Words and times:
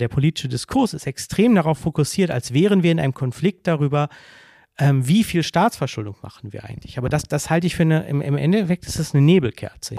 Der 0.00 0.08
politische 0.08 0.48
Diskurs 0.48 0.92
ist 0.92 1.06
extrem 1.06 1.54
darauf 1.54 1.78
fokussiert, 1.78 2.32
als 2.32 2.52
wären 2.52 2.82
wir 2.82 2.90
in 2.90 2.98
einem 2.98 3.14
Konflikt 3.14 3.68
darüber, 3.68 4.08
ähm, 4.76 5.06
wie 5.06 5.22
viel 5.22 5.44
Staatsverschuldung 5.44 6.16
machen 6.20 6.52
wir 6.52 6.64
eigentlich. 6.64 6.98
Aber 6.98 7.08
das, 7.08 7.22
das 7.22 7.48
halte 7.48 7.68
ich 7.68 7.76
für 7.76 7.82
eine, 7.82 8.04
im, 8.08 8.20
im 8.20 8.36
Endeffekt 8.36 8.86
ist 8.86 8.98
das 8.98 9.14
eine 9.14 9.22
Nebelkerze. 9.22 9.94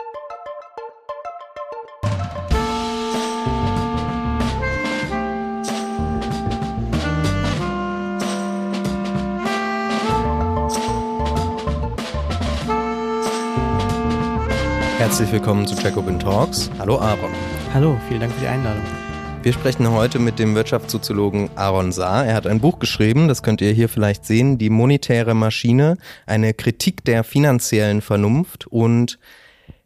Herzlich 14.98 15.32
willkommen 15.32 15.66
zu 15.66 15.76
Jacobin 15.76 16.20
Talks. 16.20 16.70
Hallo 16.80 17.00
Aaron. 17.00 17.32
Hallo, 17.74 17.98
vielen 18.10 18.20
Dank 18.20 18.34
für 18.34 18.42
die 18.42 18.48
Einladung. 18.48 18.84
Wir 19.46 19.54
sprechen 19.54 19.88
heute 19.92 20.18
mit 20.18 20.40
dem 20.40 20.56
Wirtschaftssoziologen 20.56 21.52
Aaron 21.56 21.92
Saar. 21.92 22.26
Er 22.26 22.34
hat 22.34 22.48
ein 22.48 22.60
Buch 22.60 22.80
geschrieben, 22.80 23.28
das 23.28 23.44
könnt 23.44 23.62
ihr 23.62 23.74
hier 23.74 23.90
vielleicht 23.90 24.26
sehen, 24.26 24.58
Die 24.58 24.72
monetäre 24.72 25.36
Maschine, 25.36 26.00
eine 26.26 26.56
Kritik 26.56 27.06
der 27.06 27.24
finanziellen 27.24 28.02
Vernunft 28.02 28.66
und 28.66 29.20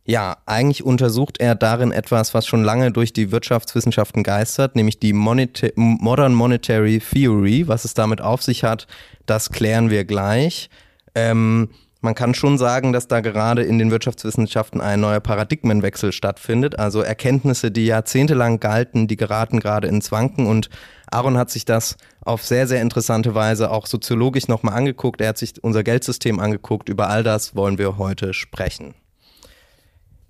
ja, 0.06 0.38
eigentlich 0.46 0.86
untersucht 0.86 1.42
er 1.42 1.56
darin 1.56 1.92
etwas, 1.92 2.34
was 2.34 2.48
schon 2.48 2.64
lange 2.64 2.94
durch 2.94 3.12
die 3.12 3.34
Wirtschaftswissenschaften 3.34 4.24
geistert, 4.24 4.78
nämlich 4.78 4.98
die 4.98 5.12
Moneta 5.12 5.68
Modern 5.76 6.34
Monetary 6.36 7.02
Theory. 7.02 7.68
Was 7.68 7.84
es 7.84 7.94
damit 7.94 8.22
auf 8.22 8.42
sich 8.42 8.64
hat, 8.64 8.88
das 9.26 9.50
klären 9.50 9.90
wir 9.90 10.06
gleich. 10.06 10.70
Ähm, 11.16 11.68
man 12.02 12.16
kann 12.16 12.34
schon 12.34 12.58
sagen, 12.58 12.94
dass 12.94 13.08
da 13.08 13.20
gerade 13.20 13.64
in 13.64 13.78
den 13.78 13.92
Wirtschaftswissenschaften 13.92 14.80
ein 14.80 15.02
neuer 15.02 15.20
Paradigmenwechsel 15.20 16.14
stattfindet. 16.14 16.80
Also 16.80 17.02
Erkenntnisse, 17.02 17.72
die 17.72 17.86
jahrzehntelang 17.86 18.60
galten, 18.60 19.08
die 19.08 19.18
geraten 19.18 19.60
gerade 19.60 19.88
ins 19.88 20.12
Wanken. 20.12 20.48
Und 20.48 20.70
Aaron 21.12 21.38
hat 21.38 21.50
sich 21.50 21.66
das 21.66 21.98
auf 22.22 22.46
sehr, 22.46 22.68
sehr 22.68 22.82
interessante 22.82 23.36
Weise 23.36 23.70
auch 23.72 23.86
soziologisch 23.86 24.48
nochmal 24.48 24.76
angeguckt. 24.76 25.20
Er 25.20 25.30
hat 25.30 25.38
sich 25.38 25.62
unser 25.62 25.84
Geldsystem 25.84 26.40
angeguckt. 26.40 26.88
Über 26.88 27.10
all 27.10 27.24
das 27.24 27.56
wollen 27.56 27.78
wir 27.78 27.98
heute 27.98 28.34
sprechen. 28.34 28.96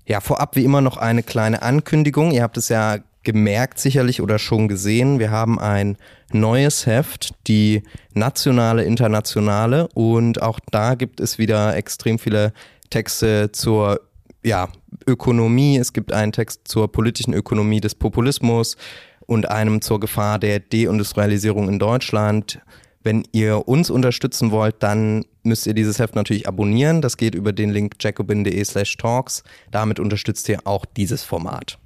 Ja, 0.08 0.22
vorab 0.22 0.56
wie 0.56 0.66
immer 0.66 0.82
noch 0.82 0.98
eine 0.98 1.22
kleine 1.22 1.62
Ankündigung. 1.62 2.32
Ihr 2.32 2.42
habt 2.42 2.58
es 2.58 2.70
ja 2.70 2.98
gemerkt 3.24 3.80
sicherlich 3.80 4.22
oder 4.22 4.40
schon 4.40 4.68
gesehen. 4.68 5.20
Wir 5.20 5.32
haben 5.32 5.60
ein 5.60 5.98
neues 6.32 6.86
Heft, 6.86 7.34
die 7.48 7.84
nationale, 8.14 8.84
internationale 8.84 9.88
und 9.94 10.42
auch 10.42 10.60
da 10.72 10.96
gibt 10.96 11.20
es 11.20 11.38
wieder 11.38 11.76
extrem 11.76 12.20
viele 12.20 12.54
Texte 12.90 13.52
zur 13.52 14.02
ja, 14.44 14.70
Ökonomie. 15.06 15.78
Es 15.78 15.94
gibt 15.94 16.14
einen 16.14 16.32
Text 16.32 16.68
zur 16.68 16.92
politischen 16.92 17.34
Ökonomie 17.34 17.82
des 17.82 17.96
Populismus 17.96 18.78
und 19.26 19.50
einem 19.50 19.82
zur 19.82 20.00
Gefahr 20.00 20.40
der 20.40 20.60
Deindustrialisierung 20.60 21.70
in 21.70 21.80
Deutschland. 21.80 22.62
Wenn 23.04 23.24
ihr 23.32 23.68
uns 23.68 23.90
unterstützen 23.90 24.52
wollt, 24.52 24.76
dann 24.80 25.26
müsst 25.44 25.68
ihr 25.68 25.74
dieses 25.74 26.00
Heft 26.00 26.16
natürlich 26.16 26.48
abonnieren. 26.48 27.02
Das 27.02 27.18
geht 27.18 27.34
über 27.34 27.54
den 27.54 27.70
Link 27.70 27.96
jacobin.de 28.00 28.64
slash 28.66 28.98
talks. 28.98 29.44
Damit 29.72 30.00
unterstützt 30.00 30.50
ihr 30.50 30.60
auch 30.66 30.86
dieses 30.86 31.24
Format. 31.24 31.79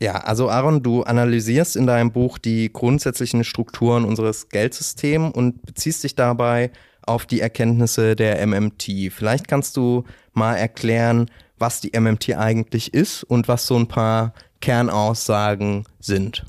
Ja, 0.00 0.12
also 0.18 0.48
Aaron, 0.48 0.82
du 0.82 1.02
analysierst 1.02 1.74
in 1.74 1.86
deinem 1.86 2.12
Buch 2.12 2.38
die 2.38 2.72
grundsätzlichen 2.72 3.42
Strukturen 3.42 4.04
unseres 4.04 4.48
Geldsystems 4.48 5.34
und 5.34 5.66
beziehst 5.66 6.04
dich 6.04 6.14
dabei 6.14 6.70
auf 7.02 7.26
die 7.26 7.40
Erkenntnisse 7.40 8.14
der 8.14 8.46
MMT. 8.46 9.10
Vielleicht 9.10 9.48
kannst 9.48 9.76
du 9.76 10.04
mal 10.34 10.54
erklären, 10.54 11.30
was 11.58 11.80
die 11.80 11.98
MMT 11.98 12.36
eigentlich 12.36 12.94
ist 12.94 13.24
und 13.24 13.48
was 13.48 13.66
so 13.66 13.76
ein 13.76 13.88
paar 13.88 14.34
Kernaussagen 14.60 15.84
sind. 15.98 16.44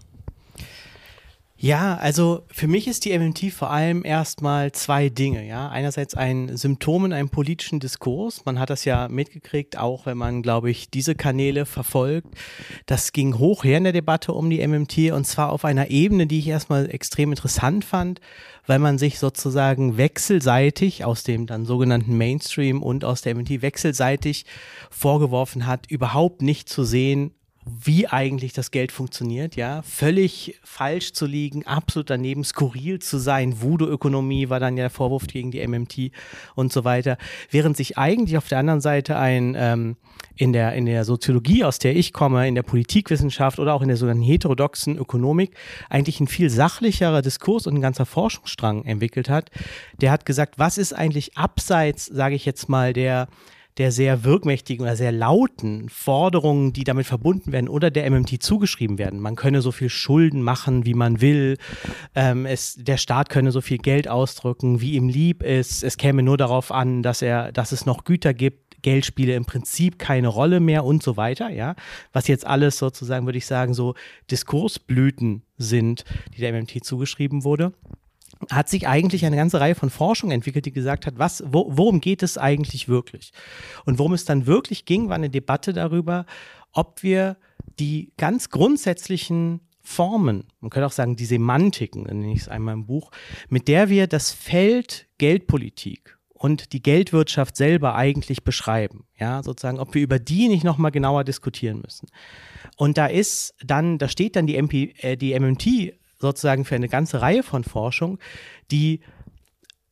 Ja, 1.62 1.98
also 1.98 2.44
für 2.54 2.70
mich 2.70 2.88
ist 2.88 3.04
die 3.04 3.18
MMT 3.20 3.52
vor 3.52 3.70
allem 3.70 4.06
erstmal 4.06 4.72
zwei 4.72 5.10
Dinge. 5.10 5.46
Ja, 5.46 5.68
einerseits 5.68 6.16
ein 6.16 6.56
Symptom 6.56 7.04
in 7.04 7.12
einem 7.12 7.28
politischen 7.28 7.82
Diskurs. 7.82 8.46
Man 8.46 8.60
hat 8.60 8.70
das 8.70 8.86
ja 8.86 9.10
mitgekriegt, 9.10 9.78
auch 9.78 10.06
wenn 10.06 10.18
man, 10.18 10.42
glaube 10.42 10.72
ich, 10.72 10.90
diese 10.90 11.16
Kanäle 11.16 11.66
verfolgt. 11.66 12.34
Das 12.86 13.12
ging 13.12 13.40
hoch 13.40 13.66
her 13.66 13.78
in 13.78 13.84
der 13.84 13.92
Debatte 13.92 14.32
um 14.32 14.50
die 14.50 14.66
MMT 14.66 15.12
und 15.12 15.28
zwar 15.28 15.52
auf 15.52 15.66
einer 15.66 15.90
Ebene, 15.90 16.28
die 16.28 16.40
ich 16.40 16.48
erstmal 16.48 16.90
extrem 16.90 17.32
interessant 17.32 17.84
fand, 17.84 18.22
weil 18.66 18.80
man 18.80 18.98
sich 18.98 19.20
sozusagen 19.20 19.98
wechselseitig 19.98 21.04
aus 21.04 21.24
dem 21.24 21.46
dann 21.46 21.66
sogenannten 21.66 22.18
Mainstream 22.18 22.82
und 22.82 23.04
aus 23.04 23.22
der 23.22 23.36
MMT 23.36 23.62
wechselseitig 23.62 24.46
vorgeworfen 24.90 25.68
hat, 25.68 25.92
überhaupt 25.92 26.42
nicht 26.42 26.70
zu 26.70 26.86
sehen, 26.86 27.34
wie 27.66 28.08
eigentlich 28.08 28.54
das 28.54 28.72
Geld 28.72 28.92
funktioniert, 28.92 29.56
ja, 29.56 29.82
völlig 29.84 30.60
falsch 30.64 31.14
zu 31.14 31.26
liegen, 31.26 31.66
absolut 31.66 32.10
daneben, 32.10 32.44
skurril 32.44 33.00
zu 33.00 33.18
sein, 33.18 33.62
Voodoo-Ökonomie 33.62 34.50
war 34.50 34.60
dann 34.60 34.78
ja 34.78 34.84
der 34.86 34.90
Vorwurf 34.90 35.28
gegen 35.28 35.52
die 35.52 35.66
MMT 35.66 36.12
und 36.56 36.74
so 36.74 36.84
weiter, 36.84 37.18
während 37.52 37.78
sich 37.78 37.98
eigentlich 37.98 38.38
auf 38.38 38.48
der 38.48 38.60
anderen 38.60 38.82
Seite 38.82 39.18
ein 39.18 39.56
ähm, 39.58 39.98
in 40.36 40.54
der 40.54 40.74
in 40.74 40.86
der 40.86 41.04
Soziologie, 41.04 41.64
aus 41.64 41.80
der 41.80 41.96
ich 41.96 42.14
komme, 42.14 42.48
in 42.48 42.56
der 42.56 42.64
Politikwissenschaft 42.64 43.60
oder 43.60 43.74
auch 43.74 43.82
in 43.82 43.90
der 43.90 43.98
sogenannten 43.98 44.24
heterodoxen 44.24 44.98
Ökonomik 44.98 45.56
eigentlich 45.90 46.20
ein 46.20 46.28
viel 46.28 46.50
sachlicherer 46.50 47.22
Diskurs 47.22 47.68
und 47.68 47.76
ein 47.76 47.82
ganzer 47.82 48.06
Forschungsstrang 48.06 48.86
entwickelt 48.86 49.30
hat. 49.30 49.52
Der 50.02 50.12
hat 50.12 50.26
gesagt, 50.26 50.58
was 50.58 50.78
ist 50.78 50.94
eigentlich 50.94 51.38
abseits, 51.38 52.06
sage 52.06 52.36
ich 52.36 52.46
jetzt 52.46 52.70
mal, 52.70 52.94
der 52.94 53.28
der 53.80 53.94
sehr 53.94 54.26
wirkmächtigen 54.26 54.84
oder 54.84 54.98
sehr 54.98 55.14
lauten 55.14 55.88
Forderungen, 55.88 56.74
die 56.74 56.84
damit 56.84 57.08
verbunden 57.08 57.54
werden 57.54 57.70
oder 57.70 57.90
der 57.90 58.10
MMT 58.12 58.44
zugeschrieben 58.44 58.98
werden. 58.98 59.22
Man 59.22 59.38
könne 59.38 59.62
so 59.62 59.72
viel 59.72 59.90
Schulden 59.90 60.42
machen, 60.44 60.86
wie 60.86 60.94
man 60.94 61.22
will. 61.22 61.58
Ähm, 62.14 62.46
es, 62.46 62.76
der 62.76 62.98
Staat 62.98 63.30
könne 63.30 63.52
so 63.54 63.62
viel 63.62 63.78
Geld 63.78 64.10
ausdrücken, 64.10 64.82
wie 64.82 64.96
ihm 64.96 65.08
lieb 65.08 65.42
ist. 65.42 65.84
Es 65.84 65.96
käme 65.96 66.24
nur 66.24 66.38
darauf 66.38 66.74
an, 66.74 67.04
dass 67.04 67.22
er, 67.22 67.54
dass 67.54 67.72
es 67.72 67.86
noch 67.86 68.04
Güter 68.04 68.34
gibt. 68.34 68.82
Geld 68.82 69.06
spiele 69.06 69.34
im 69.36 69.46
Prinzip 69.46 69.98
keine 69.98 70.28
Rolle 70.28 70.60
mehr 70.60 70.84
und 70.84 71.02
so 71.02 71.16
weiter, 71.16 71.50
ja. 71.50 71.76
Was 72.12 72.28
jetzt 72.28 72.46
alles 72.46 72.78
sozusagen, 72.78 73.26
würde 73.26 73.38
ich 73.38 73.46
sagen, 73.46 73.74
so 73.74 73.96
Diskursblüten 74.30 75.44
sind, 75.58 76.04
die 76.36 76.42
der 76.42 76.54
MMT 76.54 76.84
zugeschrieben 76.84 77.46
wurde 77.46 77.74
hat 78.50 78.70
sich 78.70 78.88
eigentlich 78.88 79.26
eine 79.26 79.36
ganze 79.36 79.60
Reihe 79.60 79.76
von 79.76 79.90
Forschung 79.90 80.32
entwickelt, 80.32 80.66
die 80.66 80.72
gesagt 80.72 81.06
hat, 81.06 81.18
was, 81.18 81.44
wo, 81.46 81.68
worum 81.70 82.00
geht 82.00 82.24
es 82.24 82.38
eigentlich 82.38 82.88
wirklich? 82.88 83.32
Und 83.86 84.00
worum 84.00 84.14
es 84.14 84.26
dann 84.26 84.46
wirklich 84.46 84.86
ging, 84.86 85.10
war 85.10 85.16
eine 85.16 85.30
Debatte 85.30 85.74
darüber, 85.74 86.26
ob 86.72 87.04
wir 87.04 87.38
die 87.80 88.14
ganz 88.18 88.50
grundsätzlichen 88.50 89.62
Formen, 89.82 90.46
man 90.60 90.70
könnte 90.70 90.86
auch 90.86 90.92
sagen 90.92 91.16
die 91.16 91.26
Semantiken, 91.26 92.04
nenne 92.04 92.32
ich 92.32 92.42
es 92.42 92.48
einmal 92.48 92.76
im 92.76 92.86
Buch, 92.86 93.12
mit 93.50 93.68
der 93.68 93.90
wir 93.90 94.08
das 94.08 94.32
Feld 94.32 95.08
Geldpolitik 95.18 96.18
und 96.40 96.72
die 96.74 96.82
Geldwirtschaft 96.82 97.58
selber 97.58 97.96
eigentlich 97.96 98.44
beschreiben, 98.44 99.06
ja, 99.18 99.44
sozusagen, 99.44 99.80
ob 99.80 99.94
wir 99.94 100.02
über 100.02 100.20
die 100.20 100.48
nicht 100.48 100.64
nochmal 100.64 100.92
genauer 100.92 101.24
diskutieren 101.24 101.82
müssen. 101.82 102.08
Und 102.78 102.98
da 102.98 103.08
ist 103.08 103.56
dann, 103.66 103.98
da 103.98 104.08
steht 104.08 104.36
dann 104.36 104.48
die, 104.48 104.56
MP, 104.56 104.94
äh, 105.00 105.18
die 105.18 105.38
MMT 105.38 105.99
sozusagen 106.20 106.66
für 106.66 106.76
eine 106.76 106.90
ganze 106.90 107.22
Reihe 107.22 107.44
von 107.44 107.64
Forschung, 107.64 108.20
die 108.72 109.02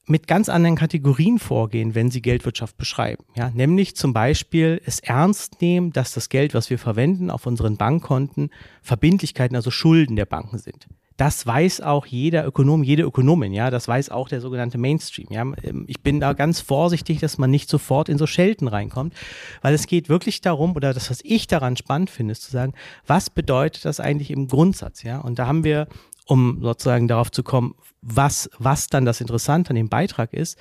mit 0.09 0.25
ganz 0.25 0.47
anderen 0.47 0.77
Kategorien 0.77 1.37
vorgehen, 1.37 1.93
wenn 1.93 2.11
sie 2.11 2.21
Geldwirtschaft 2.21 2.77
beschreiben. 2.77 3.25
Ja, 3.35 3.49
nämlich 3.49 3.95
zum 3.95 4.13
Beispiel 4.13 4.81
es 4.85 4.99
ernst 5.01 5.61
nehmen, 5.61 5.91
dass 5.91 6.13
das 6.13 6.29
Geld, 6.29 6.53
was 6.53 6.69
wir 6.69 6.79
verwenden 6.79 7.29
auf 7.29 7.45
unseren 7.45 7.75
Bankkonten, 7.75 8.49
Verbindlichkeiten, 8.81 9.55
also 9.55 9.69
Schulden 9.69 10.15
der 10.15 10.25
Banken 10.25 10.59
sind. 10.59 10.87
Das 11.17 11.47
weiß 11.47 11.81
auch 11.81 12.05
jeder 12.05 12.45
Ökonom, 12.45 12.83
jede 12.83 13.01
Ökonomin, 13.01 13.51
ja, 13.51 13.71
das 13.71 13.87
weiß 13.87 14.11
auch 14.11 14.29
der 14.29 14.39
sogenannte 14.39 14.77
Mainstream. 14.77 15.27
Ja. 15.31 15.45
Ich 15.87 16.01
bin 16.01 16.19
da 16.19 16.33
ganz 16.33 16.61
vorsichtig, 16.61 17.19
dass 17.19 17.39
man 17.39 17.49
nicht 17.49 17.69
sofort 17.69 18.07
in 18.07 18.19
so 18.19 18.27
Schelten 18.27 18.67
reinkommt, 18.67 19.15
weil 19.63 19.73
es 19.73 19.87
geht 19.87 20.09
wirklich 20.09 20.41
darum, 20.41 20.75
oder 20.75 20.93
das, 20.93 21.09
was 21.09 21.21
ich 21.23 21.47
daran 21.47 21.75
spannend 21.75 22.11
finde, 22.11 22.33
ist 22.33 22.43
zu 22.43 22.51
sagen, 22.51 22.73
was 23.07 23.31
bedeutet 23.31 23.83
das 23.83 23.99
eigentlich 23.99 24.29
im 24.29 24.47
Grundsatz, 24.47 25.01
ja? 25.01 25.17
Und 25.19 25.39
da 25.39 25.47
haben 25.47 25.63
wir 25.63 25.87
um 26.27 26.59
sozusagen 26.61 27.07
darauf 27.07 27.31
zu 27.31 27.41
kommen, 27.43 27.75
was, 28.01 28.49
was 28.59 28.87
dann 28.89 29.05
das 29.05 29.21
Interessante 29.21 29.71
an 29.71 29.75
dem 29.75 29.89
Beitrag 29.89 30.33
ist, 30.33 30.57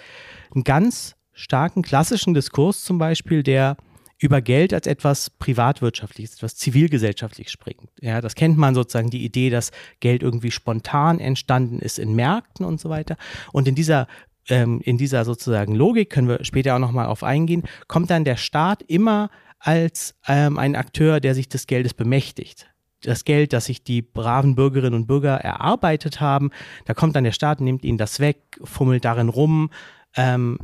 einen 0.54 0.64
ganz 0.64 1.16
starken 1.32 1.82
klassischen 1.82 2.34
Diskurs 2.34 2.82
zum 2.82 2.98
Beispiel, 2.98 3.42
der 3.42 3.76
über 4.18 4.40
Geld 4.40 4.72
als 4.72 4.86
etwas 4.86 5.28
privatwirtschaftliches, 5.28 6.36
etwas 6.36 6.56
zivilgesellschaftlich 6.56 7.50
springt. 7.50 7.90
Ja, 8.00 8.22
das 8.22 8.34
kennt 8.34 8.56
man 8.56 8.74
sozusagen 8.74 9.10
die 9.10 9.24
Idee, 9.24 9.50
dass 9.50 9.72
Geld 10.00 10.22
irgendwie 10.22 10.50
spontan 10.50 11.20
entstanden 11.20 11.80
ist 11.80 11.98
in 11.98 12.14
Märkten 12.14 12.64
und 12.64 12.80
so 12.80 12.88
weiter. 12.88 13.16
Und 13.52 13.68
in 13.68 13.74
dieser 13.74 14.06
ähm, 14.48 14.80
in 14.82 14.96
dieser 14.96 15.24
sozusagen 15.24 15.74
Logik 15.74 16.08
können 16.08 16.28
wir 16.28 16.44
später 16.44 16.76
auch 16.76 16.78
nochmal 16.78 17.06
auf 17.06 17.24
eingehen, 17.24 17.64
kommt 17.88 18.10
dann 18.10 18.24
der 18.24 18.36
Staat 18.36 18.82
immer 18.82 19.28
als 19.58 20.14
ähm, 20.28 20.56
ein 20.56 20.76
Akteur, 20.76 21.20
der 21.20 21.34
sich 21.34 21.48
des 21.48 21.66
Geldes 21.66 21.92
bemächtigt 21.92 22.68
das 23.06 23.25
Geld, 23.25 23.53
das 23.53 23.67
sich 23.67 23.82
die 23.82 24.03
braven 24.03 24.55
Bürgerinnen 24.55 24.94
und 24.94 25.06
Bürger 25.06 25.37
erarbeitet 25.37 26.20
haben. 26.20 26.50
Da 26.85 26.94
kommt 26.94 27.17
dann 27.17 27.25
der 27.25 27.32
Staat, 27.32 27.61
nimmt 27.61 27.85
ihnen 27.85 27.99
das 27.99 28.20
weg, 28.20 28.38
fummelt 28.62 29.05
darin 29.05 29.29
rum, 29.29 29.70
ähm, 30.17 30.58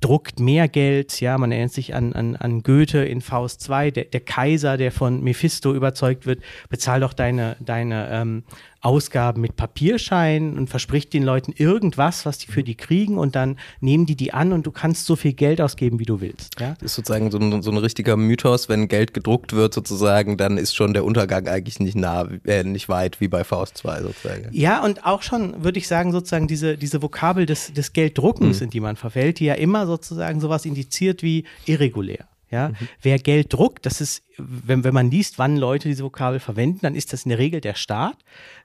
druckt 0.00 0.38
mehr 0.38 0.68
Geld, 0.68 1.20
ja, 1.20 1.36
man 1.36 1.50
erinnert 1.50 1.72
sich 1.72 1.94
an, 1.94 2.12
an, 2.12 2.36
an 2.36 2.62
Goethe 2.62 3.04
in 3.04 3.20
Faust 3.20 3.60
2, 3.62 3.90
der, 3.90 4.04
der 4.04 4.20
Kaiser, 4.20 4.76
der 4.76 4.92
von 4.92 5.22
Mephisto 5.22 5.74
überzeugt 5.74 6.26
wird, 6.26 6.42
bezahl 6.68 7.00
doch 7.00 7.12
deine, 7.12 7.56
deine 7.58 8.08
ähm, 8.10 8.44
Ausgaben 8.80 9.40
mit 9.40 9.56
Papierschein 9.56 10.56
und 10.56 10.70
verspricht 10.70 11.12
den 11.12 11.24
Leuten 11.24 11.52
irgendwas, 11.52 12.24
was 12.26 12.38
die 12.38 12.46
für 12.46 12.62
die 12.62 12.76
kriegen 12.76 13.18
und 13.18 13.34
dann 13.34 13.58
nehmen 13.80 14.06
die 14.06 14.14
die 14.14 14.32
an 14.32 14.52
und 14.52 14.66
du 14.66 14.70
kannst 14.70 15.06
so 15.06 15.16
viel 15.16 15.32
Geld 15.32 15.60
ausgeben, 15.60 15.98
wie 15.98 16.04
du 16.04 16.20
willst. 16.20 16.60
Ja? 16.60 16.74
Das 16.74 16.92
ist 16.92 16.94
sozusagen 16.94 17.30
so 17.30 17.38
ein, 17.38 17.62
so 17.62 17.70
ein 17.70 17.76
richtiger 17.76 18.16
Mythos, 18.16 18.68
wenn 18.68 18.86
Geld 18.86 19.14
gedruckt 19.14 19.52
wird 19.52 19.74
sozusagen, 19.74 20.36
dann 20.36 20.58
ist 20.58 20.76
schon 20.76 20.92
der 20.92 21.04
Untergang 21.04 21.48
eigentlich 21.48 21.80
nicht 21.80 21.96
nah, 21.96 22.28
äh, 22.44 22.62
nicht 22.62 22.88
weit 22.88 23.20
wie 23.20 23.28
bei 23.28 23.42
Faust 23.42 23.76
2 23.78 24.02
sozusagen. 24.02 24.48
Ja, 24.52 24.84
und 24.84 25.04
auch 25.04 25.22
schon, 25.22 25.64
würde 25.64 25.78
ich 25.78 25.88
sagen, 25.88 26.12
sozusagen 26.12 26.46
diese, 26.46 26.78
diese 26.78 27.02
Vokabel 27.02 27.46
des, 27.46 27.72
des 27.72 27.92
Gelddruckens, 27.92 28.60
mhm. 28.60 28.64
in 28.64 28.70
die 28.70 28.80
man 28.80 28.96
verfällt, 28.96 29.40
die 29.40 29.46
ja 29.46 29.54
immer 29.54 29.86
sozusagen 29.86 30.40
sowas 30.40 30.64
indiziert 30.64 31.22
wie 31.22 31.44
irregulär. 31.66 32.28
Ja, 32.50 32.70
mhm. 32.70 32.76
wer 33.02 33.18
Geld 33.18 33.52
druckt, 33.52 33.84
das 33.84 34.00
ist, 34.00 34.22
wenn, 34.38 34.82
wenn 34.82 34.94
man 34.94 35.10
liest, 35.10 35.38
wann 35.38 35.56
Leute 35.56 35.88
diese 35.88 36.04
Vokabel 36.04 36.40
verwenden, 36.40 36.78
dann 36.82 36.94
ist 36.94 37.12
das 37.12 37.24
in 37.24 37.28
der 37.28 37.38
Regel 37.38 37.60
der 37.60 37.74
Staat, 37.74 38.16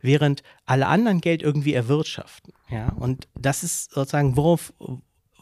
während 0.02 0.42
alle 0.66 0.88
anderen 0.88 1.20
Geld 1.20 1.42
irgendwie 1.42 1.74
erwirtschaften. 1.74 2.54
Ja, 2.70 2.90
und 2.94 3.28
das 3.38 3.64
ist 3.64 3.92
sozusagen, 3.92 4.38
worauf, 4.38 4.74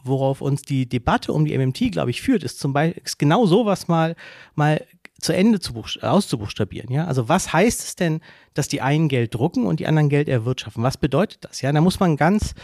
worauf 0.02 0.40
uns 0.40 0.62
die 0.62 0.88
Debatte 0.88 1.32
um 1.32 1.44
die 1.44 1.56
MMT, 1.56 1.92
glaube 1.92 2.10
ich, 2.10 2.20
führt, 2.20 2.42
ist 2.42 2.58
zum 2.58 2.72
Beispiel 2.72 3.02
ist 3.04 3.18
genau 3.18 3.46
sowas 3.46 3.86
mal, 3.86 4.16
mal 4.54 4.84
zu 5.22 5.32
Ende 5.32 5.60
zu 5.60 5.72
auszubuchstabieren. 6.00 6.92
Ja, 6.92 7.06
also 7.06 7.28
was 7.28 7.52
heißt 7.52 7.80
es 7.80 7.94
denn, 7.94 8.20
dass 8.54 8.68
die 8.68 8.80
einen 8.80 9.08
Geld 9.08 9.34
drucken 9.34 9.66
und 9.66 9.78
die 9.78 9.86
anderen 9.86 10.08
Geld 10.08 10.28
erwirtschaften? 10.28 10.82
Was 10.82 10.96
bedeutet 10.96 11.44
das? 11.44 11.62
Ja, 11.62 11.70
da 11.70 11.80
muss 11.80 12.00
man 12.00 12.16
ganz, 12.16 12.54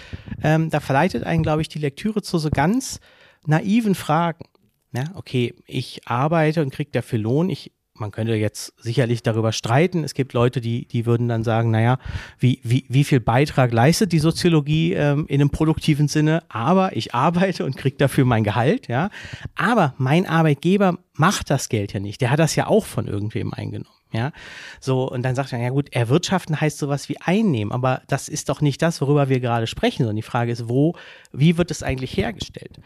ähm, 0.42 0.68
da 0.68 0.80
verleitet 0.80 1.22
einen, 1.22 1.44
glaube 1.44 1.62
ich, 1.62 1.68
die 1.68 1.78
Lektüre 1.78 2.20
zu 2.20 2.38
so 2.38 2.50
ganz 2.50 3.00
naiven 3.46 3.94
Fragen. 3.94 4.44
Ja, 4.92 5.04
okay, 5.14 5.54
ich 5.66 6.00
arbeite 6.06 6.62
und 6.62 6.72
kriege 6.72 6.90
dafür 6.90 7.18
Lohn. 7.18 7.50
Ich, 7.50 7.72
man 7.94 8.10
könnte 8.10 8.34
jetzt 8.34 8.72
sicherlich 8.82 9.22
darüber 9.22 9.52
streiten. 9.52 10.02
Es 10.02 10.14
gibt 10.14 10.32
Leute, 10.32 10.60
die, 10.60 10.86
die 10.86 11.04
würden 11.04 11.28
dann 11.28 11.44
sagen, 11.44 11.70
naja, 11.70 11.98
wie, 12.38 12.60
wie, 12.62 12.86
wie 12.88 13.04
viel 13.04 13.20
Beitrag 13.20 13.72
leistet 13.72 14.12
die 14.12 14.18
Soziologie 14.18 14.94
ähm, 14.94 15.26
in 15.28 15.40
einem 15.40 15.50
produktiven 15.50 16.08
Sinne? 16.08 16.42
Aber 16.48 16.96
ich 16.96 17.14
arbeite 17.14 17.64
und 17.64 17.76
kriege 17.76 17.96
dafür 17.96 18.24
mein 18.24 18.44
Gehalt, 18.44 18.88
ja. 18.88 19.10
Aber 19.56 19.94
mein 19.98 20.26
Arbeitgeber 20.26 20.98
macht 21.14 21.50
das 21.50 21.68
Geld 21.68 21.92
ja 21.92 22.00
nicht. 22.00 22.20
Der 22.20 22.30
hat 22.30 22.38
das 22.38 22.56
ja 22.56 22.66
auch 22.66 22.86
von 22.86 23.08
irgendwem 23.08 23.52
eingenommen. 23.52 23.97
Ja, 24.10 24.32
so, 24.80 25.10
und 25.10 25.22
dann 25.22 25.34
sagt 25.34 25.52
er, 25.52 25.58
ja 25.58 25.68
gut, 25.68 25.92
erwirtschaften 25.92 26.58
heißt 26.58 26.78
sowas 26.78 27.10
wie 27.10 27.20
einnehmen, 27.20 27.72
aber 27.72 28.00
das 28.06 28.30
ist 28.30 28.48
doch 28.48 28.62
nicht 28.62 28.80
das, 28.80 29.02
worüber 29.02 29.28
wir 29.28 29.38
gerade 29.40 29.66
sprechen, 29.66 29.98
sondern 29.98 30.16
die 30.16 30.22
Frage 30.22 30.50
ist, 30.50 30.68
wo, 30.68 30.94
wie 31.32 31.58
wird 31.58 31.70
es 31.70 31.82
eigentlich 31.82 32.16
hergestellt? 32.16 32.80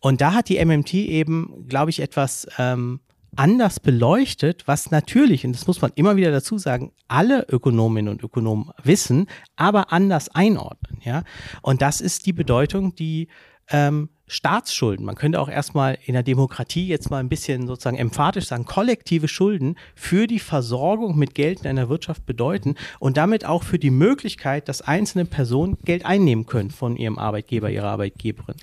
Und 0.00 0.20
da 0.20 0.34
hat 0.34 0.50
die 0.50 0.62
MMT 0.62 0.92
eben, 0.92 1.66
glaube 1.66 1.88
ich, 1.88 2.00
etwas 2.00 2.46
ähm, 2.58 3.00
anders 3.36 3.80
beleuchtet, 3.80 4.66
was 4.66 4.90
natürlich, 4.90 5.46
und 5.46 5.52
das 5.52 5.66
muss 5.66 5.80
man 5.80 5.92
immer 5.94 6.16
wieder 6.16 6.30
dazu 6.30 6.58
sagen, 6.58 6.92
alle 7.08 7.46
Ökonominnen 7.48 8.12
und 8.12 8.22
Ökonomen 8.22 8.70
wissen, 8.82 9.28
aber 9.56 9.92
anders 9.92 10.28
einordnen, 10.28 11.00
ja. 11.02 11.22
Und 11.62 11.80
das 11.80 12.02
ist 12.02 12.26
die 12.26 12.32
Bedeutung, 12.32 12.94
die 12.94 13.28
ähm, 13.70 14.10
Staatsschulden, 14.28 15.06
man 15.06 15.14
könnte 15.14 15.40
auch 15.40 15.48
erstmal 15.48 15.98
in 16.04 16.14
der 16.14 16.24
Demokratie 16.24 16.88
jetzt 16.88 17.10
mal 17.10 17.18
ein 17.18 17.28
bisschen 17.28 17.68
sozusagen 17.68 17.96
emphatisch 17.96 18.46
sagen, 18.46 18.64
kollektive 18.64 19.28
Schulden 19.28 19.76
für 19.94 20.26
die 20.26 20.40
Versorgung 20.40 21.16
mit 21.16 21.34
Geld 21.34 21.60
in 21.60 21.68
einer 21.68 21.88
Wirtschaft 21.88 22.26
bedeuten 22.26 22.74
und 22.98 23.16
damit 23.16 23.44
auch 23.44 23.62
für 23.62 23.78
die 23.78 23.90
Möglichkeit, 23.90 24.68
dass 24.68 24.82
einzelne 24.82 25.26
Personen 25.26 25.78
Geld 25.84 26.04
einnehmen 26.04 26.46
können 26.46 26.70
von 26.70 26.96
ihrem 26.96 27.18
Arbeitgeber, 27.18 27.70
ihrer 27.70 27.88
Arbeitgeberin. 27.88 28.56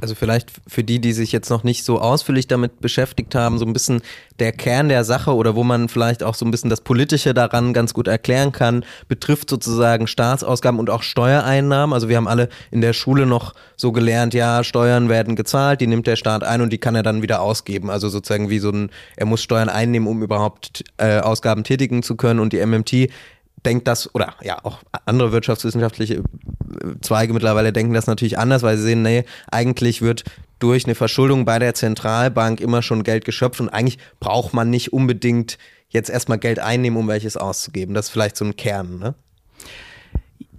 Also 0.00 0.14
vielleicht 0.14 0.52
für 0.66 0.84
die, 0.84 1.00
die 1.00 1.12
sich 1.12 1.32
jetzt 1.32 1.50
noch 1.50 1.64
nicht 1.64 1.84
so 1.84 2.00
ausführlich 2.00 2.46
damit 2.46 2.80
beschäftigt 2.80 3.34
haben, 3.34 3.58
so 3.58 3.66
ein 3.66 3.72
bisschen 3.72 4.02
der 4.38 4.52
Kern 4.52 4.88
der 4.88 5.04
Sache 5.04 5.34
oder 5.34 5.56
wo 5.56 5.64
man 5.64 5.88
vielleicht 5.88 6.22
auch 6.22 6.34
so 6.34 6.44
ein 6.44 6.50
bisschen 6.50 6.70
das 6.70 6.80
Politische 6.80 7.34
daran 7.34 7.72
ganz 7.72 7.94
gut 7.94 8.06
erklären 8.06 8.52
kann, 8.52 8.84
betrifft 9.08 9.50
sozusagen 9.50 10.06
Staatsausgaben 10.06 10.78
und 10.78 10.90
auch 10.90 11.02
Steuereinnahmen. 11.02 11.92
Also 11.92 12.08
wir 12.08 12.16
haben 12.16 12.28
alle 12.28 12.48
in 12.70 12.80
der 12.80 12.92
Schule 12.92 13.26
noch 13.26 13.54
so 13.76 13.92
gelernt, 13.92 14.34
ja, 14.34 14.62
Steuern 14.62 15.08
werden 15.08 15.34
gezahlt, 15.34 15.80
die 15.80 15.86
nimmt 15.86 16.06
der 16.06 16.16
Staat 16.16 16.44
ein 16.44 16.60
und 16.60 16.72
die 16.72 16.78
kann 16.78 16.94
er 16.94 17.02
dann 17.02 17.22
wieder 17.22 17.40
ausgeben. 17.40 17.90
Also 17.90 18.08
sozusagen 18.08 18.50
wie 18.50 18.60
so 18.60 18.70
ein, 18.70 18.90
er 19.16 19.26
muss 19.26 19.42
Steuern 19.42 19.68
einnehmen, 19.68 20.08
um 20.08 20.22
überhaupt 20.22 20.84
äh, 20.98 21.18
Ausgaben 21.18 21.64
tätigen 21.64 22.02
zu 22.02 22.16
können 22.16 22.40
und 22.40 22.52
die 22.52 22.64
MMT 22.64 23.10
denkt 23.68 23.86
das, 23.86 24.14
oder 24.14 24.34
ja, 24.42 24.58
auch 24.64 24.78
andere 25.04 25.30
wirtschaftswissenschaftliche 25.30 26.14
äh, 26.14 26.22
Zweige 27.02 27.34
mittlerweile 27.34 27.72
denken 27.72 27.92
das 27.92 28.06
natürlich 28.06 28.38
anders, 28.38 28.62
weil 28.62 28.78
sie 28.78 28.84
sehen, 28.84 29.02
nee, 29.02 29.24
eigentlich 29.50 30.00
wird 30.00 30.24
durch 30.58 30.86
eine 30.86 30.94
Verschuldung 30.94 31.44
bei 31.44 31.58
der 31.58 31.74
Zentralbank 31.74 32.60
immer 32.60 32.82
schon 32.82 33.04
Geld 33.04 33.24
geschöpft 33.24 33.60
und 33.60 33.68
eigentlich 33.68 33.98
braucht 34.20 34.54
man 34.54 34.70
nicht 34.70 34.92
unbedingt 34.92 35.58
jetzt 35.90 36.08
erstmal 36.08 36.38
Geld 36.38 36.58
einnehmen, 36.58 36.98
um 36.98 37.08
welches 37.08 37.36
auszugeben. 37.36 37.94
Das 37.94 38.06
ist 38.06 38.10
vielleicht 38.10 38.36
so 38.36 38.44
ein 38.44 38.56
Kern, 38.56 38.98
ne? 38.98 39.14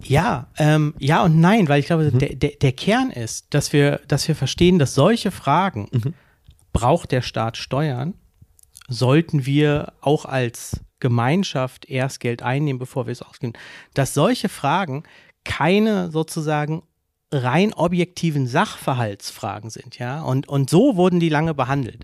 Ja, 0.02 0.48
ähm, 0.58 0.94
ja 1.00 1.24
und 1.24 1.42
nein, 1.42 1.68
weil 1.68 1.80
ich 1.80 1.88
glaube, 1.88 2.12
mhm. 2.12 2.20
der, 2.20 2.36
der, 2.36 2.52
der, 2.62 2.72
Kern 2.72 3.10
ist, 3.10 3.48
dass 3.50 3.74
wir, 3.74 4.00
dass 4.08 4.28
wir 4.28 4.36
verstehen, 4.36 4.80
dass 4.80 4.94
solche 4.94 5.32
Fragen, 5.32 5.90
mhm. 5.92 6.14
braucht 6.72 7.12
der 7.12 7.22
Staat 7.22 7.58
Steuern, 7.58 8.14
sollten 8.88 9.46
wir 9.46 9.92
auch 10.00 10.24
als 10.24 10.80
Gemeinschaft 11.00 11.86
erst 11.90 12.20
Geld 12.20 12.42
einnehmen, 12.42 12.80
bevor 12.80 13.08
wir 13.08 13.12
es 13.12 13.22
ausgeben, 13.22 13.54
dass 13.94 14.14
solche 14.14 14.50
Fragen 14.50 15.04
keine 15.44 16.12
sozusagen 16.12 16.84
rein 17.32 17.74
objektiven 17.74 18.48
Sachverhaltsfragen 18.48 19.70
sind, 19.70 20.00
ja. 20.00 20.22
Und, 20.22 20.50
und 20.50 20.70
so 20.70 20.96
wurden 20.96 21.20
die 21.20 21.30
lange 21.30 21.54
behandelt. 21.54 22.04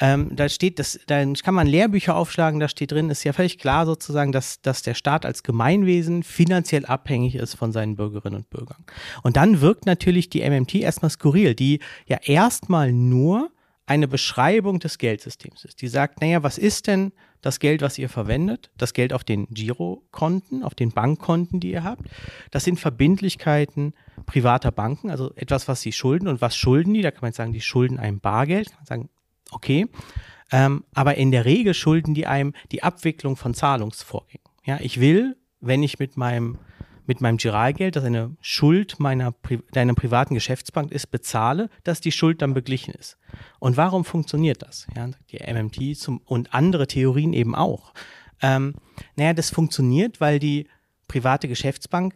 Ähm, 0.00 0.34
da 0.34 0.48
steht, 0.48 0.80
das, 0.80 0.98
da 1.06 1.24
kann 1.42 1.54
man 1.54 1.68
Lehrbücher 1.68 2.16
aufschlagen, 2.16 2.58
da 2.58 2.68
steht 2.68 2.90
drin, 2.90 3.08
ist 3.08 3.22
ja 3.22 3.32
völlig 3.32 3.58
klar 3.58 3.86
sozusagen, 3.86 4.32
dass, 4.32 4.60
dass 4.62 4.82
der 4.82 4.94
Staat 4.94 5.26
als 5.26 5.44
Gemeinwesen 5.44 6.24
finanziell 6.24 6.86
abhängig 6.86 7.36
ist 7.36 7.54
von 7.54 7.70
seinen 7.70 7.94
Bürgerinnen 7.94 8.36
und 8.38 8.50
Bürgern. 8.50 8.84
Und 9.22 9.36
dann 9.36 9.60
wirkt 9.60 9.86
natürlich 9.86 10.28
die 10.28 10.48
MMT 10.48 10.76
erstmal 10.76 11.10
skurril, 11.10 11.54
die 11.54 11.78
ja 12.06 12.18
erstmal 12.24 12.92
nur 12.92 13.50
eine 13.86 14.08
Beschreibung 14.08 14.80
des 14.80 14.98
Geldsystems 14.98 15.64
ist. 15.64 15.82
Die 15.82 15.88
sagt, 15.88 16.20
naja, 16.20 16.42
was 16.42 16.58
ist 16.58 16.86
denn 16.86 17.12
das 17.44 17.58
Geld, 17.60 17.82
was 17.82 17.98
ihr 17.98 18.08
verwendet, 18.08 18.70
das 18.78 18.94
Geld 18.94 19.12
auf 19.12 19.22
den 19.22 19.46
Girokonten, 19.48 20.62
auf 20.62 20.74
den 20.74 20.92
Bankkonten, 20.92 21.60
die 21.60 21.72
ihr 21.72 21.84
habt. 21.84 22.08
Das 22.50 22.64
sind 22.64 22.80
Verbindlichkeiten 22.80 23.92
privater 24.24 24.70
Banken, 24.70 25.10
also 25.10 25.30
etwas, 25.34 25.68
was 25.68 25.82
sie 25.82 25.92
schulden. 25.92 26.26
Und 26.26 26.40
was 26.40 26.56
schulden 26.56 26.94
die? 26.94 27.02
Da 27.02 27.10
kann 27.10 27.20
man 27.20 27.32
sagen, 27.32 27.52
die 27.52 27.60
schulden 27.60 27.98
einem 27.98 28.20
Bargeld. 28.20 28.68
Kann 28.70 28.78
man 28.78 28.86
sagen, 28.86 29.08
okay. 29.50 29.86
Ähm, 30.50 30.84
aber 30.94 31.16
in 31.16 31.30
der 31.30 31.44
Regel 31.44 31.74
schulden 31.74 32.14
die 32.14 32.26
einem 32.26 32.54
die 32.72 32.82
Abwicklung 32.82 33.36
von 33.36 33.52
Zahlungsvorgängen. 33.52 34.46
Ja, 34.64 34.78
ich 34.80 34.98
will, 34.98 35.36
wenn 35.60 35.82
ich 35.82 35.98
mit 35.98 36.16
meinem 36.16 36.58
mit 37.06 37.20
meinem 37.20 37.36
Giralgeld, 37.36 37.96
das 37.96 38.04
eine 38.04 38.36
Schuld 38.40 38.98
meiner 38.98 39.32
Pri 39.32 39.60
deiner 39.72 39.94
privaten 39.94 40.34
Geschäftsbank 40.34 40.92
ist, 40.92 41.10
bezahle, 41.10 41.68
dass 41.82 42.00
die 42.00 42.12
Schuld 42.12 42.42
dann 42.42 42.54
beglichen 42.54 42.94
ist. 42.94 43.18
Und 43.58 43.76
warum 43.76 44.04
funktioniert 44.04 44.62
das? 44.62 44.86
Ja, 44.96 45.08
die 45.30 45.38
MMT 45.38 45.96
zum, 45.98 46.18
und 46.24 46.54
andere 46.54 46.86
Theorien 46.86 47.32
eben 47.32 47.54
auch. 47.54 47.92
Ähm, 48.42 48.74
naja, 49.16 49.34
das 49.34 49.50
funktioniert, 49.50 50.20
weil 50.20 50.38
die 50.38 50.68
private 51.08 51.48
Geschäftsbank 51.48 52.14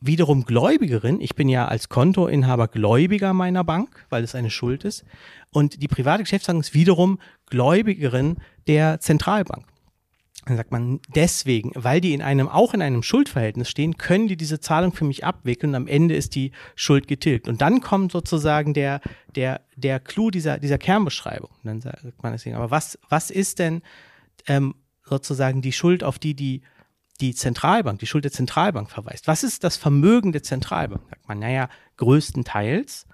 wiederum 0.00 0.44
Gläubigerin, 0.44 1.20
ich 1.20 1.34
bin 1.34 1.48
ja 1.48 1.66
als 1.66 1.88
Kontoinhaber 1.88 2.68
Gläubiger 2.68 3.32
meiner 3.32 3.64
Bank, 3.64 4.06
weil 4.10 4.24
es 4.24 4.34
eine 4.34 4.50
Schuld 4.50 4.84
ist, 4.84 5.04
und 5.52 5.82
die 5.82 5.88
private 5.88 6.22
Geschäftsbank 6.22 6.60
ist 6.60 6.74
wiederum 6.74 7.18
Gläubigerin 7.46 8.36
der 8.66 9.00
Zentralbank. 9.00 9.66
Dann 10.46 10.56
sagt 10.56 10.70
man, 10.70 11.00
deswegen, 11.12 11.72
weil 11.74 12.00
die 12.00 12.14
in 12.14 12.22
einem, 12.22 12.48
auch 12.48 12.72
in 12.72 12.80
einem 12.80 13.02
Schuldverhältnis 13.02 13.68
stehen, 13.68 13.96
können 13.96 14.28
die 14.28 14.36
diese 14.36 14.60
Zahlung 14.60 14.92
für 14.92 15.04
mich 15.04 15.24
abwickeln. 15.24 15.74
Am 15.74 15.88
Ende 15.88 16.14
ist 16.14 16.36
die 16.36 16.52
Schuld 16.76 17.08
getilgt. 17.08 17.48
Und 17.48 17.60
dann 17.60 17.80
kommt 17.80 18.12
sozusagen 18.12 18.72
der, 18.72 19.00
der, 19.34 19.62
der 19.74 19.98
Clou 19.98 20.30
dieser, 20.30 20.58
dieser 20.58 20.78
Kernbeschreibung. 20.78 21.50
Und 21.50 21.64
dann 21.64 21.80
sagt 21.80 22.22
man 22.22 22.32
deswegen, 22.32 22.54
aber 22.54 22.70
was, 22.70 22.96
was 23.08 23.32
ist 23.32 23.58
denn 23.58 23.82
ähm, 24.46 24.76
sozusagen 25.02 25.62
die 25.62 25.72
Schuld, 25.72 26.04
auf 26.04 26.20
die 26.20 26.34
die, 26.34 26.62
die 27.20 27.34
Zentralbank, 27.34 27.98
die 27.98 28.06
Schuld 28.06 28.22
der 28.22 28.32
Zentralbank 28.32 28.88
verweist? 28.88 29.26
Was 29.26 29.42
ist 29.42 29.64
das 29.64 29.76
Vermögen 29.76 30.30
der 30.30 30.44
Zentralbank? 30.44 31.02
Sagt 31.10 31.26
man, 31.26 31.40
naja, 31.40 31.68
größtenteils, 31.96 33.08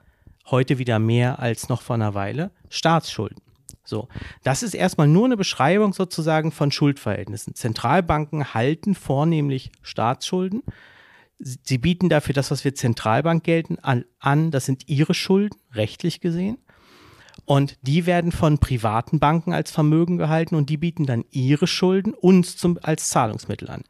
heute 0.51 0.77
wieder 0.77 0.99
mehr 0.99 1.39
als 1.39 1.71
noch 1.71 1.81
vor 1.81 1.95
einer 1.95 2.12
Weile, 2.12 2.51
Staatsschulden. 2.69 3.41
So, 3.85 4.09
das 4.45 4.62
ist 4.62 4.75
erstmal 4.75 5.09
nur 5.09 5.25
eine 5.25 5.37
Beschreibung 5.37 5.93
sozusagen 5.93 6.53
von 6.53 6.71
Schuldverhältnissen. 6.71 7.55
Zentralbanken 7.55 8.55
halten 8.55 8.95
vornehmlich 8.95 9.73
Staatsschulden. 9.83 10.62
Sie 11.39 11.79
bieten 11.79 12.09
dafür 12.09 12.35
das, 12.35 12.53
was 12.53 12.65
wir 12.65 12.75
Zentralbank 12.75 13.43
gelten, 13.43 13.79
an. 13.81 14.51
Das 14.53 14.67
sind 14.67 14.89
ihre 14.89 15.15
Schulden, 15.15 15.59
rechtlich 15.75 16.21
gesehen. 16.21 16.59
Und 17.45 17.77
die 17.83 18.07
werden 18.07 18.31
von 18.31 18.59
privaten 18.59 19.19
Banken 19.19 19.53
als 19.53 19.73
Vermögen 19.73 20.17
gehalten 20.17 20.55
und 20.55 20.71
die 20.71 20.77
bieten 20.77 21.07
dann 21.07 21.25
ihre 21.31 21.67
Schulden 21.67 22.15
uns 22.15 22.57
zum, 22.57 22.79
als 22.83 23.09
Zahlungsmittel 23.09 23.69
an. 23.69 23.83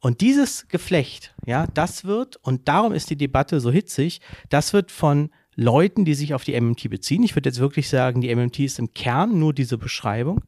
Und 0.00 0.20
dieses 0.20 0.66
Geflecht, 0.68 1.34
ja, 1.46 1.66
das 1.72 2.04
wird, 2.04 2.36
und 2.36 2.68
darum 2.68 2.92
ist 2.92 3.10
die 3.10 3.16
Debatte 3.16 3.60
so 3.60 3.70
hitzig, 3.70 4.20
das 4.48 4.72
wird 4.72 4.90
von 4.90 5.30
Leuten, 5.56 6.04
die 6.04 6.14
sich 6.14 6.34
auf 6.34 6.44
die 6.44 6.58
MMT 6.58 6.90
beziehen, 6.90 7.22
ich 7.22 7.34
würde 7.34 7.48
jetzt 7.48 7.58
wirklich 7.58 7.88
sagen, 7.88 8.20
die 8.20 8.34
MMT 8.34 8.60
ist 8.60 8.78
im 8.78 8.92
Kern 8.92 9.38
nur 9.38 9.54
diese 9.54 9.78
Beschreibung, 9.78 10.42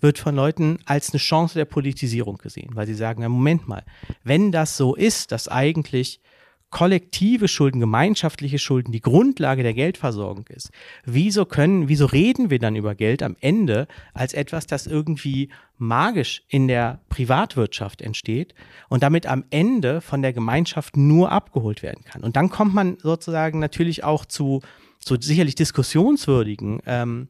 wird 0.00 0.18
von 0.18 0.36
Leuten 0.36 0.78
als 0.84 1.10
eine 1.10 1.18
Chance 1.18 1.54
der 1.54 1.64
Politisierung 1.64 2.36
gesehen, 2.36 2.70
weil 2.74 2.86
sie 2.86 2.94
sagen, 2.94 3.22
na 3.22 3.28
Moment 3.30 3.66
mal, 3.66 3.84
wenn 4.22 4.52
das 4.52 4.76
so 4.76 4.94
ist, 4.94 5.32
dass 5.32 5.48
eigentlich 5.48 6.20
kollektive 6.70 7.48
Schulden, 7.48 7.80
gemeinschaftliche 7.80 8.58
Schulden 8.58 8.92
die 8.92 9.00
Grundlage 9.00 9.62
der 9.62 9.74
Geldversorgung 9.74 10.46
ist, 10.48 10.70
wieso 11.04 11.44
können, 11.44 11.88
wieso 11.88 12.06
reden 12.06 12.48
wir 12.50 12.60
dann 12.60 12.76
über 12.76 12.94
Geld 12.94 13.22
am 13.22 13.36
Ende 13.40 13.88
als 14.14 14.34
etwas, 14.34 14.66
das 14.66 14.86
irgendwie 14.86 15.50
magisch 15.78 16.42
in 16.48 16.68
der 16.68 17.00
Privatwirtschaft 17.08 18.02
entsteht 18.02 18.54
und 18.88 19.02
damit 19.02 19.26
am 19.26 19.44
Ende 19.50 20.00
von 20.00 20.22
der 20.22 20.32
Gemeinschaft 20.32 20.96
nur 20.96 21.32
abgeholt 21.32 21.82
werden 21.82 22.04
kann? 22.04 22.22
Und 22.22 22.36
dann 22.36 22.50
kommt 22.50 22.74
man 22.74 22.98
sozusagen 22.98 23.58
natürlich 23.58 24.04
auch 24.04 24.24
zu, 24.24 24.62
zu 25.00 25.16
sicherlich 25.20 25.56
diskussionswürdigen 25.56 26.80
ähm, 26.86 27.28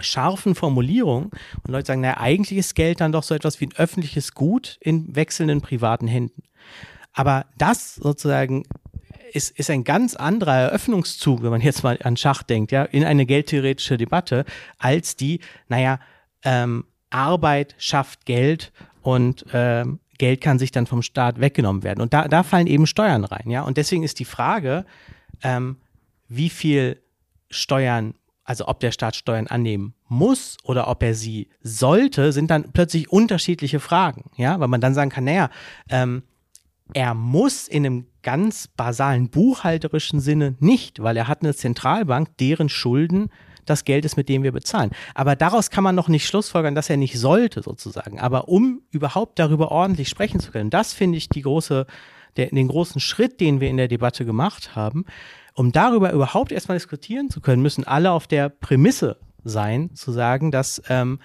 scharfen 0.00 0.54
Formulierungen 0.54 1.30
und 1.64 1.72
Leute 1.72 1.86
sagen, 1.86 2.02
naja, 2.02 2.18
eigentlich 2.18 2.58
ist 2.58 2.74
Geld 2.74 3.00
dann 3.00 3.12
doch 3.12 3.22
so 3.22 3.34
etwas 3.34 3.60
wie 3.60 3.66
ein 3.66 3.76
öffentliches 3.76 4.34
Gut 4.34 4.78
in 4.80 5.16
wechselnden 5.16 5.60
privaten 5.60 6.06
Händen. 6.06 6.42
Aber 7.12 7.46
das 7.56 7.96
sozusagen 7.96 8.64
ist, 9.32 9.58
ist 9.58 9.70
ein 9.70 9.84
ganz 9.84 10.14
anderer 10.14 10.56
Eröffnungszug, 10.56 11.42
wenn 11.42 11.50
man 11.50 11.60
jetzt 11.60 11.82
mal 11.82 11.98
an 12.02 12.16
Schach 12.16 12.42
denkt, 12.42 12.72
ja, 12.72 12.84
in 12.84 13.04
eine 13.04 13.26
geldtheoretische 13.26 13.96
Debatte, 13.96 14.44
als 14.78 15.16
die, 15.16 15.40
naja, 15.68 16.00
ähm, 16.44 16.84
Arbeit 17.10 17.74
schafft 17.78 18.26
Geld 18.26 18.72
und 19.02 19.44
ähm, 19.52 20.00
Geld 20.18 20.40
kann 20.40 20.58
sich 20.58 20.72
dann 20.72 20.86
vom 20.86 21.02
Staat 21.02 21.40
weggenommen 21.40 21.82
werden. 21.82 22.00
Und 22.00 22.12
da, 22.12 22.28
da 22.28 22.42
fallen 22.42 22.66
eben 22.66 22.86
Steuern 22.86 23.24
rein, 23.24 23.50
ja. 23.50 23.62
Und 23.62 23.76
deswegen 23.76 24.02
ist 24.02 24.18
die 24.18 24.24
Frage, 24.24 24.84
ähm, 25.42 25.76
wie 26.28 26.50
viel 26.50 27.00
Steuern, 27.50 28.14
also 28.44 28.66
ob 28.66 28.80
der 28.80 28.92
Staat 28.92 29.16
Steuern 29.16 29.46
annehmen 29.46 29.94
muss 30.08 30.56
oder 30.64 30.88
ob 30.88 31.02
er 31.02 31.14
sie 31.14 31.48
sollte, 31.62 32.32
sind 32.32 32.50
dann 32.50 32.72
plötzlich 32.72 33.10
unterschiedliche 33.10 33.80
Fragen, 33.80 34.30
ja, 34.36 34.58
weil 34.58 34.68
man 34.68 34.80
dann 34.80 34.94
sagen 34.94 35.10
kann, 35.10 35.24
naja, 35.24 35.50
ähm, 35.88 36.22
er 36.94 37.14
muss 37.14 37.68
in 37.68 37.86
einem 37.86 38.06
ganz 38.22 38.68
basalen 38.68 39.30
buchhalterischen 39.30 40.20
Sinne 40.20 40.56
nicht, 40.60 41.02
weil 41.02 41.16
er 41.16 41.28
hat 41.28 41.42
eine 41.42 41.54
Zentralbank, 41.54 42.36
deren 42.38 42.68
Schulden 42.68 43.30
das 43.66 43.84
Geld 43.84 44.04
ist, 44.04 44.16
mit 44.16 44.28
dem 44.28 44.42
wir 44.42 44.52
bezahlen. 44.52 44.90
Aber 45.14 45.36
daraus 45.36 45.70
kann 45.70 45.84
man 45.84 45.94
noch 45.94 46.08
nicht 46.08 46.26
schlussfolgern, 46.26 46.74
dass 46.74 46.90
er 46.90 46.96
nicht 46.96 47.18
sollte, 47.18 47.62
sozusagen. 47.62 48.18
Aber 48.18 48.48
um 48.48 48.82
überhaupt 48.90 49.38
darüber 49.38 49.70
ordentlich 49.70 50.08
sprechen 50.08 50.40
zu 50.40 50.50
können, 50.50 50.70
das 50.70 50.92
finde 50.92 51.18
ich 51.18 51.28
die 51.28 51.42
große, 51.42 51.86
der, 52.36 52.46
den 52.46 52.68
großen 52.68 53.00
Schritt, 53.00 53.40
den 53.40 53.60
wir 53.60 53.68
in 53.68 53.76
der 53.76 53.88
Debatte 53.88 54.24
gemacht 54.24 54.74
haben. 54.74 55.04
Um 55.54 55.72
darüber 55.72 56.12
überhaupt 56.12 56.52
erstmal 56.52 56.78
diskutieren 56.78 57.30
zu 57.30 57.40
können, 57.40 57.62
müssen 57.62 57.84
alle 57.84 58.12
auf 58.12 58.26
der 58.26 58.48
Prämisse 58.48 59.18
sein, 59.44 59.94
zu 59.94 60.12
sagen, 60.12 60.50
dass 60.50 60.82
ähm, 60.88 61.18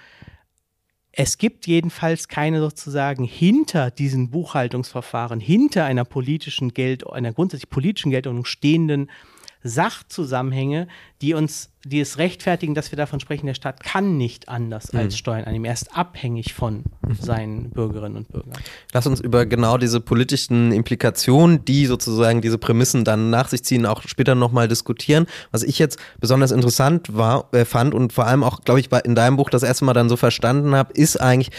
es 1.15 1.37
gibt 1.37 1.67
jedenfalls 1.67 2.27
keine 2.27 2.59
sozusagen 2.59 3.23
hinter 3.23 3.91
diesen 3.91 4.31
Buchhaltungsverfahren, 4.31 5.39
hinter 5.39 5.85
einer 5.85 6.05
politischen 6.05 6.73
Geld, 6.73 7.07
einer 7.07 7.31
grundsätzlich 7.31 7.69
politischen 7.69 8.09
Geldordnung 8.09 8.45
stehenden 8.45 9.11
Sachzusammenhänge, 9.63 10.87
die 11.21 11.33
uns, 11.33 11.69
die 11.85 12.01
es 12.01 12.17
rechtfertigen, 12.17 12.75
dass 12.75 12.91
wir 12.91 12.97
davon 12.97 13.19
sprechen, 13.19 13.45
der 13.45 13.53
Staat 13.53 13.81
kann 13.81 14.17
nicht 14.17 14.49
anders 14.49 14.91
mhm. 14.91 14.99
als 14.99 15.17
Steuern 15.17 15.45
annehmen. 15.45 15.65
Er 15.65 15.73
ist 15.73 15.95
abhängig 15.95 16.53
von 16.53 16.83
mhm. 17.01 17.15
seinen 17.15 17.69
Bürgerinnen 17.69 18.17
und 18.17 18.31
Bürgern. 18.31 18.53
Lass 18.91 19.07
uns 19.07 19.21
über 19.21 19.45
genau 19.45 19.77
diese 19.77 20.01
politischen 20.01 20.71
Implikationen, 20.71 21.63
die 21.65 21.85
sozusagen 21.85 22.41
diese 22.41 22.57
Prämissen 22.57 23.05
dann 23.05 23.29
nach 23.29 23.47
sich 23.47 23.63
ziehen, 23.63 23.85
auch 23.85 24.01
später 24.05 24.35
nochmal 24.35 24.67
diskutieren. 24.67 25.27
Was 25.51 25.63
ich 25.63 25.79
jetzt 25.79 25.97
besonders 26.19 26.51
interessant 26.51 27.15
war, 27.15 27.47
äh, 27.53 27.65
fand 27.65 27.93
und 27.93 28.13
vor 28.13 28.27
allem 28.27 28.43
auch, 28.43 28.61
glaube 28.61 28.79
ich, 28.79 28.91
in 29.05 29.15
deinem 29.15 29.37
Buch 29.37 29.49
das 29.49 29.63
erste 29.63 29.85
Mal 29.85 29.93
dann 29.93 30.09
so 30.09 30.17
verstanden 30.17 30.75
habe, 30.75 30.93
ist 30.93 31.19
eigentlich, 31.19 31.51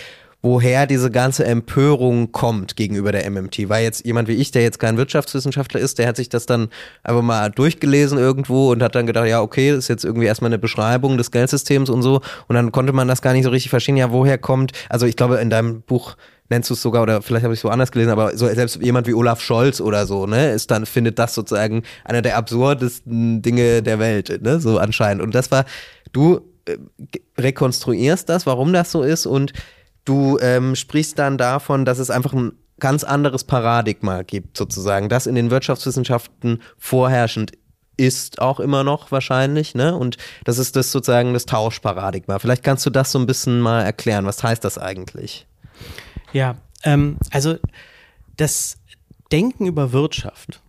woher 0.44 0.86
diese 0.86 1.10
ganze 1.10 1.46
Empörung 1.46 2.30
kommt 2.30 2.76
gegenüber 2.76 3.12
der 3.12 3.28
MMT. 3.30 3.70
Weil 3.70 3.82
jetzt 3.82 4.04
jemand 4.04 4.28
wie 4.28 4.34
ich, 4.34 4.50
der 4.50 4.60
jetzt 4.60 4.78
kein 4.78 4.98
Wirtschaftswissenschaftler 4.98 5.80
ist, 5.80 5.98
der 5.98 6.06
hat 6.06 6.16
sich 6.16 6.28
das 6.28 6.44
dann 6.44 6.68
einfach 7.02 7.22
mal 7.22 7.50
durchgelesen 7.50 8.18
irgendwo 8.18 8.70
und 8.70 8.82
hat 8.82 8.94
dann 8.94 9.06
gedacht, 9.06 9.26
ja, 9.26 9.40
okay, 9.40 9.70
das 9.70 9.78
ist 9.78 9.88
jetzt 9.88 10.04
irgendwie 10.04 10.26
erstmal 10.26 10.50
eine 10.50 10.58
Beschreibung 10.58 11.16
des 11.16 11.30
Geldsystems 11.30 11.88
und 11.88 12.02
so. 12.02 12.20
Und 12.46 12.56
dann 12.56 12.72
konnte 12.72 12.92
man 12.92 13.08
das 13.08 13.22
gar 13.22 13.32
nicht 13.32 13.44
so 13.44 13.50
richtig 13.50 13.70
verstehen, 13.70 13.96
ja, 13.96 14.12
woher 14.12 14.36
kommt, 14.36 14.72
also 14.90 15.06
ich 15.06 15.16
glaube, 15.16 15.36
in 15.36 15.48
deinem 15.48 15.80
Buch 15.80 16.14
nennst 16.50 16.68
du 16.68 16.74
es 16.74 16.82
sogar, 16.82 17.02
oder 17.02 17.22
vielleicht 17.22 17.44
habe 17.44 17.54
ich 17.54 17.58
es 17.58 17.62
so 17.62 17.70
anders 17.70 17.90
gelesen, 17.90 18.10
aber 18.10 18.36
so 18.36 18.46
selbst 18.46 18.76
jemand 18.82 19.06
wie 19.06 19.14
Olaf 19.14 19.40
Scholz 19.40 19.80
oder 19.80 20.06
so, 20.06 20.26
ne, 20.26 20.50
ist 20.50 20.70
dann, 20.70 20.84
findet 20.84 21.18
das 21.18 21.34
sozusagen 21.34 21.84
einer 22.04 22.20
der 22.20 22.36
absurdesten 22.36 23.40
Dinge 23.40 23.82
der 23.82 23.98
Welt, 23.98 24.42
ne, 24.42 24.60
so 24.60 24.76
anscheinend. 24.76 25.22
Und 25.22 25.34
das 25.34 25.50
war, 25.50 25.64
du 26.12 26.42
äh, 26.66 26.76
rekonstruierst 27.38 28.28
das, 28.28 28.44
warum 28.44 28.74
das 28.74 28.92
so 28.92 29.02
ist 29.02 29.24
und 29.24 29.54
Du 30.04 30.38
ähm, 30.40 30.75
sprichst 30.75 31.18
dann 31.18 31.38
davon, 31.38 31.84
dass 31.84 31.99
es 31.99 32.11
einfach 32.11 32.32
ein 32.32 32.52
ganz 32.80 33.04
anderes 33.04 33.44
Paradigma 33.44 34.23
gibt, 34.23 34.56
sozusagen, 34.56 35.08
das 35.08 35.26
in 35.26 35.34
den 35.34 35.50
Wirtschaftswissenschaften 35.50 36.61
vorherrschend 36.78 37.52
ist 37.96 38.40
auch 38.40 38.61
immer 38.61 38.82
noch 38.82 39.12
wahrscheinlich, 39.12 39.75
ne? 39.75 39.96
Und 39.96 40.16
das 40.44 40.58
ist 40.58 40.75
das 40.75 40.90
sozusagen 40.90 41.32
das 41.32 41.46
Tauschparadigma. 41.46 42.38
Vielleicht 42.40 42.64
kannst 42.64 42.84
du 42.87 42.90
das 42.90 43.12
so 43.12 43.18
ein 43.18 43.26
bisschen 43.26 43.61
mal 43.61 43.82
erklären. 43.82 44.26
Was 44.26 44.42
heißt 44.42 44.64
das 44.64 44.78
eigentlich? 44.78 45.46
Ja, 46.32 46.56
ähm, 46.82 47.18
also 47.30 47.56
das 48.37 48.78
Denken 49.30 49.66
über 49.66 49.92
Wirtschaft 49.92 50.61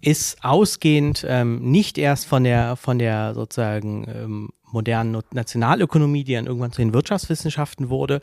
ist 0.00 0.44
ausgehend 0.44 1.24
ähm, 1.26 1.70
nicht 1.70 1.98
erst 1.98 2.26
von 2.26 2.44
der 2.44 2.76
von 2.76 2.98
der 2.98 3.34
sozusagen 3.34 4.06
ähm, 4.08 4.48
modernen 4.72 5.22
Nationalökonomie, 5.32 6.24
die 6.24 6.34
dann 6.34 6.46
irgendwann 6.46 6.72
zu 6.72 6.82
den 6.82 6.94
Wirtschaftswissenschaften 6.94 7.88
wurde, 7.88 8.20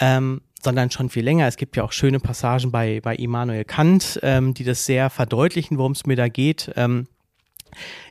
ähm, 0.00 0.42
sondern 0.62 0.90
schon 0.90 1.08
viel 1.08 1.24
länger. 1.24 1.46
Es 1.46 1.56
gibt 1.56 1.76
ja 1.76 1.82
auch 1.82 1.92
schöne 1.92 2.20
Passagen 2.20 2.70
bei, 2.70 3.00
bei 3.00 3.16
Immanuel 3.16 3.64
Kant, 3.64 4.20
ähm, 4.22 4.54
die 4.54 4.64
das 4.64 4.86
sehr 4.86 5.10
verdeutlichen, 5.10 5.78
worum 5.78 5.92
es 5.92 6.06
mir 6.06 6.16
da 6.16 6.28
geht. 6.28 6.70
Ähm, 6.76 7.06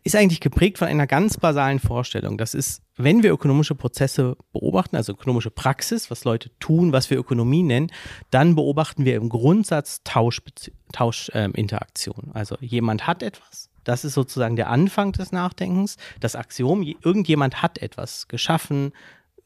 ist 0.03 0.15
eigentlich 0.15 0.39
geprägt 0.39 0.79
von 0.79 0.87
einer 0.87 1.07
ganz 1.07 1.37
basalen 1.37 1.79
Vorstellung. 1.79 2.37
Das 2.37 2.53
ist, 2.53 2.81
wenn 2.97 3.23
wir 3.23 3.31
ökonomische 3.31 3.75
Prozesse 3.75 4.35
beobachten, 4.53 4.95
also 4.95 5.13
ökonomische 5.13 5.51
Praxis, 5.51 6.09
was 6.09 6.23
Leute 6.23 6.49
tun, 6.59 6.91
was 6.91 7.09
wir 7.09 7.19
Ökonomie 7.19 7.63
nennen, 7.63 7.91
dann 8.31 8.55
beobachten 8.55 9.05
wir 9.05 9.15
im 9.15 9.29
Grundsatz 9.29 10.01
Tauschinteraktion. 10.03 10.75
Tausch, 10.91 11.31
ähm, 11.33 11.53
also 12.33 12.57
jemand 12.59 13.07
hat 13.07 13.23
etwas, 13.23 13.69
das 13.83 14.05
ist 14.05 14.13
sozusagen 14.13 14.55
der 14.55 14.69
Anfang 14.69 15.11
des 15.11 15.31
Nachdenkens. 15.31 15.97
Das 16.19 16.35
Axiom, 16.35 16.83
irgendjemand 16.83 17.61
hat 17.61 17.79
etwas 17.79 18.27
geschaffen, 18.27 18.93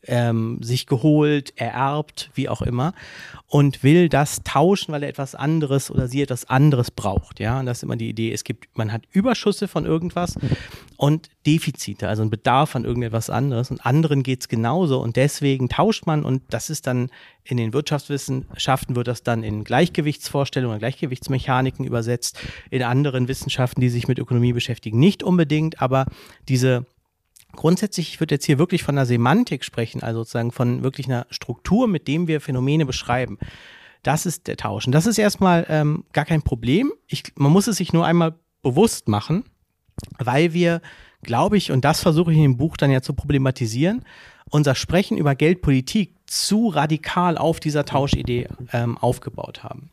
ähm, 0.08 0.60
sich 0.62 0.88
geholt, 0.88 1.54
ererbt, 1.56 2.32
wie 2.34 2.50
auch 2.50 2.62
immer, 2.62 2.94
und 3.48 3.84
will 3.84 4.10
das 4.10 4.44
tauschen, 4.44 4.92
weil 4.92 5.04
er 5.04 5.10
etwas 5.10 5.36
anderes 5.36 5.92
oder 5.92 6.08
sie 6.08 6.22
etwas 6.22 6.50
anderes 6.50 6.92
braucht. 6.92 7.40
Ja, 7.40 7.60
und 7.60 7.66
das 7.66 7.78
ist 7.78 7.84
immer 7.84 7.96
die 7.96 8.10
Idee. 8.10 8.32
Es 8.32 8.44
gibt, 8.44 8.76
man 8.78 8.92
hat 8.92 9.04
Überschüsse 9.12 9.68
von 9.68 9.86
irgendwas 9.86 10.36
und 10.98 11.30
Defizite, 11.46 12.08
also 12.08 12.24
ein 12.24 12.30
Bedarf 12.30 12.76
an 12.76 12.86
irgendetwas 12.86 13.30
anderes. 13.30 13.72
Und 13.72 13.86
anderen 13.86 14.24
geht 14.24 14.42
es 14.42 14.48
genauso 14.48 15.02
und 15.02 15.16
deswegen 15.16 15.70
tauscht 15.70 16.06
man 16.06 16.24
und 16.24 16.42
das 16.50 16.70
ist 16.70 16.88
dann 16.88 17.10
in 17.44 17.58
den 17.58 17.74
Wirtschaftswissenschaften 17.74 18.96
wird 18.96 19.08
das 19.08 19.22
dann 19.22 19.44
in 19.44 19.64
Gleichgewichtsvorstellungen, 19.64 20.80
Gleichgewichtsmechaniken 20.80 21.86
übersetzt. 21.86 22.40
In 22.72 22.82
anderen 22.82 23.28
Wissenschaften, 23.28 23.82
die 23.82 23.90
sich 23.90 24.08
mit 24.08 24.18
Ökonomie 24.18 24.54
beschäftigen, 24.54 25.00
nicht 25.00 25.22
unbedingt, 25.22 25.80
aber 25.80 26.08
diese 26.50 26.88
Grundsätzlich, 27.56 28.10
ich 28.10 28.20
würde 28.20 28.36
jetzt 28.36 28.46
hier 28.46 28.60
wirklich 28.60 28.84
von 28.84 28.96
einer 28.96 29.06
Semantik 29.06 29.64
sprechen, 29.64 30.04
also 30.04 30.22
sozusagen 30.22 30.52
von 30.52 30.84
wirklich 30.84 31.08
einer 31.08 31.26
Struktur, 31.30 31.88
mit 31.88 32.08
dem 32.08 32.28
wir 32.28 32.42
Phänomene 32.42 32.86
beschreiben. 32.86 33.38
Das 34.04 34.26
ist 34.26 34.48
der 34.48 34.58
Tausch. 34.58 34.86
Und 34.86 34.92
das 34.92 35.08
ist 35.08 35.18
erstmal 35.18 35.66
ähm, 35.70 36.04
gar 36.14 36.26
kein 36.26 36.42
Problem. 36.44 36.92
Ich, 37.08 37.24
man 37.36 37.52
muss 37.52 37.68
es 37.68 37.78
sich 37.78 37.92
nur 37.92 38.06
einmal 38.06 38.36
bewusst 38.62 39.08
machen, 39.08 39.46
weil 40.20 40.54
wir, 40.54 40.82
glaube 41.24 41.58
ich, 41.58 41.72
und 41.72 41.86
das 41.86 42.02
versuche 42.02 42.32
ich 42.32 42.38
in 42.38 42.44
dem 42.44 42.58
Buch 42.58 42.78
dann 42.78 42.92
ja 42.92 43.02
zu 43.02 43.14
problematisieren, 43.14 44.06
unser 44.50 44.76
Sprechen 44.76 45.18
über 45.18 45.36
Geldpolitik 45.36 46.16
zu 46.28 46.68
radikal 46.68 47.38
auf 47.38 47.60
dieser 47.60 47.86
Tauschidee 47.86 48.48
ähm, 48.74 48.98
aufgebaut 48.98 49.64
haben. 49.64 49.90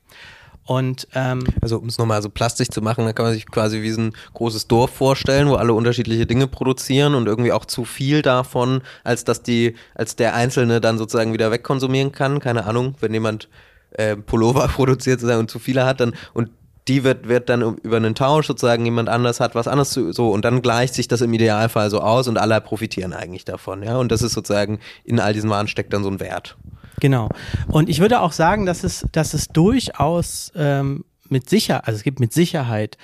Und 0.65 1.09
ähm, 1.15 1.45
also 1.61 1.79
um 1.79 1.89
es 1.89 1.99
nochmal 1.99 2.23
so 2.23 2.31
plastisch 2.31 2.69
zu 2.69 2.83
machen, 2.83 3.05
da 3.05 3.13
kann 3.13 3.27
man 3.27 3.35
sich 3.35 3.47
quasi 3.47 3.83
wie 3.83 3.91
so 3.91 4.01
ein 4.01 4.13
großes 4.35 4.69
Dorf 4.69 4.91
vorstellen, 4.91 5.49
wo 5.49 5.55
alle 5.55 5.73
unterschiedliche 5.75 6.27
Dinge 6.27 6.47
produzieren 6.47 7.15
und 7.15 7.27
irgendwie 7.27 7.53
auch 7.53 7.65
zu 7.65 7.85
viel 7.85 8.23
davon, 8.23 8.83
als 9.03 9.25
dass 9.25 9.43
die, 9.43 9.75
als 9.95 10.15
der 10.15 10.35
Einzelne 10.35 10.81
dann 10.81 10.99
sozusagen 10.99 11.33
wieder 11.33 11.51
wegkonsumieren 11.51 12.13
kann. 12.13 12.39
Keine 12.39 12.65
Ahnung, 12.65 12.95
wenn 13.01 13.13
jemand 13.13 13.49
äh, 13.93 14.17
Pullover 14.17 14.69
produziert 14.75 15.21
sozusagen 15.21 15.41
und 15.41 15.51
zu 15.51 15.59
viele 15.59 15.85
hat, 15.85 16.01
dann 16.01 16.15
und 16.33 16.51
die 16.89 17.05
wird, 17.05 17.29
wird 17.29 17.49
dann 17.49 17.77
über 17.77 17.97
einen 17.97 18.15
Tausch 18.15 18.47
sozusagen 18.47 18.85
jemand 18.85 19.09
anders 19.09 19.39
hat 19.39 19.55
was 19.55 19.69
anderes 19.69 19.91
zu, 19.91 20.13
so 20.13 20.31
und 20.31 20.45
dann 20.45 20.63
gleicht 20.63 20.95
sich 20.95 21.07
das 21.07 21.21
im 21.21 21.33
Idealfall 21.33 21.91
so 21.91 22.01
aus 22.01 22.27
und 22.27 22.39
alle 22.39 22.61
profitieren 22.61 23.13
eigentlich 23.13 23.45
davon, 23.45 23.83
ja. 23.83 23.97
Und 23.99 24.11
das 24.11 24.23
ist 24.23 24.33
sozusagen 24.33 24.81
in 25.05 25.21
all 25.21 25.33
diesen 25.33 25.51
Waren 25.51 25.69
steckt 25.69 25.93
dann 25.93 26.03
so 26.03 26.11
ein 26.11 26.21
Wert. 26.21 26.57
Genau. 27.03 27.31
Und 27.67 27.89
ich 27.89 27.99
würde 27.99 28.21
auch 28.21 28.31
sagen, 28.31 28.65
dass 28.65 28.85
es, 28.85 29.05
dass 29.11 29.35
es 29.35 29.49
durchaus 29.49 30.53
ähm, 30.55 31.05
mit 31.29 31.51
Sicherheit, 31.51 31.89
also 31.89 31.97
es 31.97 32.05
gibt 32.05 32.21
mit 32.21 32.33
Sicherheit 32.33 32.97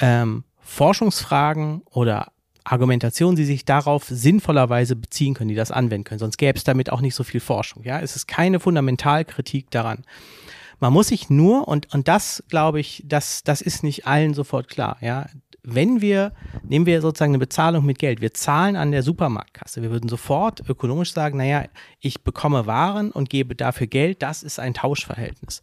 ähm, 0.00 0.44
Forschungsfragen 0.60 1.82
oder 1.90 2.32
Argumentationen, 2.64 3.36
die 3.36 3.44
sich 3.44 3.66
darauf 3.66 4.04
sinnvollerweise 4.08 4.96
beziehen 4.96 5.34
können, 5.34 5.50
die 5.50 5.54
das 5.54 5.70
anwenden 5.70 6.04
können. 6.04 6.20
Sonst 6.20 6.38
gäbe 6.38 6.56
es 6.56 6.64
damit 6.64 6.90
auch 6.90 7.02
nicht 7.02 7.14
so 7.14 7.22
viel 7.22 7.40
Forschung. 7.40 7.84
Ja, 7.84 8.00
es 8.00 8.16
ist 8.16 8.26
keine 8.26 8.60
Fundamentalkritik 8.60 9.70
daran. 9.70 10.04
Man 10.80 10.94
muss 10.94 11.08
sich 11.08 11.28
nur, 11.28 11.68
und, 11.68 11.92
und 11.92 12.08
das 12.08 12.42
glaube 12.48 12.80
ich, 12.80 13.02
das, 13.06 13.42
das 13.44 13.60
ist 13.60 13.82
nicht 13.82 14.06
allen 14.06 14.32
sofort 14.32 14.68
klar, 14.68 14.96
ja. 15.02 15.26
Wenn 15.64 16.00
wir, 16.02 16.32
nehmen 16.62 16.84
wir 16.86 17.00
sozusagen 17.00 17.32
eine 17.32 17.38
Bezahlung 17.38 17.86
mit 17.86 17.98
Geld, 17.98 18.20
wir 18.20 18.34
zahlen 18.34 18.76
an 18.76 18.92
der 18.92 19.02
Supermarktkasse, 19.02 19.82
wir 19.82 19.90
würden 19.90 20.08
sofort 20.08 20.68
ökonomisch 20.68 21.12
sagen, 21.12 21.38
naja, 21.38 21.64
ich 22.00 22.22
bekomme 22.22 22.66
Waren 22.66 23.10
und 23.10 23.30
gebe 23.30 23.56
dafür 23.56 23.86
Geld, 23.86 24.22
das 24.22 24.42
ist 24.42 24.60
ein 24.60 24.74
Tauschverhältnis. 24.74 25.62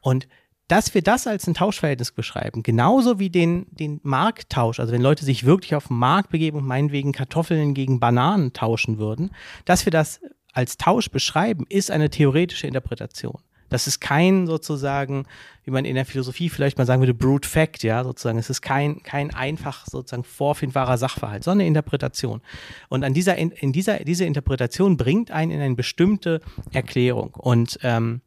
Und 0.00 0.26
dass 0.68 0.94
wir 0.94 1.02
das 1.02 1.26
als 1.26 1.46
ein 1.46 1.54
Tauschverhältnis 1.54 2.12
beschreiben, 2.12 2.62
genauso 2.62 3.18
wie 3.18 3.30
den, 3.30 3.66
den 3.70 4.00
Markttausch, 4.02 4.80
also 4.80 4.92
wenn 4.92 5.02
Leute 5.02 5.24
sich 5.24 5.44
wirklich 5.44 5.74
auf 5.74 5.88
den 5.88 5.98
Markt 5.98 6.30
begeben 6.30 6.58
und 6.58 6.66
meinetwegen 6.66 7.12
Kartoffeln 7.12 7.74
gegen 7.74 8.00
Bananen 8.00 8.52
tauschen 8.52 8.98
würden, 8.98 9.30
dass 9.64 9.86
wir 9.86 9.92
das 9.92 10.20
als 10.52 10.78
Tausch 10.78 11.10
beschreiben, 11.10 11.66
ist 11.68 11.90
eine 11.90 12.10
theoretische 12.10 12.66
Interpretation. 12.66 13.40
Das 13.68 13.86
ist 13.86 14.00
kein 14.00 14.46
sozusagen, 14.46 15.26
wie 15.64 15.70
man 15.70 15.84
in 15.84 15.94
der 15.94 16.06
Philosophie 16.06 16.48
vielleicht 16.48 16.78
mal 16.78 16.86
sagen 16.86 17.02
würde, 17.02 17.14
brute 17.14 17.48
fact, 17.48 17.82
ja, 17.82 18.04
sozusagen. 18.04 18.38
Es 18.38 18.50
ist 18.50 18.62
kein, 18.62 19.02
kein 19.02 19.34
einfach 19.34 19.86
sozusagen 19.86 20.24
vorfindbarer 20.24 20.98
Sachverhalt, 20.98 21.44
sondern 21.44 21.60
eine 21.60 21.68
Interpretation. 21.68 22.40
Und 22.88 23.04
an 23.04 23.14
dieser, 23.14 23.36
in 23.36 23.72
dieser, 23.72 23.98
diese 24.04 24.24
Interpretation 24.24 24.96
bringt 24.96 25.30
einen 25.30 25.50
in 25.50 25.60
eine 25.60 25.74
bestimmte 25.74 26.40
Erklärung. 26.72 27.34
Und 27.34 27.78
ähm, 27.82 28.20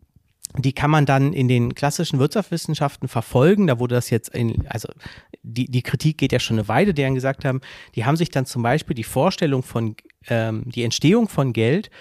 die 0.57 0.73
kann 0.73 0.89
man 0.89 1.05
dann 1.05 1.33
in 1.33 1.47
den 1.47 1.75
klassischen 1.75 2.19
Wirtschaftswissenschaften 2.19 3.07
verfolgen. 3.07 3.67
Da 3.67 3.79
wurde 3.79 3.95
das 3.95 4.09
jetzt 4.09 4.29
in, 4.29 4.67
also 4.67 4.89
die, 5.43 5.69
die 5.69 5.83
Kritik 5.83 6.17
geht 6.17 6.31
ja 6.31 6.39
schon 6.39 6.57
eine 6.57 6.67
Weile, 6.67 6.93
deren 6.93 7.15
gesagt 7.15 7.45
haben, 7.45 7.61
die 7.95 8.05
haben 8.05 8.15
sich 8.15 8.29
dann 8.31 8.45
zum 8.45 8.63
Beispiel 8.63 8.95
die 8.95 9.03
Vorstellung 9.03 9.61
von, 9.61 9.95
ähm, 10.27 10.63
die 10.65 10.83
Entstehung 10.83 11.29
von 11.29 11.53
Geld 11.53 11.91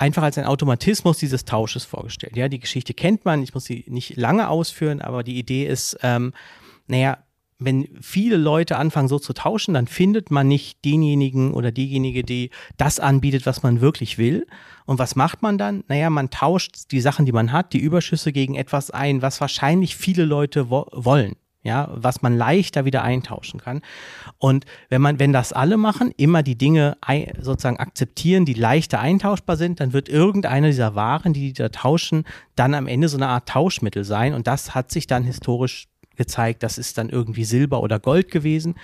einfach 0.00 0.22
als 0.22 0.38
ein 0.38 0.46
Automatismus 0.46 1.18
dieses 1.18 1.44
Tausches 1.44 1.84
vorgestellt. 1.84 2.36
Ja, 2.36 2.48
die 2.48 2.58
Geschichte 2.58 2.94
kennt 2.94 3.24
man, 3.24 3.42
ich 3.42 3.52
muss 3.52 3.64
sie 3.64 3.84
nicht 3.88 4.16
lange 4.16 4.48
ausführen, 4.48 5.02
aber 5.02 5.22
die 5.22 5.38
Idee 5.38 5.66
ist, 5.66 5.98
ähm, 6.02 6.32
naja, 6.86 7.18
wenn 7.58 7.86
viele 8.00 8.38
Leute 8.38 8.78
anfangen 8.78 9.08
so 9.08 9.18
zu 9.18 9.34
tauschen, 9.34 9.74
dann 9.74 9.86
findet 9.86 10.30
man 10.30 10.48
nicht 10.48 10.82
denjenigen 10.86 11.52
oder 11.52 11.70
diejenige, 11.70 12.24
die 12.24 12.48
das 12.78 12.98
anbietet, 12.98 13.44
was 13.44 13.62
man 13.62 13.82
wirklich 13.82 14.16
will. 14.16 14.46
Und 14.86 14.98
was 14.98 15.14
macht 15.14 15.42
man 15.42 15.58
dann? 15.58 15.84
Naja, 15.86 16.08
man 16.08 16.30
tauscht 16.30 16.90
die 16.90 17.02
Sachen, 17.02 17.26
die 17.26 17.32
man 17.32 17.52
hat, 17.52 17.74
die 17.74 17.78
Überschüsse 17.78 18.32
gegen 18.32 18.54
etwas 18.54 18.90
ein, 18.90 19.20
was 19.20 19.42
wahrscheinlich 19.42 19.94
viele 19.94 20.24
Leute 20.24 20.70
wo 20.70 20.86
wollen. 20.92 21.36
Ja, 21.62 21.90
was 21.92 22.22
man 22.22 22.38
leichter 22.38 22.86
wieder 22.86 23.02
eintauschen 23.02 23.60
kann. 23.60 23.82
Und 24.38 24.64
wenn 24.88 25.02
man, 25.02 25.18
wenn 25.18 25.34
das 25.34 25.52
alle 25.52 25.76
machen, 25.76 26.10
immer 26.16 26.42
die 26.42 26.56
Dinge 26.56 26.96
sozusagen 27.38 27.76
akzeptieren, 27.76 28.46
die 28.46 28.54
leichter 28.54 28.98
eintauschbar 28.98 29.58
sind, 29.58 29.78
dann 29.78 29.92
wird 29.92 30.08
irgendeine 30.08 30.68
dieser 30.68 30.94
Waren, 30.94 31.34
die 31.34 31.48
die 31.48 31.52
da 31.52 31.68
tauschen, 31.68 32.24
dann 32.56 32.72
am 32.74 32.86
Ende 32.86 33.08
so 33.08 33.18
eine 33.18 33.28
Art 33.28 33.48
Tauschmittel 33.48 34.04
sein. 34.04 34.32
Und 34.32 34.46
das 34.46 34.74
hat 34.74 34.90
sich 34.90 35.06
dann 35.06 35.24
historisch 35.24 35.88
gezeigt, 36.20 36.62
das 36.62 36.76
ist 36.76 36.98
dann 36.98 37.08
irgendwie 37.08 37.44
Silber 37.44 37.82
oder 37.82 37.98
Gold 37.98 38.30
gewesen. 38.30 38.74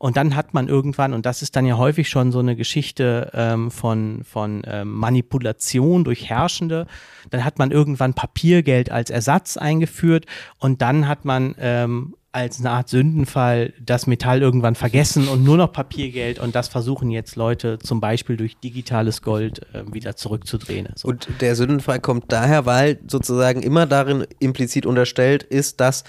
Und 0.00 0.16
dann 0.16 0.34
hat 0.34 0.54
man 0.54 0.66
irgendwann, 0.66 1.12
und 1.12 1.24
das 1.24 1.40
ist 1.40 1.54
dann 1.54 1.64
ja 1.64 1.76
häufig 1.76 2.08
schon 2.08 2.32
so 2.32 2.40
eine 2.40 2.56
Geschichte 2.56 3.30
ähm, 3.32 3.70
von, 3.70 4.24
von 4.24 4.62
ähm, 4.66 4.90
Manipulation 4.90 6.02
durch 6.02 6.28
Herrschende, 6.28 6.88
dann 7.30 7.44
hat 7.44 7.60
man 7.60 7.70
irgendwann 7.70 8.14
Papiergeld 8.14 8.90
als 8.90 9.10
Ersatz 9.10 9.56
eingeführt 9.56 10.26
und 10.58 10.82
dann 10.82 11.06
hat 11.06 11.24
man 11.24 11.54
ähm, 11.60 12.16
als 12.32 12.60
eine 12.60 12.70
Art 12.70 12.88
Sündenfall 12.88 13.72
das 13.80 14.06
Metall 14.06 14.40
irgendwann 14.40 14.76
vergessen 14.76 15.26
und 15.28 15.42
nur 15.42 15.56
noch 15.56 15.72
Papiergeld 15.72 16.38
und 16.38 16.54
das 16.54 16.68
versuchen 16.68 17.10
jetzt 17.10 17.34
Leute 17.34 17.78
zum 17.80 18.00
Beispiel 18.00 18.36
durch 18.36 18.56
digitales 18.58 19.22
Gold 19.22 19.62
äh, 19.74 19.82
wieder 19.92 20.14
zurückzudrehen. 20.14 20.88
So. 20.94 21.08
Und 21.08 21.28
der 21.40 21.56
Sündenfall 21.56 21.98
kommt 21.98 22.30
daher, 22.30 22.66
weil 22.66 23.00
sozusagen 23.08 23.62
immer 23.62 23.86
darin 23.86 24.26
implizit 24.38 24.86
unterstellt 24.86 25.42
ist, 25.42 25.80
dass 25.80 26.04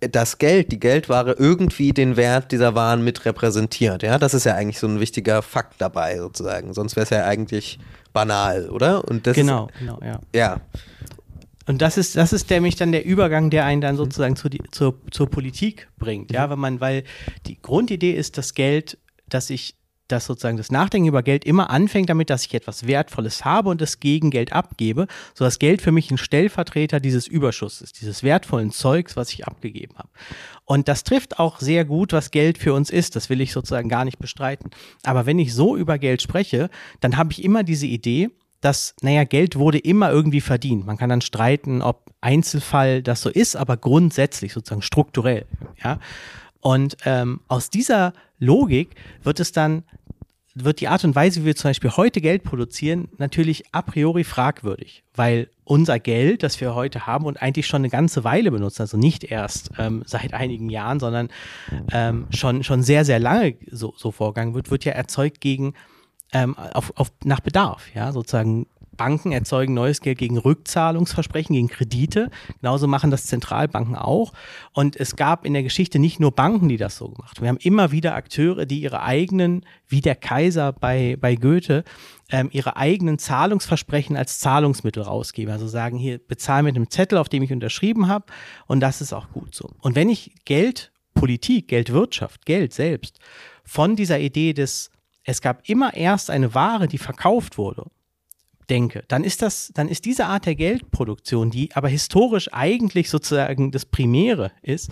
das 0.00 0.38
Geld, 0.38 0.72
die 0.72 0.78
Geldware 0.78 1.34
irgendwie 1.38 1.92
den 1.92 2.16
Wert 2.16 2.52
dieser 2.52 2.74
Waren 2.74 3.02
mit 3.02 3.24
repräsentiert. 3.24 4.02
Ja, 4.02 4.18
das 4.18 4.34
ist 4.34 4.44
ja 4.44 4.54
eigentlich 4.54 4.78
so 4.78 4.86
ein 4.86 5.00
wichtiger 5.00 5.42
Fakt 5.42 5.76
dabei 5.78 6.18
sozusagen. 6.18 6.74
Sonst 6.74 6.96
wäre 6.96 7.04
es 7.04 7.10
ja 7.10 7.24
eigentlich 7.24 7.78
banal, 8.12 8.68
oder? 8.70 9.04
Und 9.08 9.26
das 9.26 9.34
genau, 9.34 9.68
genau, 9.78 9.98
ja. 10.02 10.20
Ja. 10.34 10.60
Und 11.66 11.82
das 11.82 11.96
ist, 11.98 12.16
das 12.16 12.32
ist 12.32 12.48
nämlich 12.50 12.76
dann 12.76 12.92
der 12.92 13.04
Übergang, 13.04 13.50
der 13.50 13.64
einen 13.64 13.80
dann 13.80 13.94
mhm. 13.94 13.98
sozusagen 13.98 14.36
zu 14.36 14.48
die, 14.48 14.60
zur, 14.70 15.00
zur 15.10 15.28
Politik 15.28 15.88
bringt. 15.98 16.30
Ja, 16.32 16.46
mhm. 16.46 16.50
wenn 16.52 16.58
man, 16.58 16.80
weil 16.80 17.04
die 17.46 17.60
Grundidee 17.60 18.12
ist, 18.12 18.38
das 18.38 18.54
Geld, 18.54 18.98
das 19.28 19.50
ich 19.50 19.76
dass 20.08 20.26
sozusagen 20.26 20.56
das 20.56 20.70
Nachdenken 20.70 21.08
über 21.08 21.22
Geld 21.22 21.44
immer 21.44 21.70
anfängt 21.70 22.08
damit, 22.08 22.30
dass 22.30 22.46
ich 22.46 22.54
etwas 22.54 22.86
Wertvolles 22.86 23.44
habe 23.44 23.70
und 23.70 23.80
das 23.80 24.00
Gegengeld 24.00 24.52
abgebe, 24.52 25.06
so 25.34 25.44
dass 25.44 25.58
Geld 25.58 25.82
für 25.82 25.92
mich 25.92 26.10
ein 26.10 26.18
Stellvertreter 26.18 27.00
dieses 27.00 27.26
Überschusses, 27.26 27.92
dieses 27.92 28.22
wertvollen 28.22 28.70
Zeugs, 28.70 29.16
was 29.16 29.32
ich 29.32 29.46
abgegeben 29.46 29.96
habe. 29.96 30.08
Und 30.64 30.88
das 30.88 31.04
trifft 31.04 31.38
auch 31.38 31.60
sehr 31.60 31.84
gut, 31.84 32.12
was 32.12 32.30
Geld 32.30 32.58
für 32.58 32.72
uns 32.72 32.90
ist. 32.90 33.16
Das 33.16 33.30
will 33.30 33.40
ich 33.40 33.52
sozusagen 33.52 33.88
gar 33.88 34.04
nicht 34.04 34.18
bestreiten. 34.18 34.70
Aber 35.02 35.26
wenn 35.26 35.38
ich 35.38 35.54
so 35.54 35.76
über 35.76 35.98
Geld 35.98 36.22
spreche, 36.22 36.70
dann 37.00 37.16
habe 37.16 37.32
ich 37.32 37.42
immer 37.42 37.62
diese 37.62 37.86
Idee, 37.86 38.30
dass, 38.66 38.96
naja, 39.00 39.22
Geld 39.22 39.54
wurde 39.54 39.78
immer 39.78 40.10
irgendwie 40.10 40.40
verdient. 40.40 40.86
Man 40.86 40.96
kann 40.96 41.08
dann 41.08 41.20
streiten, 41.20 41.82
ob 41.82 42.10
Einzelfall 42.20 43.00
das 43.00 43.22
so 43.22 43.30
ist, 43.30 43.54
aber 43.54 43.76
grundsätzlich 43.76 44.52
sozusagen 44.52 44.82
strukturell, 44.82 45.46
ja. 45.84 46.00
Und 46.58 46.96
ähm, 47.04 47.42
aus 47.46 47.70
dieser 47.70 48.12
Logik 48.40 48.96
wird 49.22 49.38
es 49.38 49.52
dann, 49.52 49.84
wird 50.56 50.80
die 50.80 50.88
Art 50.88 51.04
und 51.04 51.14
Weise, 51.14 51.42
wie 51.42 51.44
wir 51.44 51.54
zum 51.54 51.70
Beispiel 51.70 51.92
heute 51.92 52.20
Geld 52.20 52.42
produzieren, 52.42 53.06
natürlich 53.18 53.62
a 53.70 53.82
priori 53.82 54.24
fragwürdig, 54.24 55.04
weil 55.14 55.48
unser 55.62 56.00
Geld, 56.00 56.42
das 56.42 56.60
wir 56.60 56.74
heute 56.74 57.06
haben 57.06 57.24
und 57.24 57.40
eigentlich 57.40 57.68
schon 57.68 57.82
eine 57.82 57.90
ganze 57.90 58.24
Weile 58.24 58.50
benutzen, 58.50 58.82
also 58.82 58.96
nicht 58.96 59.22
erst 59.22 59.70
ähm, 59.78 60.02
seit 60.06 60.34
einigen 60.34 60.70
Jahren, 60.70 60.98
sondern 60.98 61.28
ähm, 61.92 62.26
schon, 62.30 62.64
schon 62.64 62.82
sehr, 62.82 63.04
sehr 63.04 63.20
lange 63.20 63.54
so, 63.70 63.94
so 63.96 64.10
vorgegangen 64.10 64.54
wird, 64.54 64.72
wird 64.72 64.84
ja 64.84 64.92
erzeugt 64.92 65.40
gegen 65.40 65.74
ähm, 66.32 66.56
auf, 66.56 66.92
auf, 66.96 67.12
nach 67.24 67.40
Bedarf, 67.40 67.84
ja, 67.94 68.12
sozusagen 68.12 68.66
Banken 68.96 69.32
erzeugen 69.32 69.74
neues 69.74 70.00
Geld 70.00 70.18
gegen 70.18 70.38
Rückzahlungsversprechen, 70.38 71.54
gegen 71.54 71.68
Kredite. 71.68 72.30
Genauso 72.60 72.86
machen 72.86 73.10
das 73.10 73.26
Zentralbanken 73.26 73.94
auch. 73.94 74.32
Und 74.72 74.96
es 74.96 75.16
gab 75.16 75.44
in 75.44 75.52
der 75.52 75.62
Geschichte 75.62 75.98
nicht 75.98 76.18
nur 76.18 76.32
Banken, 76.32 76.68
die 76.68 76.76
das 76.76 76.96
so 76.96 77.08
gemacht 77.08 77.36
haben. 77.36 77.42
Wir 77.44 77.48
haben 77.50 77.58
immer 77.58 77.92
wieder 77.92 78.14
Akteure, 78.14 78.66
die 78.66 78.80
ihre 78.80 79.02
eigenen, 79.02 79.64
wie 79.86 80.00
der 80.00 80.16
Kaiser 80.16 80.72
bei, 80.72 81.16
bei 81.20 81.36
Goethe, 81.36 81.84
ähm, 82.30 82.48
ihre 82.52 82.76
eigenen 82.76 83.18
Zahlungsversprechen 83.18 84.16
als 84.16 84.38
Zahlungsmittel 84.40 85.02
rausgeben. 85.02 85.52
Also 85.52 85.68
sagen, 85.68 85.98
hier 85.98 86.18
bezahl 86.18 86.62
mit 86.62 86.76
einem 86.76 86.90
Zettel, 86.90 87.18
auf 87.18 87.28
dem 87.28 87.42
ich 87.42 87.52
unterschrieben 87.52 88.08
habe. 88.08 88.26
Und 88.66 88.80
das 88.80 89.00
ist 89.00 89.12
auch 89.12 89.30
gut 89.30 89.54
so. 89.54 89.70
Und 89.80 89.94
wenn 89.94 90.08
ich 90.08 90.32
Geld, 90.44 90.92
Politik, 91.14 91.68
Geldwirtschaft, 91.68 92.44
Geld 92.46 92.72
selbst 92.72 93.20
von 93.64 93.96
dieser 93.96 94.18
Idee 94.18 94.52
des 94.52 94.90
es 95.26 95.40
gab 95.40 95.68
immer 95.68 95.94
erst 95.94 96.30
eine 96.30 96.54
Ware, 96.54 96.88
die 96.88 96.98
verkauft 96.98 97.58
wurde 97.58 97.90
denke, 98.68 99.04
dann 99.08 99.24
ist 99.24 99.42
das, 99.42 99.70
dann 99.74 99.88
ist 99.88 100.04
diese 100.04 100.26
Art 100.26 100.46
der 100.46 100.54
Geldproduktion, 100.54 101.50
die 101.50 101.74
aber 101.74 101.88
historisch 101.88 102.52
eigentlich 102.52 103.10
sozusagen 103.10 103.70
das 103.70 103.86
Primäre 103.86 104.52
ist, 104.62 104.90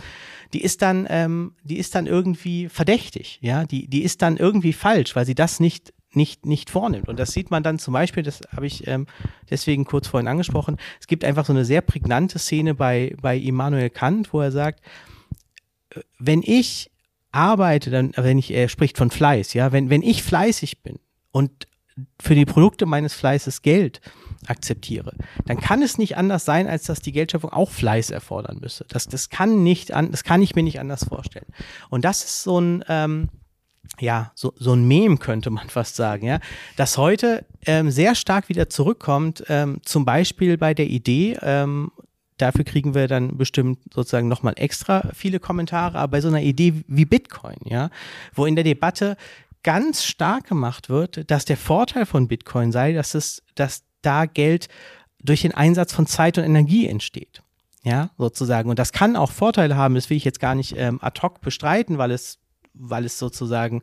die 0.52 0.62
ist 0.62 0.82
dann, 0.82 1.06
ähm, 1.10 1.54
die 1.62 1.78
ist 1.78 1.94
dann 1.94 2.06
irgendwie 2.06 2.68
verdächtig, 2.68 3.38
ja, 3.42 3.64
die, 3.64 3.88
die 3.88 4.02
ist 4.02 4.22
dann 4.22 4.36
irgendwie 4.36 4.72
falsch, 4.72 5.16
weil 5.16 5.26
sie 5.26 5.34
das 5.34 5.60
nicht 5.60 5.92
nicht, 6.16 6.46
nicht 6.46 6.70
vornimmt. 6.70 7.08
Und 7.08 7.18
das 7.18 7.32
sieht 7.32 7.50
man 7.50 7.64
dann 7.64 7.80
zum 7.80 7.92
Beispiel, 7.92 8.22
das 8.22 8.42
habe 8.54 8.68
ich 8.68 8.86
ähm, 8.86 9.08
deswegen 9.50 9.84
kurz 9.84 10.06
vorhin 10.06 10.28
angesprochen, 10.28 10.76
es 11.00 11.08
gibt 11.08 11.24
einfach 11.24 11.44
so 11.44 11.52
eine 11.52 11.64
sehr 11.64 11.80
prägnante 11.80 12.38
Szene 12.38 12.76
bei, 12.76 13.16
bei 13.20 13.36
Immanuel 13.36 13.90
Kant, 13.90 14.32
wo 14.32 14.40
er 14.40 14.52
sagt, 14.52 14.80
äh, 15.90 16.02
wenn 16.20 16.44
ich 16.44 16.92
arbeite, 17.34 17.90
dann, 17.90 18.12
wenn 18.16 18.38
ich, 18.38 18.52
er 18.52 18.68
spricht 18.68 18.98
von 18.98 19.10
Fleiß, 19.10 19.54
ja, 19.54 19.72
wenn, 19.72 19.90
wenn 19.90 20.02
ich 20.02 20.22
fleißig 20.22 20.82
bin 20.82 20.98
und 21.32 21.68
für 22.20 22.34
die 22.34 22.44
Produkte 22.44 22.86
meines 22.86 23.14
Fleißes 23.14 23.62
Geld 23.62 24.00
akzeptiere, 24.46 25.14
dann 25.46 25.58
kann 25.58 25.82
es 25.82 25.96
nicht 25.96 26.16
anders 26.16 26.44
sein, 26.44 26.66
als 26.66 26.84
dass 26.84 27.00
die 27.00 27.12
Geldschöpfung 27.12 27.52
auch 27.52 27.70
Fleiß 27.70 28.10
erfordern 28.10 28.58
müsse. 28.60 28.84
Das, 28.88 29.06
das 29.06 29.30
kann 29.30 29.62
nicht 29.62 29.92
an, 29.92 30.10
das 30.10 30.24
kann 30.24 30.42
ich 30.42 30.54
mir 30.54 30.62
nicht 30.62 30.80
anders 30.80 31.04
vorstellen. 31.04 31.46
Und 31.90 32.04
das 32.04 32.24
ist 32.24 32.42
so 32.42 32.60
ein, 32.60 32.84
ähm, 32.88 33.28
ja, 34.00 34.32
so, 34.34 34.52
so 34.56 34.72
ein 34.72 34.86
Mem 34.86 35.18
könnte 35.18 35.50
man 35.50 35.68
fast 35.70 35.96
sagen, 35.96 36.26
ja, 36.26 36.40
das 36.76 36.98
heute 36.98 37.46
ähm, 37.66 37.90
sehr 37.90 38.14
stark 38.14 38.48
wieder 38.48 38.68
zurückkommt, 38.68 39.44
ähm, 39.48 39.78
zum 39.84 40.04
Beispiel 40.04 40.58
bei 40.58 40.74
der 40.74 40.86
Idee, 40.86 41.38
ähm, 41.42 41.90
dafür 42.38 42.64
kriegen 42.64 42.94
wir 42.94 43.08
dann 43.08 43.36
bestimmt 43.36 43.78
sozusagen 43.92 44.28
nochmal 44.28 44.54
extra 44.56 45.10
viele 45.14 45.40
Kommentare, 45.40 45.98
aber 45.98 46.12
bei 46.12 46.20
so 46.20 46.28
einer 46.28 46.42
Idee 46.42 46.84
wie 46.86 47.04
Bitcoin, 47.04 47.56
ja, 47.64 47.90
wo 48.34 48.46
in 48.46 48.54
der 48.54 48.64
Debatte 48.64 49.16
ganz 49.62 50.04
stark 50.04 50.46
gemacht 50.46 50.88
wird, 50.88 51.30
dass 51.30 51.44
der 51.44 51.56
Vorteil 51.56 52.06
von 52.06 52.28
Bitcoin 52.28 52.70
sei, 52.70 52.92
dass 52.92 53.14
es, 53.14 53.42
dass 53.54 53.82
da 54.02 54.26
Geld 54.26 54.68
durch 55.18 55.42
den 55.42 55.54
Einsatz 55.54 55.92
von 55.92 56.06
Zeit 56.06 56.38
und 56.38 56.44
Energie 56.44 56.86
entsteht. 56.86 57.42
Ja, 57.82 58.10
sozusagen. 58.16 58.70
Und 58.70 58.78
das 58.78 58.92
kann 58.92 59.14
auch 59.14 59.30
Vorteile 59.30 59.76
haben, 59.76 59.94
das 59.94 60.08
will 60.08 60.16
ich 60.16 60.24
jetzt 60.24 60.40
gar 60.40 60.54
nicht 60.54 60.74
ähm, 60.76 60.98
ad 61.02 61.20
hoc 61.20 61.42
bestreiten, 61.42 61.98
weil 61.98 62.12
es, 62.12 62.38
weil 62.72 63.04
es 63.04 63.18
sozusagen 63.18 63.82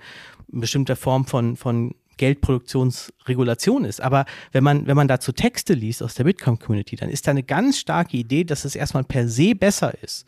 eine 0.52 0.62
bestimmte 0.62 0.96
Form 0.96 1.26
von, 1.26 1.56
von 1.56 1.94
Geldproduktionsregulation 2.22 3.84
ist. 3.84 4.00
Aber 4.00 4.26
wenn 4.52 4.64
man, 4.64 4.86
wenn 4.86 4.96
man 4.96 5.08
dazu 5.08 5.32
Texte 5.32 5.74
liest 5.74 6.04
aus 6.04 6.14
der 6.14 6.24
Bitcoin-Community, 6.24 6.96
dann 6.96 7.10
ist 7.10 7.26
da 7.26 7.32
eine 7.32 7.42
ganz 7.42 7.80
starke 7.80 8.16
Idee, 8.16 8.44
dass 8.44 8.64
es 8.64 8.76
erstmal 8.76 9.04
per 9.04 9.28
se 9.28 9.56
besser 9.56 9.92
ist, 10.04 10.28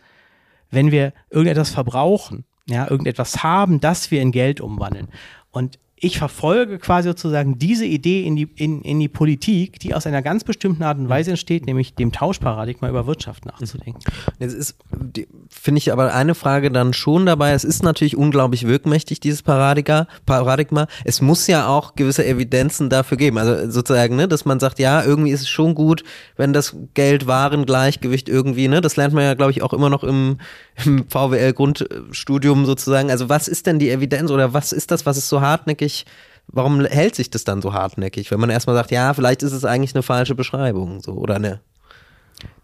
wenn 0.71 0.91
wir 0.91 1.13
irgendetwas 1.29 1.69
verbrauchen, 1.69 2.45
ja, 2.65 2.89
irgendetwas 2.89 3.43
haben, 3.43 3.79
das 3.79 4.10
wir 4.10 4.23
in 4.23 4.32
Geld 4.32 4.60
umwandeln. 4.60 5.08
Und 5.51 5.77
ich 5.95 6.17
verfolge 6.17 6.79
quasi 6.79 7.10
sozusagen 7.10 7.60
diese 7.60 7.86
Idee 7.86 8.23
in 8.25 8.36
die, 8.36 8.49
in, 8.56 8.82
in 8.82 8.99
die 8.99 9.08
Politik, 9.08 9.79
die 9.79 9.93
aus 9.93 10.08
einer 10.08 10.23
ganz 10.23 10.43
bestimmten 10.43 10.82
Art 10.82 10.97
und 10.97 11.10
Weise 11.10 11.29
entsteht, 11.29 11.67
nämlich 11.67 11.93
dem 11.93 12.12
Tauschparadigma 12.12 12.89
über 12.89 13.06
Wirtschaft 13.06 13.45
nachzudenken. 13.45 14.01
Jetzt 14.39 14.53
ist, 14.53 14.75
finde 15.50 15.78
ich 15.78 15.92
aber 15.92 16.13
eine 16.13 16.36
Frage 16.36 16.72
dann 16.72 16.94
schon 16.94 17.26
dabei. 17.26 17.52
Es 17.52 17.63
ist 17.63 17.84
natürlich 17.84 18.18
unglaublich 18.18 18.68
wirkmächtig, 18.68 19.20
dieses 19.20 19.42
Paradigma. 19.42 20.08
Paradigma. 20.26 20.88
Es 21.06 21.22
muss 21.22 21.48
ja 21.48 21.68
auch 21.68 21.96
gewisse 21.96 22.26
Evidenzen 22.26 22.89
dafür 22.89 23.18
geben. 23.18 23.38
Also 23.38 23.70
sozusagen, 23.70 24.16
ne, 24.16 24.28
dass 24.28 24.46
man 24.46 24.60
sagt, 24.60 24.80
ja, 24.80 25.04
irgendwie 25.04 25.32
ist 25.32 25.42
es 25.42 25.50
schon 25.50 25.76
gut, 25.76 26.04
wenn 26.38 26.54
das 26.54 26.76
Geld-Waren-Gleichgewicht 26.94 28.30
irgendwie, 28.30 28.68
ne, 28.68 28.82
das 28.82 28.96
lernt 28.96 29.13
man 29.13 29.24
ja, 29.24 29.34
glaube 29.34 29.52
ich, 29.52 29.62
auch 29.62 29.74
immer 29.74 29.89
noch 29.89 30.04
im, 30.04 30.38
im 30.86 31.06
VWL-Grundstudium 31.10 32.66
sozusagen. 32.66 33.12
Also 33.12 33.30
was 33.30 33.48
ist 33.48 33.68
denn 33.68 33.80
die 33.80 33.89
Evidenz 33.89 34.32
oder 34.32 34.54
was 34.54 34.72
ist 34.72 34.92
das, 34.92 35.06
was 35.06 35.18
ist 35.18 35.30
so 35.30 35.42
hartnäckig? 35.42 36.06
Warum 36.48 36.84
hält 36.86 37.16
sich 37.16 37.30
das 37.30 37.46
dann 37.46 37.62
so 37.62 37.74
hartnäckig, 37.74 38.30
wenn 38.30 38.39
man 38.39 38.50
erstmal 38.50 38.76
sagt, 38.76 38.92
ja, 38.92 39.13
vielleicht 39.13 39.44
ist 39.44 39.54
es 39.54 39.63
eigentlich 39.63 39.96
eine 39.96 40.04
falsche 40.04 40.36
Beschreibung, 40.36 41.02
so 41.02 41.13
oder 41.13 41.39
ne? 41.39 41.62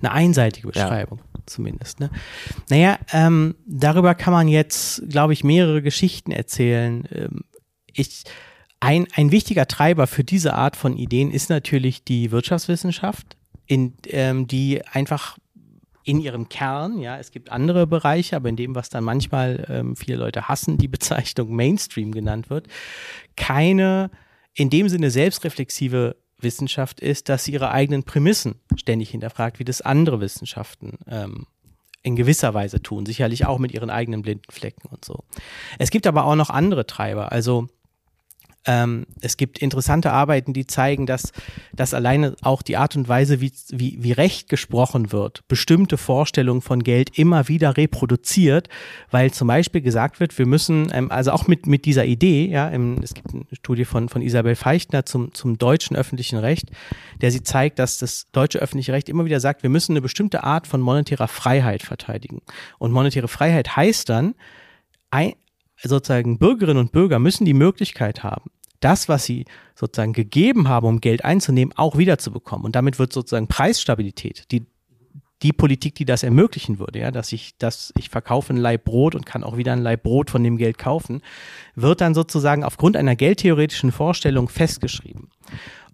Eine 0.02 0.12
einseitige 0.12 0.68
Beschreibung, 0.68 1.20
ja. 1.20 1.42
zumindest. 1.46 2.00
Ne? 2.00 2.10
Naja, 2.70 3.00
ähm, 3.12 3.56
darüber 3.66 4.16
kann 4.16 4.34
man 4.34 4.48
jetzt, 4.48 5.04
glaube 5.10 5.34
ich, 5.34 5.44
mehrere 5.44 5.82
Geschichten 5.82 6.32
erzählen. 6.32 7.08
Ähm, 7.12 7.42
ich, 7.92 8.24
ein, 8.80 9.08
ein 9.16 9.32
wichtiger 9.32 9.68
Treiber 9.68 10.08
für 10.08 10.24
diese 10.24 10.54
Art 10.54 10.76
von 10.76 10.96
Ideen 10.96 11.32
ist 11.32 11.50
natürlich 11.50 12.04
die 12.04 12.32
Wirtschaftswissenschaft, 12.32 13.38
in, 13.66 13.94
ähm, 14.08 14.48
die 14.48 14.86
einfach 14.88 15.38
in 16.04 16.22
ihrem 16.22 16.50
Kern, 16.50 17.00
ja, 17.00 17.20
es 17.20 17.32
gibt 17.32 17.52
andere 17.52 17.86
Bereiche, 17.86 18.36
aber 18.36 18.50
in 18.50 18.56
dem, 18.56 18.74
was 18.74 18.90
dann 18.90 19.04
manchmal 19.04 19.66
ähm, 19.70 19.96
viele 19.96 20.18
Leute 20.18 20.48
hassen, 20.48 20.78
die 20.78 20.88
Bezeichnung 20.88 21.56
Mainstream 21.56 22.12
genannt 22.12 22.50
wird, 22.50 22.68
keine 23.36 24.10
in 24.56 24.70
dem 24.70 24.90
Sinne 24.90 25.12
selbstreflexive 25.12 26.16
Wissenschaft 26.42 27.00
ist, 27.00 27.30
dass 27.30 27.44
sie 27.44 27.54
ihre 27.54 27.72
eigenen 27.72 28.04
Prämissen 28.04 28.56
ständig 28.76 29.10
hinterfragt, 29.10 29.60
wie 29.60 29.66
das 29.66 29.82
andere 29.82 30.22
Wissenschaften 30.22 31.00
ähm, 31.08 31.48
in 32.02 32.16
gewisser 32.16 32.54
Weise 32.54 32.82
tun, 32.82 33.06
sicherlich 33.06 33.46
auch 33.46 33.60
mit 33.60 33.74
ihren 33.74 33.90
eigenen 33.90 34.22
blinden 34.22 34.52
Flecken 34.52 34.88
und 34.90 35.04
so. 35.04 35.24
Es 35.80 35.90
gibt 35.90 36.08
aber 36.08 36.26
auch 36.26 36.36
noch 36.36 36.50
andere 36.50 36.86
Treiber, 36.86 37.32
also 37.32 37.68
ähm, 38.70 39.08
es 39.20 39.36
gibt 39.36 39.58
interessante 39.58 40.12
Arbeiten, 40.12 40.54
die 40.54 40.68
zeigen, 40.68 41.08
dass, 41.08 41.34
dass 41.74 41.96
alleine 41.96 42.36
auch 42.44 42.62
die 42.62 42.78
Art 42.78 42.96
und 42.96 43.10
Weise, 43.10 43.42
wie, 43.42 43.52
wie, 43.70 43.98
wie 44.00 44.12
Recht 44.12 44.48
gesprochen 44.48 45.12
wird, 45.12 45.42
bestimmte 45.48 45.98
Vorstellungen 45.98 46.62
von 46.62 46.84
Geld 46.84 47.18
immer 47.18 47.48
wieder 47.48 47.78
reproduziert, 47.78 48.70
weil 49.10 49.32
zum 49.32 49.48
Beispiel 49.48 49.82
gesagt 49.82 50.20
wird, 50.20 50.38
wir 50.38 50.46
müssen, 50.46 50.90
ähm, 50.94 51.10
also 51.10 51.32
auch 51.32 51.48
mit, 51.48 51.66
mit 51.66 51.86
dieser 51.86 52.06
Idee, 52.06 52.46
ja, 52.46 52.70
im, 52.70 53.00
es 53.02 53.16
gibt 53.16 53.34
eine 53.34 53.46
Studie 53.54 53.86
von, 53.86 54.08
von 54.08 54.22
Isabel 54.22 54.56
Feichtner 54.56 55.04
zum, 55.04 55.34
zum 55.34 55.58
deutschen 55.58 55.98
öffentlichen 55.98 56.38
Recht, 56.38 56.70
der 57.22 57.32
sie 57.32 57.42
zeigt, 57.42 57.80
dass 57.80 57.98
das 57.98 58.28
deutsche 58.34 58.60
öffentliche 58.60 58.94
Recht 58.94 59.10
immer 59.10 59.26
wieder 59.26 59.40
sagt, 59.40 59.64
wir 59.64 59.72
müssen 59.72 59.94
eine 59.94 60.02
bestimmte 60.02 60.44
Art 60.44 60.68
von 60.68 60.80
monetärer 60.80 61.28
Freiheit 61.28 61.82
verteidigen. 61.82 62.44
Und 62.78 62.92
monetäre 62.92 63.28
Freiheit 63.28 63.76
heißt 63.76 64.10
dann, 64.10 64.36
ein, 65.10 65.34
sozusagen 65.82 66.38
Bürgerinnen 66.38 66.80
und 66.80 66.92
Bürger 66.92 67.18
müssen 67.18 67.46
die 67.46 67.56
Möglichkeit 67.56 68.24
haben, 68.24 68.52
das, 68.80 69.10
was 69.10 69.26
sie 69.26 69.46
sozusagen 69.76 70.14
gegeben 70.14 70.68
haben, 70.68 70.88
um 70.88 71.02
Geld 71.02 71.24
einzunehmen, 71.26 71.74
auch 71.78 71.98
wiederzubekommen. 71.98 72.66
Und 72.66 72.76
damit 72.76 73.00
wird 73.00 73.14
sozusagen 73.14 73.48
Preisstabilität, 73.48 74.52
die, 74.52 74.66
die 75.42 75.54
Politik, 75.54 75.96
die 75.96 76.06
das 76.06 76.24
ermöglichen 76.24 76.80
würde, 76.80 77.00
ja, 77.00 77.12
dass 77.12 77.32
ich, 77.32 77.58
dass 77.58 77.94
ich 77.98 78.10
verkaufe 78.10 78.54
ein 78.54 78.58
Leib 78.58 78.86
Brot 78.86 79.16
und 79.16 79.26
kann 79.26 79.44
auch 79.44 79.58
wieder 79.58 79.74
ein 79.74 79.82
Leib 79.82 80.04
Brot 80.04 80.30
von 80.30 80.44
dem 80.44 80.58
Geld 80.58 80.78
kaufen, 80.78 81.22
wird 81.76 82.02
dann 82.02 82.14
sozusagen 82.14 82.64
aufgrund 82.64 82.98
einer 82.98 83.16
geldtheoretischen 83.16 83.92
Vorstellung 83.92 84.50
festgeschrieben. 84.50 85.30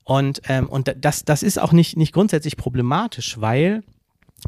Und, 0.04 0.42
ähm, 0.48 0.68
und 0.68 0.96
das, 1.00 1.26
das 1.26 1.44
ist 1.44 1.60
auch 1.60 1.72
nicht, 1.72 1.98
nicht 1.98 2.14
grundsätzlich 2.14 2.58
problematisch, 2.58 3.42
weil 3.42 3.84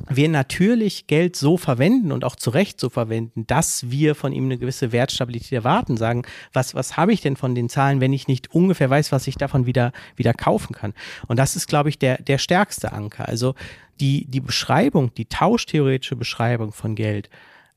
wir 0.09 0.29
natürlich 0.29 1.07
Geld 1.07 1.35
so 1.35 1.57
verwenden 1.57 2.11
und 2.11 2.23
auch 2.23 2.35
zu 2.35 2.49
Recht 2.49 2.79
so 2.79 2.89
verwenden, 2.89 3.47
dass 3.47 3.89
wir 3.89 4.15
von 4.15 4.31
ihm 4.31 4.45
eine 4.45 4.57
gewisse 4.57 4.91
Wertstabilität 4.91 5.51
erwarten, 5.51 5.97
sagen, 5.97 6.23
was, 6.53 6.75
was 6.75 6.97
habe 6.97 7.13
ich 7.13 7.21
denn 7.21 7.35
von 7.35 7.55
den 7.55 7.69
Zahlen, 7.69 7.99
wenn 7.99 8.13
ich 8.13 8.27
nicht 8.27 8.53
ungefähr 8.53 8.89
weiß, 8.89 9.11
was 9.11 9.27
ich 9.27 9.35
davon 9.35 9.65
wieder, 9.65 9.91
wieder 10.15 10.33
kaufen 10.33 10.73
kann. 10.73 10.93
Und 11.27 11.37
das 11.37 11.55
ist, 11.55 11.67
glaube 11.67 11.89
ich, 11.89 11.97
der, 11.97 12.21
der 12.21 12.37
stärkste 12.37 12.93
Anker. 12.93 13.27
Also 13.27 13.55
die, 13.99 14.25
die 14.25 14.41
Beschreibung, 14.41 15.13
die 15.15 15.25
tauschtheoretische 15.25 16.15
Beschreibung 16.15 16.71
von 16.71 16.95
Geld, 16.95 17.29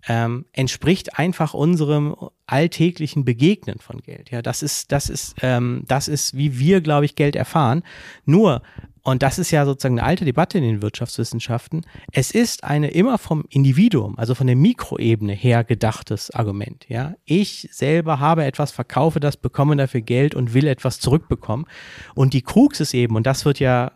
ähm, 0.08 0.46
entspricht 0.52 1.18
einfach 1.18 1.54
unserem 1.54 2.16
alltäglichen 2.46 3.24
Begegnen 3.24 3.78
von 3.78 4.00
Geld. 4.00 4.30
Ja, 4.30 4.42
das 4.42 4.62
ist, 4.62 4.92
das 4.92 5.08
ist, 5.10 5.36
ähm, 5.42 5.84
das 5.86 6.08
ist, 6.08 6.36
wie 6.36 6.58
wir, 6.58 6.80
glaube 6.80 7.04
ich, 7.04 7.14
Geld 7.16 7.36
erfahren. 7.36 7.82
Nur 8.24 8.62
und 9.02 9.22
das 9.22 9.38
ist 9.38 9.50
ja 9.50 9.64
sozusagen 9.64 9.98
eine 9.98 10.06
alte 10.06 10.24
Debatte 10.24 10.58
in 10.58 10.64
den 10.64 10.82
Wirtschaftswissenschaften, 10.82 11.82
es 12.12 12.30
ist 12.30 12.64
eine 12.64 12.90
immer 12.90 13.18
vom 13.18 13.44
Individuum, 13.48 14.18
also 14.18 14.34
von 14.34 14.46
der 14.46 14.56
Mikroebene 14.56 15.32
her 15.32 15.64
gedachtes 15.64 16.30
Argument. 16.30 16.86
Ja, 16.88 17.14
ich 17.24 17.68
selber 17.72 18.20
habe 18.20 18.44
etwas, 18.44 18.72
verkaufe 18.72 19.20
das, 19.20 19.36
bekomme 19.36 19.76
dafür 19.76 20.02
Geld 20.02 20.34
und 20.34 20.54
will 20.54 20.66
etwas 20.66 21.00
zurückbekommen. 21.00 21.66
Und 22.14 22.34
die 22.34 22.42
Krux 22.42 22.80
ist 22.80 22.94
eben, 22.94 23.16
und 23.16 23.26
das 23.26 23.44
wird 23.44 23.58
ja 23.58 23.92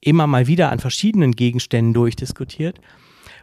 immer 0.00 0.26
mal 0.26 0.46
wieder 0.46 0.70
an 0.70 0.78
verschiedenen 0.78 1.32
Gegenständen 1.32 1.94
durchdiskutiert, 1.94 2.80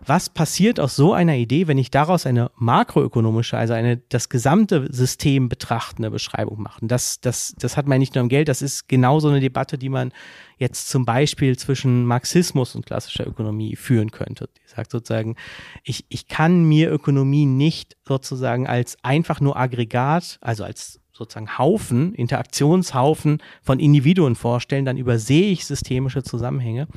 was 0.06 0.30
passiert 0.30 0.80
aus 0.80 0.96
so 0.96 1.14
einer 1.14 1.36
Idee, 1.36 1.68
wenn 1.68 1.78
ich 1.78 1.92
daraus 1.92 2.26
eine 2.26 2.52
makroökonomische, 2.56 3.58
also 3.58 3.74
eine 3.74 3.98
das 3.98 4.30
gesamte 4.30 4.88
System 4.92 5.50
betrachtende 5.50 6.10
Beschreibung 6.10 6.62
mache? 6.62 6.86
Das, 6.86 7.22
das, 7.22 7.54
das 7.60 7.78
hat 7.78 7.88
man 7.88 8.00
nicht 8.00 8.16
nur 8.16 8.24
im 8.24 8.30
Geld, 8.30 8.48
das 8.48 8.62
ist 8.62 8.88
genauso 8.88 9.30
eine 9.30 9.40
Debatte, 9.40 9.78
die 9.78 9.90
man 9.90 10.12
jetzt 10.58 10.90
zum 10.90 11.06
Beispiel 11.06 11.58
zwischen 11.58 12.06
Marxismus 12.06 12.76
und 12.76 12.86
klassischer 12.86 13.28
Ökonomie 13.28 13.76
führen 13.76 14.12
könnte. 14.12 14.50
Die 14.58 14.76
sagt 14.76 14.92
sozusagen, 14.92 15.36
ich, 15.84 16.06
ich 16.10 16.28
kann 16.28 16.64
mir 16.64 16.92
Ökonomie 16.92 17.46
nicht 17.46 17.98
sozusagen 18.08 18.68
als 18.68 18.98
einfach 19.04 19.42
nur 19.42 19.58
Aggregat, 19.58 20.38
also 20.42 20.64
als 20.64 21.00
sozusagen 21.14 21.58
Haufen, 21.58 22.14
Interaktionshaufen 22.14 23.42
von 23.62 23.80
Individuen 23.80 24.36
vorstellen, 24.36 24.86
dann 24.86 24.98
übersehe 24.98 25.52
ich 25.52 25.66
systemische 25.66 26.24
Zusammenhänge. 26.24 26.88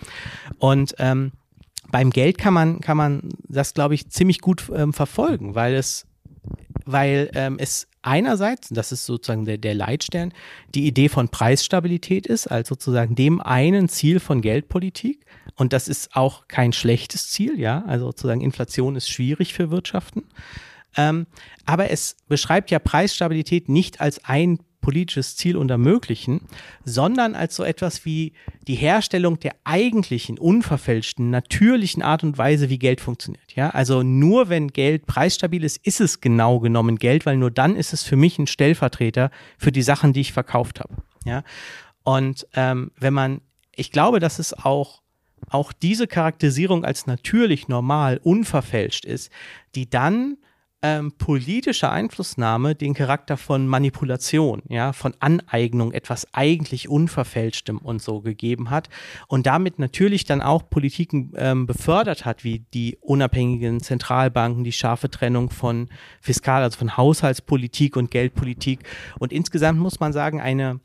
Und 0.59 0.95
ähm, 0.99 1.33
beim 1.91 2.11
Geld 2.11 2.39
kann 2.39 2.55
man, 2.55 2.81
kann 2.81 2.97
man 2.97 3.29
das, 3.49 3.75
glaube 3.75 3.95
ich, 3.95 4.09
ziemlich 4.11 4.41
gut 4.41 4.71
ähm, 4.75 4.93
verfolgen, 4.93 5.55
weil 5.55 5.75
es, 5.75 6.07
weil 6.85 7.31
ähm, 7.35 7.57
es 7.59 7.89
einerseits, 8.03 8.69
das 8.71 8.93
ist 8.93 9.07
sozusagen 9.07 9.45
der, 9.45 9.59
der 9.59 9.75
Leitstern, 9.75 10.33
die 10.75 10.87
Idee 10.87 11.09
von 11.09 11.29
Preisstabilität 11.29 12.27
ist, 12.27 12.47
als 12.47 12.69
sozusagen 12.69 13.15
dem 13.15 13.41
einen 13.41 13.89
Ziel 13.89 14.21
von 14.21 14.43
Geldpolitik. 14.43 15.25
Und 15.57 15.73
das 15.73 15.89
ist 15.89 16.15
auch 16.17 16.49
kein 16.49 16.73
schlechtes 16.73 17.31
Ziel, 17.31 17.59
ja. 17.59 17.85
Also 17.87 18.07
sozusagen 18.07 18.41
Inflation 18.41 18.97
ist 18.97 19.09
schwierig 19.09 19.55
für 19.55 19.71
Wirtschaften. 19.71 20.25
Ähm, 20.97 21.27
aber 21.65 21.91
es 21.91 22.17
beschreibt 22.29 22.71
ja 22.71 22.79
Preisstabilität 22.79 23.69
nicht 23.69 24.01
als 24.01 24.25
ein 24.25 24.59
politisches 24.85 25.35
Ziel 25.35 25.57
und 25.57 25.71
ermöglichen, 25.71 26.43
sondern 26.85 27.35
als 27.35 27.57
so 27.57 27.65
etwas 27.65 28.05
wie 28.05 28.35
die 28.69 28.75
Herstellung 28.75 29.41
der 29.41 29.55
eigentlichen, 29.65 30.39
unverfälschten, 30.39 31.31
natürlichen 31.31 32.03
Art 32.03 32.23
und 32.23 32.37
Weise, 32.37 32.69
wie 32.69 32.79
Geld 32.79 33.01
funktioniert. 33.01 33.55
Ja, 33.55 33.71
also 33.71 34.03
nur 34.03 34.51
wenn 34.51 34.69
Geld 34.69 35.07
preisstabil 35.07 35.65
ist, 35.65 35.79
ist 35.87 36.03
es 36.03 36.21
genau 36.21 36.61
genommen 36.61 36.97
Geld, 36.97 37.25
weil 37.25 37.39
nur 37.39 37.51
dann 37.51 37.77
ist 37.77 37.95
es 37.95 38.03
für 38.03 38.17
mich 38.17 38.39
ein 38.39 38.47
Stellvertreter 38.47 39.31
für 39.57 39.73
die 39.73 39.81
Sachen, 39.81 40.13
die 40.13 40.21
ich 40.21 40.35
verkauft 40.35 40.81
habe. 40.81 40.97
Ja, 41.25 41.45
und 42.03 42.47
ähm, 42.53 42.91
wenn 42.99 43.15
man, 43.15 43.41
ich 43.75 43.91
glaube, 43.91 44.21
dass 44.21 44.39
es 44.39 44.53
auch 44.53 45.03
auch 45.51 45.73
diese 45.73 46.07
Charakterisierung 46.07 46.87
als 46.87 47.07
natürlich, 47.07 47.69
normal, 47.69 48.19
unverfälscht 48.23 49.05
ist, 49.05 49.31
die 49.75 49.89
dann 49.89 50.39
ähm, 50.85 51.13
politische 51.13 51.89
Einflussnahme 51.89 52.75
den 52.75 52.93
Charakter 52.93 53.39
von 53.39 53.67
Manipulation, 53.67 54.61
ja, 54.69 54.93
von 54.93 55.15
Aneignung, 55.19 55.93
etwas 55.93 56.29
eigentlich 56.35 56.91
Unverfälschtem 56.91 57.79
und 57.79 58.03
so 58.03 58.21
gegeben 58.21 58.69
hat 58.69 58.91
und 59.27 59.47
damit 59.47 59.79
natürlich 59.79 60.27
dann 60.27 60.43
auch 60.43 60.69
Politiken 60.69 61.33
ähm, 61.37 61.67
befördert 61.67 62.27
hat, 62.27 62.45
wie 62.45 62.67
die 62.75 62.99
unabhängigen 63.01 63.81
Zentralbanken, 63.81 64.63
die 64.63 64.73
scharfe 64.73 65.09
Trennung 65.09 65.49
von 65.49 65.89
Fiskal, 66.21 66.63
also 66.63 66.79
von 66.79 66.99
Haushaltspolitik 66.99 67.97
und 67.97 68.11
Geldpolitik. 68.11 68.81
Und 69.19 69.33
insgesamt 69.33 69.81
muss 69.81 70.01
man 70.01 70.13
sagen, 70.13 70.43
eine 70.43 70.81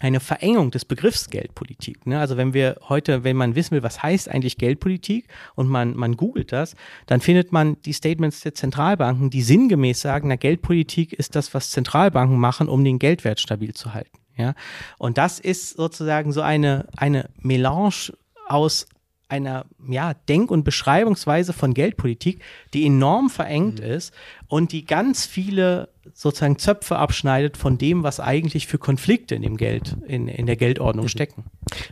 eine 0.00 0.20
Verengung 0.20 0.70
des 0.70 0.84
Begriffs 0.84 1.30
Geldpolitik. 1.30 2.06
Ne? 2.06 2.18
Also 2.18 2.36
wenn 2.36 2.54
wir 2.54 2.76
heute, 2.88 3.24
wenn 3.24 3.36
man 3.36 3.54
wissen 3.54 3.72
will, 3.72 3.82
was 3.82 4.02
heißt 4.02 4.28
eigentlich 4.28 4.58
Geldpolitik 4.58 5.28
und 5.54 5.68
man, 5.68 5.94
man 5.94 6.16
googelt 6.16 6.52
das, 6.52 6.74
dann 7.06 7.20
findet 7.20 7.52
man 7.52 7.80
die 7.82 7.92
Statements 7.92 8.40
der 8.40 8.54
Zentralbanken, 8.54 9.30
die 9.30 9.42
sinngemäß 9.42 10.00
sagen, 10.00 10.28
na 10.28 10.36
Geldpolitik 10.36 11.12
ist 11.12 11.36
das, 11.36 11.54
was 11.54 11.70
Zentralbanken 11.70 12.38
machen, 12.38 12.68
um 12.68 12.84
den 12.84 12.98
Geldwert 12.98 13.40
stabil 13.40 13.74
zu 13.74 13.94
halten. 13.94 14.18
Ja? 14.36 14.54
Und 14.98 15.18
das 15.18 15.38
ist 15.38 15.76
sozusagen 15.76 16.32
so 16.32 16.42
eine, 16.42 16.88
eine 16.96 17.30
Melange 17.40 18.12
aus 18.48 18.86
einer 19.28 19.66
ja, 19.88 20.14
Denk- 20.14 20.50
und 20.50 20.64
Beschreibungsweise 20.64 21.52
von 21.52 21.74
Geldpolitik, 21.74 22.42
die 22.74 22.86
enorm 22.86 23.30
verengt 23.30 23.80
mhm. 23.80 23.86
ist 23.86 24.14
und 24.48 24.72
die 24.72 24.84
ganz 24.84 25.26
viele 25.26 25.88
sozusagen 26.14 26.58
Zöpfe 26.58 26.96
abschneidet 26.96 27.56
von 27.56 27.78
dem, 27.78 28.02
was 28.02 28.20
eigentlich 28.20 28.66
für 28.66 28.78
Konflikte 28.78 29.34
in 29.34 29.42
dem 29.42 29.56
Geld, 29.56 29.96
in, 30.06 30.28
in 30.28 30.46
der 30.46 30.56
Geldordnung 30.56 31.06
mhm. 31.06 31.10
stecken. 31.10 31.44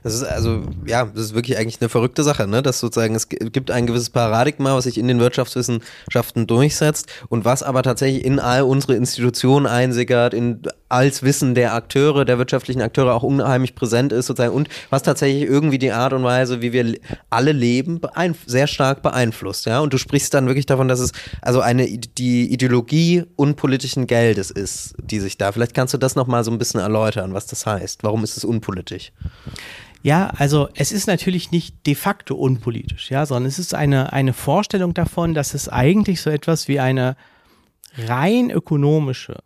Das 0.02 0.14
ist 0.14 0.22
also, 0.22 0.62
ja, 0.86 1.04
das 1.04 1.26
ist 1.26 1.34
wirklich 1.34 1.58
eigentlich 1.58 1.80
eine 1.80 1.88
verrückte 1.88 2.22
Sache, 2.22 2.46
ne? 2.46 2.62
Dass 2.62 2.80
sozusagen 2.80 3.14
es 3.14 3.28
gibt 3.28 3.70
ein 3.70 3.86
gewisses 3.86 4.10
Paradigma, 4.10 4.74
was 4.74 4.84
sich 4.84 4.98
in 4.98 5.08
den 5.08 5.18
Wirtschaftswissenschaften 5.18 6.46
durchsetzt 6.46 7.10
und 7.28 7.44
was 7.44 7.62
aber 7.62 7.82
tatsächlich 7.82 8.24
in 8.24 8.38
all 8.38 8.62
unsere 8.62 8.94
Institutionen 8.94 9.66
einsickert, 9.66 10.34
in 10.34 10.62
als 10.94 11.24
Wissen 11.24 11.56
der 11.56 11.74
Akteure, 11.74 12.24
der 12.24 12.38
wirtschaftlichen 12.38 12.80
Akteure 12.80 13.14
auch 13.14 13.24
unheimlich 13.24 13.74
präsent 13.74 14.12
ist 14.12 14.26
sozusagen 14.26 14.54
und 14.54 14.68
was 14.90 15.02
tatsächlich 15.02 15.42
irgendwie 15.42 15.78
die 15.78 15.90
Art 15.90 16.12
und 16.12 16.22
Weise, 16.22 16.62
wie 16.62 16.72
wir 16.72 16.96
alle 17.30 17.50
leben, 17.50 18.00
sehr 18.46 18.68
stark 18.68 19.02
beeinflusst, 19.02 19.66
ja. 19.66 19.80
Und 19.80 19.92
du 19.92 19.98
sprichst 19.98 20.32
dann 20.34 20.46
wirklich 20.46 20.66
davon, 20.66 20.86
dass 20.86 21.00
es 21.00 21.10
also 21.42 21.60
eine 21.60 21.88
die 21.88 22.52
Ideologie 22.52 23.24
unpolitischen 23.34 24.06
Geldes 24.06 24.52
ist, 24.52 24.94
die 25.02 25.18
sich 25.18 25.36
da. 25.36 25.50
Vielleicht 25.50 25.74
kannst 25.74 25.94
du 25.94 25.98
das 25.98 26.14
nochmal 26.14 26.44
so 26.44 26.52
ein 26.52 26.58
bisschen 26.58 26.80
erläutern, 26.80 27.34
was 27.34 27.46
das 27.46 27.66
heißt. 27.66 28.04
Warum 28.04 28.22
ist 28.22 28.36
es 28.36 28.44
unpolitisch? 28.44 29.10
Ja, 30.04 30.28
also 30.36 30.68
es 30.76 30.92
ist 30.92 31.08
natürlich 31.08 31.50
nicht 31.50 31.86
de 31.88 31.96
facto 31.96 32.36
unpolitisch, 32.36 33.10
ja, 33.10 33.26
sondern 33.26 33.48
es 33.48 33.58
ist 33.58 33.74
eine, 33.74 34.12
eine 34.12 34.32
Vorstellung 34.32 34.94
davon, 34.94 35.34
dass 35.34 35.54
es 35.54 35.68
eigentlich 35.68 36.20
so 36.20 36.30
etwas 36.30 36.68
wie 36.68 36.78
eine 36.78 37.16
rein 37.96 38.50
ökonomische, 38.50 39.42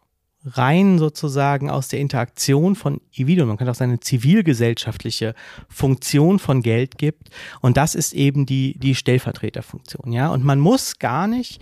rein 0.55 0.99
sozusagen 0.99 1.71
aus 1.71 1.89
der 1.89 2.01
Interaktion 2.01 2.75
von 2.75 3.01
Individuen, 3.13 3.49
man 3.49 3.57
kann 3.57 3.69
auch 3.69 3.75
seine 3.75 4.01
zivilgesellschaftliche 4.01 5.35
Funktion 5.69 6.39
von 6.39 6.63
Geld 6.63 6.99
gibt. 6.99 7.31
Und 7.61 7.77
das 7.77 7.95
ist 7.95 8.13
eben 8.13 8.47
die, 8.47 8.79
die 8.79 8.95
Stellvertreterfunktion, 8.95 10.13
ja, 10.13 10.29
und 10.29 10.45
man 10.45 10.61
muss 10.61 10.99
gar 10.99 11.27
nicht 11.27 11.61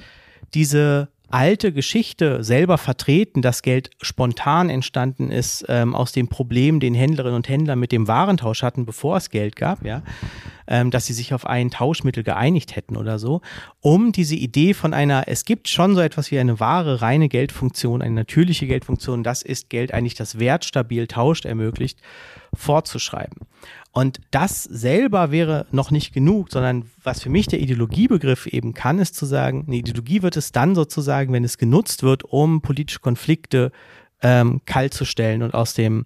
diese 0.55 1.09
alte 1.29 1.73
Geschichte 1.73 2.45
selber 2.45 2.79
vertreten, 2.79 3.43
dass 3.43 3.63
Geld 3.63 3.91
spontan 4.01 4.71
entstanden 4.71 5.31
ist 5.31 5.65
ähm, 5.69 5.95
aus 5.95 6.13
dem 6.13 6.29
Problem, 6.29 6.79
den 6.81 6.95
Händlerinnen 6.95 7.37
und 7.37 7.49
Händler 7.49 7.77
mit 7.77 7.93
dem 7.93 8.07
Warentausch 8.07 8.63
hatten, 8.63 8.87
bevor 8.87 9.17
es 9.17 9.31
Geld 9.31 9.57
gab, 9.57 9.85
ja, 9.85 10.03
ähm, 10.69 10.91
dass 10.91 11.07
sie 11.07 11.13
sich 11.13 11.35
auf 11.35 11.47
ein 11.47 11.71
Tauschmittel 11.71 12.23
geeinigt 12.23 12.77
hätten 12.77 12.97
oder 12.97 13.19
so, 13.19 13.41
um 13.81 14.13
diese 14.13 14.37
Idee 14.37 14.73
von 14.73 14.95
einer, 14.95 15.25
es 15.27 15.45
gibt 15.45 15.69
schon 15.69 15.95
so 15.95 16.01
etwas 16.01 16.31
wie 16.31 16.39
eine 16.39 16.61
wahre, 16.61 17.03
reine 17.03 17.29
Geldfunktion, 17.29 18.03
eine 18.03 18.15
natürliche 18.15 18.67
Geldfunktion, 18.67 19.25
das 19.25 19.43
ist 19.43 19.69
Geld 19.69 19.93
eigentlich, 19.93 20.15
das 20.15 20.39
wertstabil 20.39 21.07
tauscht 21.09 21.45
ermöglicht, 21.45 22.01
vorzuschreiben. 22.57 23.47
Und 23.93 24.21
das 24.31 24.63
selber 24.65 25.31
wäre 25.31 25.67
noch 25.71 25.91
nicht 25.91 26.13
genug, 26.13 26.51
sondern 26.51 26.85
was 27.03 27.23
für 27.23 27.31
mich 27.31 27.47
der 27.47 27.61
Ideologiebegriff 27.61 28.47
eben 28.47 28.75
kann, 28.75 28.99
ist 28.99 29.15
zu 29.15 29.25
sagen, 29.25 29.65
eine 29.67 29.77
Ideologie 29.77 30.23
wird 30.23 30.37
es 30.37 30.53
dann 30.53 30.75
sozusagen, 30.75 31.33
wenn 31.33 31.45
es 31.45 31.57
genutzt 31.57 32.03
wird, 32.03 32.25
um 32.25 32.61
politische 32.61 33.01
Konflikte 33.01 33.73
ähm, 34.23 34.61
kalt 34.67 35.01
und 35.19 35.55
aus 35.55 35.75
dem 35.75 36.05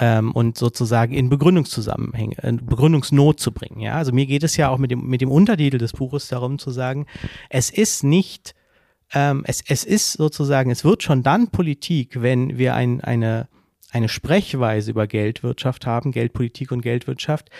ähm, 0.00 0.32
und 0.32 0.56
sozusagen 0.58 1.12
in 1.12 1.28
Begründungszusammenhänge, 1.28 2.36
in 2.42 2.64
Begründungsnot 2.64 3.40
zu 3.40 3.52
bringen. 3.52 3.80
Ja, 3.80 3.94
also 3.94 4.12
mir 4.12 4.26
geht 4.26 4.42
es 4.42 4.56
ja 4.56 4.68
auch 4.68 4.78
mit 4.78 4.90
dem 4.90 5.06
mit 5.06 5.20
dem 5.20 5.30
Untertitel 5.30 5.78
des 5.78 5.92
Buches 5.92 6.28
darum 6.28 6.58
zu 6.58 6.70
sagen, 6.70 7.06
es 7.50 7.70
ist 7.70 8.04
nicht 8.04 8.54
ähm, 9.14 9.42
es, 9.46 9.62
es 9.66 9.84
ist 9.84 10.12
sozusagen, 10.12 10.70
es 10.70 10.84
wird 10.84 11.02
schon 11.02 11.22
dann 11.22 11.48
Politik, 11.48 12.20
wenn 12.20 12.58
wir 12.58 12.74
ein, 12.74 13.00
eine 13.00 13.48
eine 13.90 14.08
Sprechweise 14.08 14.90
über 14.90 15.06
Geldwirtschaft 15.06 15.86
haben, 15.86 16.12
Geldpolitik 16.12 16.72
und 16.72 16.82
Geldwirtschaft, 16.82 17.50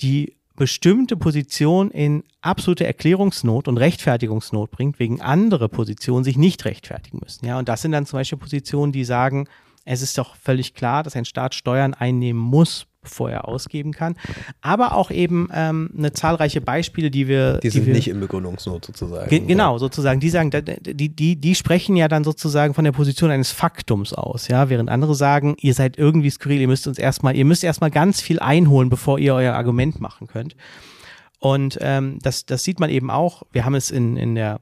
die 0.00 0.36
bestimmte 0.56 1.16
Positionen 1.16 1.90
in 1.90 2.24
absolute 2.40 2.86
Erklärungsnot 2.86 3.68
und 3.68 3.76
Rechtfertigungsnot 3.76 4.70
bringt, 4.70 4.98
wegen 4.98 5.20
andere 5.20 5.68
Positionen 5.68 6.24
sich 6.24 6.38
nicht 6.38 6.64
rechtfertigen 6.64 7.20
müssen. 7.22 7.46
Ja, 7.46 7.58
und 7.58 7.68
das 7.68 7.82
sind 7.82 7.92
dann 7.92 8.06
zum 8.06 8.18
Beispiel 8.18 8.38
Positionen, 8.38 8.90
die 8.90 9.04
sagen, 9.04 9.48
es 9.84 10.02
ist 10.02 10.18
doch 10.18 10.34
völlig 10.36 10.74
klar, 10.74 11.02
dass 11.02 11.14
ein 11.14 11.26
Staat 11.26 11.54
Steuern 11.54 11.94
einnehmen 11.94 12.40
muss, 12.40 12.86
vorher 13.08 13.48
ausgeben 13.48 13.92
kann. 13.92 14.16
Aber 14.60 14.94
auch 14.94 15.10
eben 15.10 15.48
ähm, 15.52 15.90
eine 15.96 16.12
zahlreiche 16.12 16.60
Beispiele, 16.60 17.10
die 17.10 17.28
wir. 17.28 17.58
Die 17.58 17.70
sind 17.70 17.82
die 17.82 17.86
wir, 17.88 17.94
nicht 17.94 18.08
in 18.08 18.20
Begründungsnot 18.20 18.84
sozusagen. 18.84 19.28
Ge 19.28 19.40
genau, 19.40 19.78
sozusagen. 19.78 20.20
Die 20.20 20.30
sagen, 20.30 20.50
die, 20.50 21.08
die, 21.08 21.36
die 21.36 21.54
sprechen 21.54 21.96
ja 21.96 22.08
dann 22.08 22.24
sozusagen 22.24 22.74
von 22.74 22.84
der 22.84 22.92
Position 22.92 23.30
eines 23.30 23.50
Faktums 23.50 24.12
aus, 24.12 24.48
ja, 24.48 24.68
während 24.68 24.90
andere 24.90 25.14
sagen, 25.14 25.56
ihr 25.60 25.74
seid 25.74 25.98
irgendwie 25.98 26.30
skurril, 26.30 26.60
ihr 26.60 26.68
müsst 26.68 26.86
uns 26.86 26.98
erstmal, 26.98 27.36
ihr 27.36 27.44
müsst 27.44 27.64
erstmal 27.64 27.90
ganz 27.90 28.20
viel 28.20 28.38
einholen, 28.38 28.90
bevor 28.90 29.18
ihr 29.18 29.34
euer 29.34 29.54
Argument 29.54 30.00
machen 30.00 30.26
könnt. 30.26 30.56
Und 31.38 31.78
ähm, 31.80 32.18
das, 32.22 32.46
das 32.46 32.64
sieht 32.64 32.80
man 32.80 32.90
eben 32.90 33.10
auch. 33.10 33.42
Wir 33.52 33.64
haben 33.64 33.74
es 33.74 33.90
in, 33.90 34.16
in 34.16 34.34
der 34.34 34.60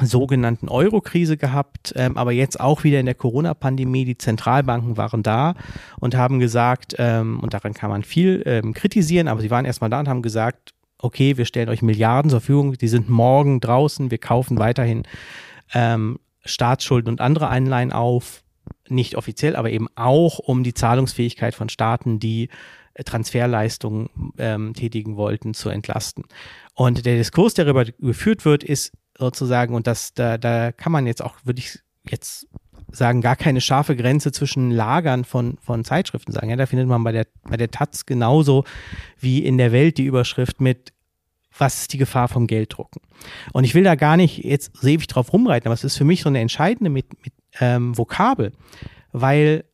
sogenannten 0.00 0.68
Euro-Krise 0.68 1.36
gehabt, 1.36 1.94
ähm, 1.96 2.16
aber 2.16 2.32
jetzt 2.32 2.60
auch 2.60 2.84
wieder 2.84 3.00
in 3.00 3.06
der 3.06 3.14
Corona-Pandemie. 3.14 4.04
Die 4.04 4.18
Zentralbanken 4.18 4.96
waren 4.96 5.22
da 5.22 5.54
und 5.98 6.14
haben 6.16 6.38
gesagt, 6.38 6.94
ähm, 6.98 7.40
und 7.40 7.54
daran 7.54 7.74
kann 7.74 7.90
man 7.90 8.02
viel 8.02 8.42
ähm, 8.46 8.74
kritisieren, 8.74 9.28
aber 9.28 9.40
sie 9.40 9.50
waren 9.50 9.64
erstmal 9.64 9.90
da 9.90 10.00
und 10.00 10.08
haben 10.08 10.22
gesagt, 10.22 10.74
okay, 10.98 11.36
wir 11.36 11.44
stellen 11.44 11.68
euch 11.68 11.82
Milliarden 11.82 12.30
zur 12.30 12.40
Verfügung, 12.40 12.74
die 12.74 12.88
sind 12.88 13.08
morgen 13.08 13.60
draußen, 13.60 14.10
wir 14.10 14.18
kaufen 14.18 14.58
weiterhin 14.58 15.04
ähm, 15.74 16.18
Staatsschulden 16.44 17.10
und 17.10 17.20
andere 17.20 17.48
Einleihen 17.48 17.92
auf, 17.92 18.42
nicht 18.88 19.16
offiziell, 19.16 19.56
aber 19.56 19.70
eben 19.70 19.88
auch 19.94 20.38
um 20.38 20.62
die 20.62 20.74
Zahlungsfähigkeit 20.74 21.54
von 21.54 21.68
Staaten, 21.68 22.18
die 22.18 22.48
äh, 22.94 23.04
Transferleistungen 23.04 24.10
ähm, 24.38 24.74
tätigen 24.74 25.16
wollten, 25.16 25.54
zu 25.54 25.68
entlasten. 25.68 26.24
Und 26.74 27.04
der 27.04 27.16
Diskurs, 27.16 27.54
der 27.54 27.64
darüber 27.64 27.84
geführt 27.84 28.44
wird, 28.44 28.64
ist, 28.64 28.92
sozusagen, 29.18 29.74
und 29.74 29.86
das, 29.86 30.14
da, 30.14 30.38
da 30.38 30.72
kann 30.72 30.92
man 30.92 31.06
jetzt 31.06 31.22
auch, 31.22 31.34
würde 31.44 31.60
ich 31.60 31.78
jetzt 32.08 32.46
sagen, 32.92 33.20
gar 33.20 33.36
keine 33.36 33.60
scharfe 33.60 33.96
Grenze 33.96 34.32
zwischen 34.32 34.70
Lagern 34.70 35.24
von, 35.24 35.58
von 35.60 35.84
Zeitschriften 35.84 36.32
sagen. 36.32 36.50
Ja, 36.50 36.56
da 36.56 36.66
findet 36.66 36.88
man 36.88 37.02
bei 37.04 37.12
der, 37.12 37.26
bei 37.42 37.56
der 37.56 37.70
Taz 37.70 38.06
genauso 38.06 38.64
wie 39.18 39.44
in 39.44 39.58
der 39.58 39.72
Welt 39.72 39.98
die 39.98 40.04
Überschrift 40.04 40.60
mit 40.60 40.92
was 41.58 41.80
ist 41.80 41.92
die 41.94 41.98
Gefahr 41.98 42.28
vom 42.28 42.46
Gelddrucken? 42.46 43.00
Und 43.52 43.64
ich 43.64 43.74
will 43.74 43.84
da 43.84 43.94
gar 43.94 44.18
nicht 44.18 44.44
jetzt 44.44 44.84
ewig 44.84 45.06
drauf 45.06 45.32
rumreiten, 45.32 45.68
aber 45.68 45.74
es 45.74 45.84
ist 45.84 45.96
für 45.96 46.04
mich 46.04 46.22
so 46.22 46.28
eine 46.28 46.40
entscheidende 46.40 46.90
mit, 46.90 47.06
mit 47.24 47.32
ähm, 47.60 47.96
Vokabel, 47.96 48.52
weil 49.12 49.64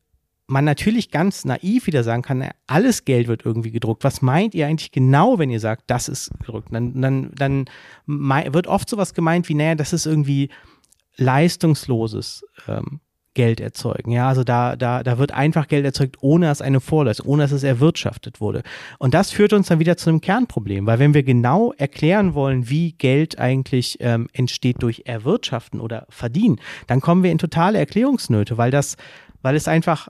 man 0.53 0.63
natürlich 0.63 1.11
ganz 1.11 1.43
naiv 1.43 1.87
wieder 1.87 2.03
sagen 2.03 2.21
kann, 2.21 2.49
alles 2.67 3.03
Geld 3.03 3.27
wird 3.27 3.45
irgendwie 3.45 3.71
gedruckt. 3.71 4.03
Was 4.03 4.21
meint 4.21 4.55
ihr 4.55 4.67
eigentlich 4.67 4.91
genau, 4.91 5.39
wenn 5.39 5.49
ihr 5.49 5.59
sagt, 5.59 5.83
das 5.87 6.07
ist 6.07 6.31
gedruckt? 6.39 6.69
Dann, 6.71 7.01
dann, 7.01 7.31
dann 7.35 7.65
wird 8.05 8.67
oft 8.67 8.87
sowas 8.87 9.13
gemeint 9.13 9.49
wie, 9.49 9.55
naja, 9.55 9.75
das 9.75 9.91
ist 9.91 10.05
irgendwie 10.05 10.49
leistungsloses 11.17 12.45
ähm, 12.67 13.01
Geld 13.33 13.59
erzeugen. 13.59 14.11
Ja, 14.11 14.27
also 14.27 14.43
da, 14.43 14.75
da, 14.75 15.01
da 15.01 15.17
wird 15.17 15.31
einfach 15.31 15.67
Geld 15.67 15.85
erzeugt, 15.85 16.17
ohne 16.21 16.45
dass 16.45 16.61
eine 16.61 16.79
Vorleistung, 16.79 17.27
ohne 17.27 17.43
dass 17.43 17.51
es 17.51 17.63
erwirtschaftet 17.63 18.39
wurde. 18.39 18.61
Und 18.99 19.13
das 19.13 19.31
führt 19.31 19.53
uns 19.53 19.67
dann 19.67 19.79
wieder 19.79 19.97
zu 19.97 20.09
einem 20.09 20.21
Kernproblem, 20.21 20.85
weil 20.85 20.99
wenn 20.99 21.13
wir 21.13 21.23
genau 21.23 21.73
erklären 21.73 22.35
wollen, 22.35 22.69
wie 22.69 22.91
Geld 22.93 23.39
eigentlich 23.39 23.97
ähm, 24.01 24.27
entsteht 24.33 24.83
durch 24.83 25.03
Erwirtschaften 25.05 25.79
oder 25.79 26.05
Verdienen, 26.09 26.59
dann 26.87 27.01
kommen 27.01 27.23
wir 27.23 27.31
in 27.31 27.39
totale 27.39 27.79
Erklärungsnöte, 27.79 28.57
weil 28.57 28.69
das, 28.69 28.97
weil 29.41 29.55
es 29.55 29.67
einfach 29.67 30.09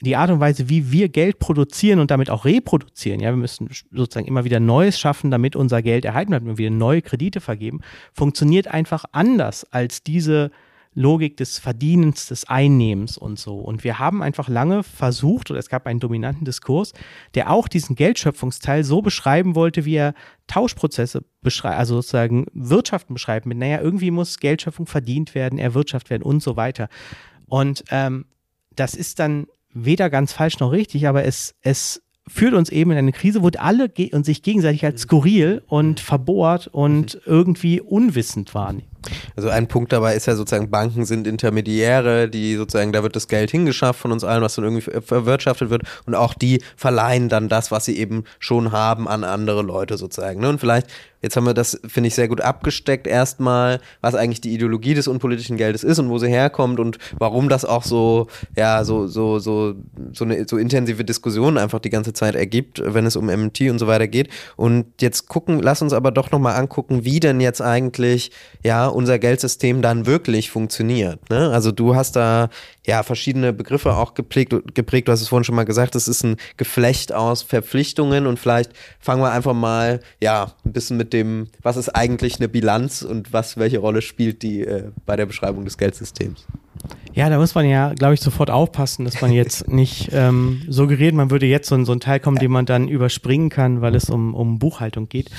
die 0.00 0.16
Art 0.16 0.30
und 0.30 0.40
Weise, 0.40 0.68
wie 0.68 0.90
wir 0.90 1.08
Geld 1.08 1.38
produzieren 1.38 2.00
und 2.00 2.10
damit 2.10 2.30
auch 2.30 2.44
reproduzieren, 2.44 3.20
ja, 3.20 3.30
wir 3.30 3.36
müssen 3.36 3.68
sozusagen 3.92 4.26
immer 4.26 4.44
wieder 4.44 4.60
Neues 4.60 4.98
schaffen, 4.98 5.30
damit 5.30 5.56
unser 5.56 5.82
Geld 5.82 6.04
erhalten 6.04 6.30
bleibt 6.30 6.46
und 6.46 6.58
wir 6.58 6.70
neue 6.70 7.02
Kredite 7.02 7.40
vergeben, 7.40 7.80
funktioniert 8.12 8.68
einfach 8.68 9.04
anders 9.12 9.64
als 9.72 10.02
diese 10.02 10.50
Logik 10.92 11.36
des 11.36 11.58
Verdienens, 11.58 12.26
des 12.26 12.48
Einnehmens 12.48 13.16
und 13.16 13.38
so. 13.38 13.58
Und 13.58 13.84
wir 13.84 14.00
haben 14.00 14.22
einfach 14.22 14.48
lange 14.48 14.82
versucht, 14.82 15.50
oder 15.50 15.60
es 15.60 15.68
gab 15.68 15.86
einen 15.86 16.00
dominanten 16.00 16.44
Diskurs, 16.44 16.92
der 17.34 17.50
auch 17.50 17.68
diesen 17.68 17.94
Geldschöpfungsteil 17.94 18.82
so 18.82 19.00
beschreiben 19.00 19.54
wollte, 19.54 19.84
wie 19.84 19.94
er 19.94 20.14
Tauschprozesse 20.48 21.24
beschreibt, 21.42 21.78
also 21.78 21.96
sozusagen 21.96 22.46
Wirtschaften 22.54 23.14
beschreibt, 23.14 23.46
mit, 23.46 23.58
naja, 23.58 23.80
irgendwie 23.80 24.10
muss 24.10 24.40
Geldschöpfung 24.40 24.86
verdient 24.86 25.36
werden, 25.36 25.60
erwirtschaftet 25.60 26.10
werden 26.10 26.22
und 26.24 26.42
so 26.42 26.56
weiter. 26.56 26.88
Und 27.46 27.84
ähm, 27.90 28.24
das 28.74 28.94
ist 28.94 29.20
dann 29.20 29.46
weder 29.72 30.10
ganz 30.10 30.32
falsch 30.32 30.58
noch 30.60 30.72
richtig, 30.72 31.06
aber 31.08 31.24
es, 31.24 31.54
es 31.62 32.02
führt 32.30 32.54
uns 32.54 32.70
eben 32.70 32.92
in 32.92 32.98
eine 32.98 33.12
Krise, 33.12 33.42
wo 33.42 33.50
alle 33.58 33.90
und 34.12 34.24
sich 34.24 34.42
gegenseitig 34.42 34.84
als 34.84 35.02
skurril 35.02 35.62
und 35.66 36.00
verbohrt 36.00 36.68
und 36.68 37.20
irgendwie 37.26 37.80
unwissend 37.80 38.54
wahrnehmen. 38.54 38.86
Also 39.34 39.48
ein 39.48 39.66
Punkt 39.66 39.92
dabei 39.92 40.14
ist 40.14 40.26
ja 40.26 40.36
sozusagen, 40.36 40.70
Banken 40.70 41.06
sind 41.06 41.26
Intermediäre, 41.26 42.28
die 42.28 42.54
sozusagen, 42.56 42.92
da 42.92 43.02
wird 43.02 43.16
das 43.16 43.28
Geld 43.28 43.50
hingeschafft 43.50 43.98
von 43.98 44.12
uns 44.12 44.24
allen, 44.24 44.42
was 44.42 44.54
dann 44.54 44.64
irgendwie 44.64 45.00
verwirtschaftet 45.00 45.70
wird 45.70 45.82
und 46.06 46.14
auch 46.14 46.34
die 46.34 46.62
verleihen 46.76 47.28
dann 47.28 47.48
das, 47.48 47.70
was 47.70 47.86
sie 47.86 47.96
eben 47.96 48.24
schon 48.38 48.72
haben, 48.72 49.08
an 49.08 49.24
andere 49.24 49.62
Leute 49.62 49.96
sozusagen. 49.96 50.40
Ne? 50.40 50.50
Und 50.50 50.60
vielleicht 50.60 50.88
Jetzt 51.22 51.36
haben 51.36 51.44
wir 51.44 51.54
das, 51.54 51.80
finde 51.86 52.08
ich, 52.08 52.14
sehr 52.14 52.28
gut 52.28 52.40
abgesteckt 52.40 53.06
erstmal, 53.06 53.80
was 54.00 54.14
eigentlich 54.14 54.40
die 54.40 54.54
Ideologie 54.54 54.94
des 54.94 55.08
unpolitischen 55.08 55.56
Geldes 55.56 55.84
ist 55.84 55.98
und 55.98 56.08
wo 56.08 56.18
sie 56.18 56.28
herkommt 56.28 56.80
und 56.80 56.98
warum 57.18 57.48
das 57.48 57.64
auch 57.64 57.82
so, 57.82 58.28
ja, 58.56 58.84
so, 58.84 59.06
so, 59.06 59.38
so, 59.38 59.74
so 60.12 60.24
eine 60.24 60.46
so 60.48 60.56
intensive 60.56 61.04
Diskussion 61.04 61.58
einfach 61.58 61.78
die 61.78 61.90
ganze 61.90 62.12
Zeit 62.12 62.34
ergibt, 62.34 62.82
wenn 62.84 63.06
es 63.06 63.16
um 63.16 63.26
MT 63.26 63.62
und 63.70 63.78
so 63.78 63.86
weiter 63.86 64.08
geht. 64.08 64.28
Und 64.56 64.86
jetzt 65.00 65.28
gucken, 65.28 65.60
lass 65.60 65.82
uns 65.82 65.92
aber 65.92 66.10
doch 66.10 66.30
nochmal 66.30 66.56
angucken, 66.56 67.04
wie 67.04 67.20
denn 67.20 67.40
jetzt 67.40 67.60
eigentlich, 67.60 68.30
ja, 68.62 68.86
unser 68.86 69.18
Geldsystem 69.18 69.82
dann 69.82 70.06
wirklich 70.06 70.50
funktioniert. 70.50 71.28
Ne? 71.28 71.50
Also 71.50 71.72
du 71.72 71.94
hast 71.94 72.16
da 72.16 72.48
ja, 72.90 73.04
verschiedene 73.04 73.52
Begriffe 73.52 73.94
auch 73.94 74.14
geprägt, 74.14 74.52
geprägt. 74.74 75.06
Du 75.06 75.12
hast 75.12 75.20
es 75.20 75.28
vorhin 75.28 75.44
schon 75.44 75.54
mal 75.54 75.62
gesagt, 75.62 75.94
es 75.94 76.08
ist 76.08 76.24
ein 76.24 76.36
Geflecht 76.56 77.12
aus 77.12 77.40
Verpflichtungen 77.40 78.26
und 78.26 78.36
vielleicht 78.40 78.72
fangen 78.98 79.22
wir 79.22 79.30
einfach 79.30 79.54
mal, 79.54 80.00
ja, 80.20 80.54
ein 80.64 80.72
bisschen 80.72 80.96
mit 80.96 81.12
dem, 81.12 81.46
was 81.62 81.76
ist 81.76 81.90
eigentlich 81.90 82.40
eine 82.40 82.48
Bilanz 82.48 83.02
und 83.02 83.32
was, 83.32 83.56
welche 83.56 83.78
Rolle 83.78 84.02
spielt 84.02 84.42
die 84.42 84.62
äh, 84.62 84.90
bei 85.06 85.14
der 85.14 85.26
Beschreibung 85.26 85.64
des 85.64 85.78
Geldsystems? 85.78 86.46
Ja, 87.12 87.28
da 87.28 87.38
muss 87.38 87.54
man 87.54 87.68
ja, 87.68 87.92
glaube 87.94 88.14
ich, 88.14 88.20
sofort 88.20 88.50
aufpassen, 88.50 89.04
dass 89.04 89.20
man 89.20 89.32
jetzt 89.32 89.68
nicht 89.72 90.10
ähm, 90.12 90.62
suggeriert, 90.68 91.14
man 91.14 91.30
würde 91.30 91.46
jetzt 91.46 91.68
so, 91.68 91.74
in 91.74 91.84
so 91.84 91.92
einen 91.92 92.00
Teil 92.00 92.20
kommen, 92.20 92.38
den 92.38 92.50
man 92.50 92.66
dann 92.66 92.88
überspringen 92.88 93.48
kann, 93.48 93.80
weil 93.80 93.94
es 93.94 94.10
um, 94.10 94.34
um 94.34 94.58
Buchhaltung 94.58 95.08
geht. 95.08 95.30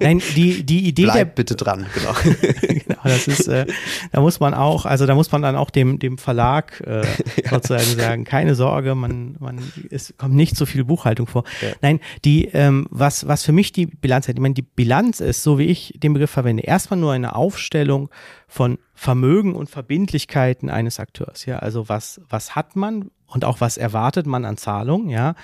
Nein, 0.00 0.22
die, 0.34 0.64
die 0.64 0.88
Idee 0.88 1.04
Bleib 1.04 1.14
der. 1.14 1.24
bitte 1.26 1.56
dran, 1.56 1.86
genau. 1.94 2.14
genau, 2.62 3.00
das 3.02 3.28
ist, 3.28 3.48
äh, 3.48 3.66
da 4.12 4.20
muss 4.20 4.40
man 4.40 4.54
auch, 4.54 4.86
also 4.86 5.06
da 5.06 5.14
muss 5.14 5.30
man 5.30 5.42
dann 5.42 5.56
auch 5.56 5.70
dem, 5.70 5.98
dem 5.98 6.18
Verlag 6.18 6.80
äh, 6.86 7.02
sozusagen 7.50 8.00
sagen, 8.00 8.24
keine 8.24 8.54
Sorge, 8.54 8.94
man, 8.94 9.36
man, 9.40 9.58
es 9.90 10.14
kommt 10.16 10.34
nicht 10.34 10.56
so 10.56 10.66
viel 10.66 10.84
Buchhaltung 10.84 11.26
vor. 11.26 11.44
Ja. 11.60 11.68
Nein, 11.82 12.00
die, 12.24 12.46
ähm, 12.52 12.86
was, 12.90 13.26
was 13.26 13.44
für 13.44 13.52
mich 13.52 13.72
die 13.72 13.86
Bilanz 13.86 14.28
hat, 14.28 14.36
ich 14.36 14.40
meine, 14.40 14.54
die 14.54 14.62
Bilanz 14.62 15.20
ist, 15.20 15.42
so 15.42 15.58
wie 15.58 15.64
ich 15.66 15.94
den 16.02 16.14
Begriff 16.14 16.30
verwende, 16.30 16.62
erstmal 16.62 16.98
nur 16.98 17.12
eine 17.12 17.34
Aufstellung 17.34 18.08
von 18.54 18.78
Vermögen 18.94 19.56
und 19.56 19.68
Verbindlichkeiten 19.68 20.70
eines 20.70 20.93
Akteurs. 21.00 21.46
Ja, 21.46 21.58
also 21.58 21.88
was, 21.88 22.20
was 22.28 22.54
hat 22.54 22.76
man 22.76 23.10
und 23.26 23.44
auch 23.44 23.60
was 23.60 23.76
erwartet 23.76 24.26
man 24.26 24.44
an 24.44 24.56
Zahlungen. 24.56 25.08
Ja, 25.08 25.34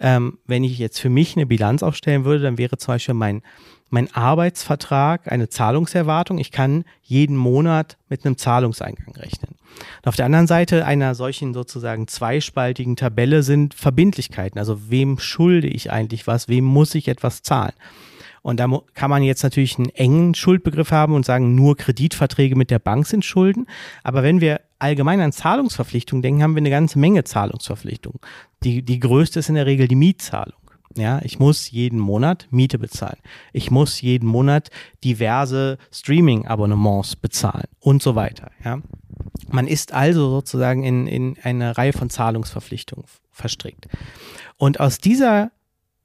ähm, 0.00 0.38
wenn 0.46 0.64
ich 0.64 0.78
jetzt 0.78 1.00
für 1.00 1.08
mich 1.08 1.36
eine 1.36 1.46
Bilanz 1.46 1.82
aufstellen 1.82 2.24
würde, 2.24 2.44
dann 2.44 2.58
wäre 2.58 2.76
zum 2.76 2.94
Beispiel 2.94 3.14
mein, 3.14 3.42
mein 3.90 4.14
Arbeitsvertrag 4.14 5.30
eine 5.32 5.48
Zahlungserwartung. 5.48 6.38
Ich 6.38 6.52
kann 6.52 6.84
jeden 7.02 7.36
Monat 7.36 7.96
mit 8.08 8.24
einem 8.24 8.36
Zahlungseingang 8.36 9.14
rechnen. 9.16 9.56
Und 10.02 10.08
auf 10.08 10.16
der 10.16 10.26
anderen 10.26 10.46
Seite 10.46 10.84
einer 10.84 11.14
solchen 11.14 11.54
sozusagen 11.54 12.06
zweispaltigen 12.08 12.96
Tabelle 12.96 13.42
sind 13.42 13.74
Verbindlichkeiten. 13.74 14.58
Also 14.58 14.90
wem 14.90 15.18
schulde 15.18 15.68
ich 15.68 15.90
eigentlich 15.90 16.26
was? 16.26 16.48
Wem 16.48 16.64
muss 16.64 16.94
ich 16.94 17.08
etwas 17.08 17.42
zahlen? 17.42 17.74
Und 18.42 18.60
da 18.60 18.68
kann 18.94 19.10
man 19.10 19.22
jetzt 19.22 19.42
natürlich 19.42 19.78
einen 19.78 19.90
engen 19.90 20.34
Schuldbegriff 20.34 20.90
haben 20.90 21.14
und 21.14 21.26
sagen, 21.26 21.54
nur 21.54 21.76
Kreditverträge 21.76 22.56
mit 22.56 22.70
der 22.70 22.78
Bank 22.78 23.06
sind 23.06 23.24
Schulden. 23.24 23.66
Aber 24.02 24.22
wenn 24.22 24.40
wir 24.40 24.60
allgemein 24.78 25.20
an 25.20 25.32
Zahlungsverpflichtungen 25.32 26.22
denken, 26.22 26.42
haben 26.42 26.54
wir 26.54 26.60
eine 26.60 26.70
ganze 26.70 26.98
Menge 26.98 27.24
Zahlungsverpflichtungen. 27.24 28.20
Die, 28.62 28.82
die 28.82 29.00
größte 29.00 29.40
ist 29.40 29.48
in 29.48 29.54
der 29.54 29.66
Regel 29.66 29.88
die 29.88 29.96
Mietzahlung. 29.96 30.58
Ja, 30.96 31.20
ich 31.22 31.38
muss 31.38 31.70
jeden 31.70 32.00
Monat 32.00 32.48
Miete 32.50 32.78
bezahlen. 32.78 33.18
Ich 33.52 33.70
muss 33.70 34.00
jeden 34.00 34.26
Monat 34.26 34.70
diverse 35.04 35.78
Streaming-Abonnements 35.92 37.14
bezahlen 37.14 37.68
und 37.78 38.02
so 38.02 38.14
weiter. 38.14 38.50
Ja. 38.64 38.80
Man 39.48 39.68
ist 39.68 39.92
also 39.92 40.30
sozusagen 40.30 40.82
in, 40.82 41.06
in 41.06 41.36
eine 41.42 41.76
Reihe 41.76 41.92
von 41.92 42.10
Zahlungsverpflichtungen 42.10 43.04
verstrickt. 43.30 43.86
Und 44.56 44.80
aus 44.80 44.98
dieser 44.98 45.52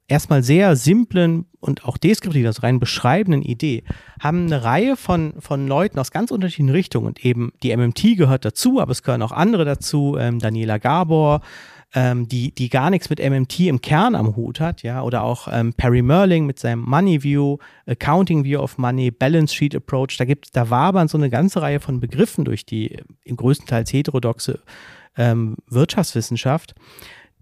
erstmal 0.08 0.42
sehr 0.42 0.76
simplen 0.76 1.46
und 1.60 1.84
auch 1.84 1.96
deskriptiv, 1.96 2.46
also 2.46 2.62
rein 2.62 2.78
beschreibenden 2.78 3.42
Idee, 3.42 3.84
haben 4.20 4.46
eine 4.46 4.64
Reihe 4.64 4.96
von, 4.96 5.34
von 5.38 5.66
Leuten 5.66 5.98
aus 5.98 6.10
ganz 6.10 6.30
unterschiedlichen 6.30 6.70
Richtungen. 6.70 7.06
Und 7.06 7.24
eben 7.24 7.52
die 7.62 7.74
MMT 7.74 8.16
gehört 8.16 8.44
dazu, 8.44 8.80
aber 8.80 8.92
es 8.92 9.02
gehören 9.02 9.22
auch 9.22 9.32
andere 9.32 9.64
dazu, 9.64 10.16
ähm, 10.18 10.38
Daniela 10.38 10.78
Gabor, 10.78 11.40
ähm, 11.94 12.28
die, 12.28 12.52
die 12.52 12.68
gar 12.68 12.90
nichts 12.90 13.08
mit 13.08 13.20
MMT 13.20 13.60
im 13.60 13.80
Kern 13.80 14.14
am 14.14 14.36
Hut 14.36 14.60
hat, 14.60 14.82
ja, 14.82 15.02
oder 15.02 15.22
auch 15.22 15.48
ähm, 15.50 15.72
Perry 15.72 16.02
Merling 16.02 16.44
mit 16.44 16.58
seinem 16.58 16.80
Money 16.80 17.22
View, 17.22 17.58
Accounting 17.86 18.44
View 18.44 18.60
of 18.60 18.78
Money, 18.78 19.10
Balance 19.10 19.54
Sheet 19.54 19.76
Approach, 19.76 20.16
da 20.18 20.24
gibt, 20.24 20.54
da 20.56 20.68
wabern 20.70 21.08
so 21.08 21.16
eine 21.16 21.30
ganze 21.30 21.62
Reihe 21.62 21.80
von 21.80 22.00
Begriffen 22.00 22.44
durch 22.44 22.66
die 22.66 22.98
im 23.22 23.36
größtenteils 23.36 23.92
heterodoxe 23.92 24.60
ähm, 25.16 25.56
Wirtschaftswissenschaft, 25.68 26.74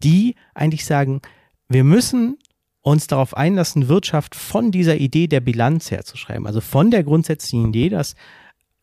die 0.02 0.34
eigentlich 0.54 0.84
sagen, 0.84 1.22
wir 1.68 1.84
müssen 1.84 2.36
uns 2.82 3.06
darauf 3.06 3.36
einlassen, 3.36 3.88
Wirtschaft 3.88 4.34
von 4.34 4.70
dieser 4.70 4.96
Idee 4.96 5.28
der 5.28 5.40
Bilanz 5.40 5.90
herzuschreiben. 5.90 6.46
Also 6.46 6.60
von 6.60 6.90
der 6.90 7.04
grundsätzlichen 7.04 7.68
Idee, 7.68 7.88
dass 7.88 8.14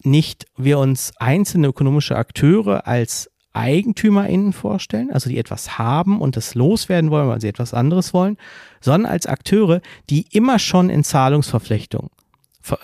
nicht 0.01 0.47
wir 0.57 0.79
uns 0.79 1.11
einzelne 1.17 1.67
ökonomische 1.67 2.15
Akteure 2.15 2.87
als 2.87 3.29
EigentümerInnen 3.51 4.53
vorstellen, 4.53 5.11
also 5.11 5.29
die 5.29 5.37
etwas 5.37 5.77
haben 5.77 6.21
und 6.21 6.37
das 6.37 6.55
loswerden 6.55 7.11
wollen, 7.11 7.27
weil 7.27 7.41
sie 7.41 7.47
etwas 7.47 7.73
anderes 7.73 8.13
wollen, 8.13 8.37
sondern 8.79 9.11
als 9.11 9.25
Akteure, 9.25 9.81
die 10.09 10.25
immer 10.31 10.59
schon 10.59 10.89
in 10.89 11.03
Zahlungsverflechtung 11.03 12.09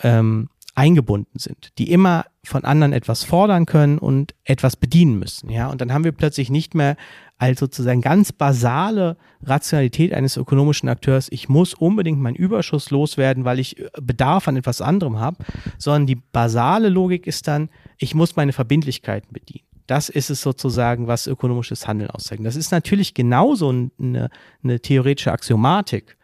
ähm, 0.03 0.49
eingebunden 0.75 1.39
sind, 1.39 1.71
die 1.77 1.91
immer 1.91 2.25
von 2.43 2.65
anderen 2.65 2.93
etwas 2.93 3.23
fordern 3.23 3.65
können 3.65 3.97
und 3.97 4.35
etwas 4.43 4.75
bedienen 4.75 5.17
müssen. 5.17 5.49
Ja, 5.49 5.69
und 5.69 5.79
dann 5.79 5.93
haben 5.93 6.03
wir 6.03 6.11
plötzlich 6.11 6.49
nicht 6.49 6.75
mehr 6.75 6.97
als 7.37 7.59
sozusagen 7.59 8.01
ganz 8.01 8.31
basale 8.31 9.17
Rationalität 9.43 10.13
eines 10.13 10.37
ökonomischen 10.37 10.87
Akteurs, 10.89 11.27
ich 11.31 11.49
muss 11.49 11.73
unbedingt 11.73 12.19
meinen 12.19 12.35
Überschuss 12.35 12.91
loswerden, 12.91 13.45
weil 13.45 13.59
ich 13.59 13.79
äh, 13.79 13.89
Bedarf 14.01 14.47
an 14.47 14.57
etwas 14.57 14.81
anderem 14.81 15.19
habe, 15.19 15.37
sondern 15.77 16.07
die 16.07 16.15
basale 16.15 16.89
Logik 16.89 17.25
ist 17.25 17.47
dann, 17.47 17.69
ich 17.97 18.13
muss 18.13 18.35
meine 18.35 18.53
Verbindlichkeiten 18.53 19.31
bedienen. 19.31 19.65
Das 19.87 20.09
ist 20.09 20.29
es 20.29 20.41
sozusagen, 20.41 21.07
was 21.07 21.27
ökonomisches 21.27 21.87
Handeln 21.87 22.09
auszeichnet. 22.09 22.47
Das 22.47 22.55
ist 22.55 22.71
natürlich 22.71 23.13
genauso 23.13 23.69
eine, 23.69 24.29
eine 24.63 24.79
theoretische 24.79 25.31
Axiomatik, 25.31 26.17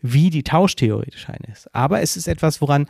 wie 0.00 0.30
die 0.30 0.44
tauschtheoretische 0.44 1.28
eine 1.28 1.52
ist. 1.52 1.74
Aber 1.74 2.00
es 2.00 2.16
ist 2.16 2.28
etwas, 2.28 2.60
woran 2.60 2.86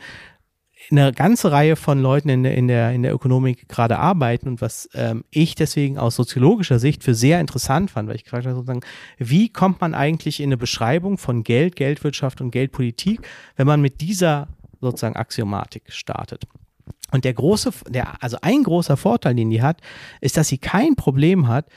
eine 0.91 1.11
ganze 1.13 1.51
Reihe 1.51 1.75
von 1.75 2.01
Leuten 2.01 2.29
in 2.29 2.43
der, 2.43 2.55
in 2.55 2.67
der, 2.67 2.91
in 2.91 3.03
der 3.03 3.13
Ökonomik 3.13 3.67
gerade 3.69 3.99
arbeiten 3.99 4.47
und 4.47 4.61
was 4.61 4.89
ähm, 4.93 5.23
ich 5.29 5.55
deswegen 5.55 5.97
aus 5.97 6.15
soziologischer 6.15 6.79
Sicht 6.79 7.03
für 7.03 7.13
sehr 7.13 7.39
interessant 7.39 7.91
fand, 7.91 8.07
weil 8.07 8.15
ich 8.15 8.23
gefragt 8.23 8.45
habe, 8.45 8.55
sozusagen, 8.55 8.81
wie 9.17 9.49
kommt 9.49 9.81
man 9.81 9.93
eigentlich 9.93 10.39
in 10.39 10.49
eine 10.49 10.57
Beschreibung 10.57 11.17
von 11.17 11.43
Geld, 11.43 11.75
Geldwirtschaft 11.75 12.41
und 12.41 12.51
Geldpolitik, 12.51 13.27
wenn 13.55 13.67
man 13.67 13.81
mit 13.81 14.01
dieser 14.01 14.47
sozusagen 14.81 15.15
Axiomatik 15.15 15.83
startet. 15.87 16.45
Und 17.11 17.25
der 17.25 17.33
große, 17.33 17.71
der, 17.89 18.21
also 18.23 18.37
ein 18.41 18.63
großer 18.63 18.97
Vorteil, 18.97 19.35
den 19.35 19.49
die 19.49 19.61
hat, 19.61 19.81
ist, 20.21 20.37
dass 20.37 20.47
sie 20.47 20.57
kein 20.57 20.95
Problem 20.95 21.47
hat, 21.47 21.67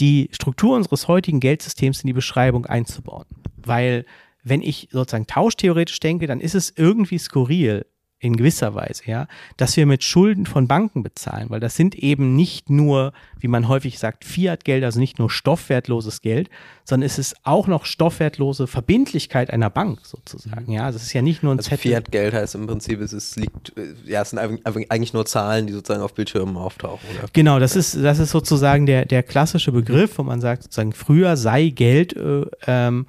die 0.00 0.28
Struktur 0.32 0.76
unseres 0.76 1.08
heutigen 1.08 1.40
Geldsystems 1.40 2.02
in 2.02 2.06
die 2.06 2.12
Beschreibung 2.12 2.66
einzubauen. 2.66 3.26
Weil 3.56 4.04
wenn 4.42 4.62
ich 4.62 4.88
sozusagen 4.90 5.26
tauschtheoretisch 5.26 6.00
denke, 6.00 6.26
dann 6.26 6.40
ist 6.40 6.54
es 6.54 6.72
irgendwie 6.76 7.18
skurril, 7.18 7.86
in 8.22 8.36
gewisser 8.36 8.76
Weise, 8.76 9.02
ja, 9.06 9.26
dass 9.56 9.76
wir 9.76 9.84
mit 9.84 10.04
Schulden 10.04 10.46
von 10.46 10.68
Banken 10.68 11.02
bezahlen, 11.02 11.50
weil 11.50 11.58
das 11.58 11.74
sind 11.74 11.96
eben 11.96 12.36
nicht 12.36 12.70
nur, 12.70 13.12
wie 13.40 13.48
man 13.48 13.66
häufig 13.66 13.98
sagt, 13.98 14.24
Fiat-Geld, 14.24 14.84
also 14.84 15.00
nicht 15.00 15.18
nur 15.18 15.28
stoffwertloses 15.28 16.20
Geld, 16.20 16.48
sondern 16.84 17.04
es 17.04 17.18
ist 17.18 17.34
auch 17.42 17.66
noch 17.66 17.84
stoffwertlose 17.84 18.68
Verbindlichkeit 18.68 19.50
einer 19.50 19.70
Bank 19.70 19.98
sozusagen, 20.04 20.70
ja. 20.70 20.92
Das 20.92 21.02
ist 21.02 21.12
ja 21.12 21.20
nicht 21.20 21.42
nur 21.42 21.52
ein 21.52 21.58
also 21.58 21.76
Fiat-Geld 21.76 22.32
heißt 22.32 22.54
im 22.54 22.68
Prinzip, 22.68 23.00
es 23.00 23.12
ist, 23.12 23.34
liegt, 23.34 23.72
ja, 24.06 24.22
es 24.22 24.30
sind 24.30 24.38
eigentlich 24.38 25.12
nur 25.12 25.26
Zahlen, 25.26 25.66
die 25.66 25.72
sozusagen 25.72 26.04
auf 26.04 26.14
Bildschirmen 26.14 26.56
auftauchen, 26.56 27.00
oder? 27.18 27.28
Genau, 27.32 27.58
das 27.58 27.74
ist, 27.74 27.96
das 27.96 28.20
ist 28.20 28.30
sozusagen 28.30 28.86
der, 28.86 29.04
der 29.04 29.24
klassische 29.24 29.72
Begriff, 29.72 30.16
wo 30.18 30.22
man 30.22 30.40
sagt, 30.40 30.62
sozusagen, 30.62 30.92
früher 30.92 31.36
sei 31.36 31.70
Geld, 31.70 32.16
äh, 32.16 32.46
ähm, 32.68 33.06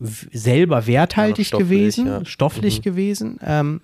selber 0.00 0.86
werthaltig 0.88 1.52
ja, 1.52 1.58
gewesen, 1.58 2.06
ja. 2.06 2.24
stofflich 2.24 2.78
mhm. 2.78 2.82
gewesen. 2.82 3.40
Ähm, 3.44 3.80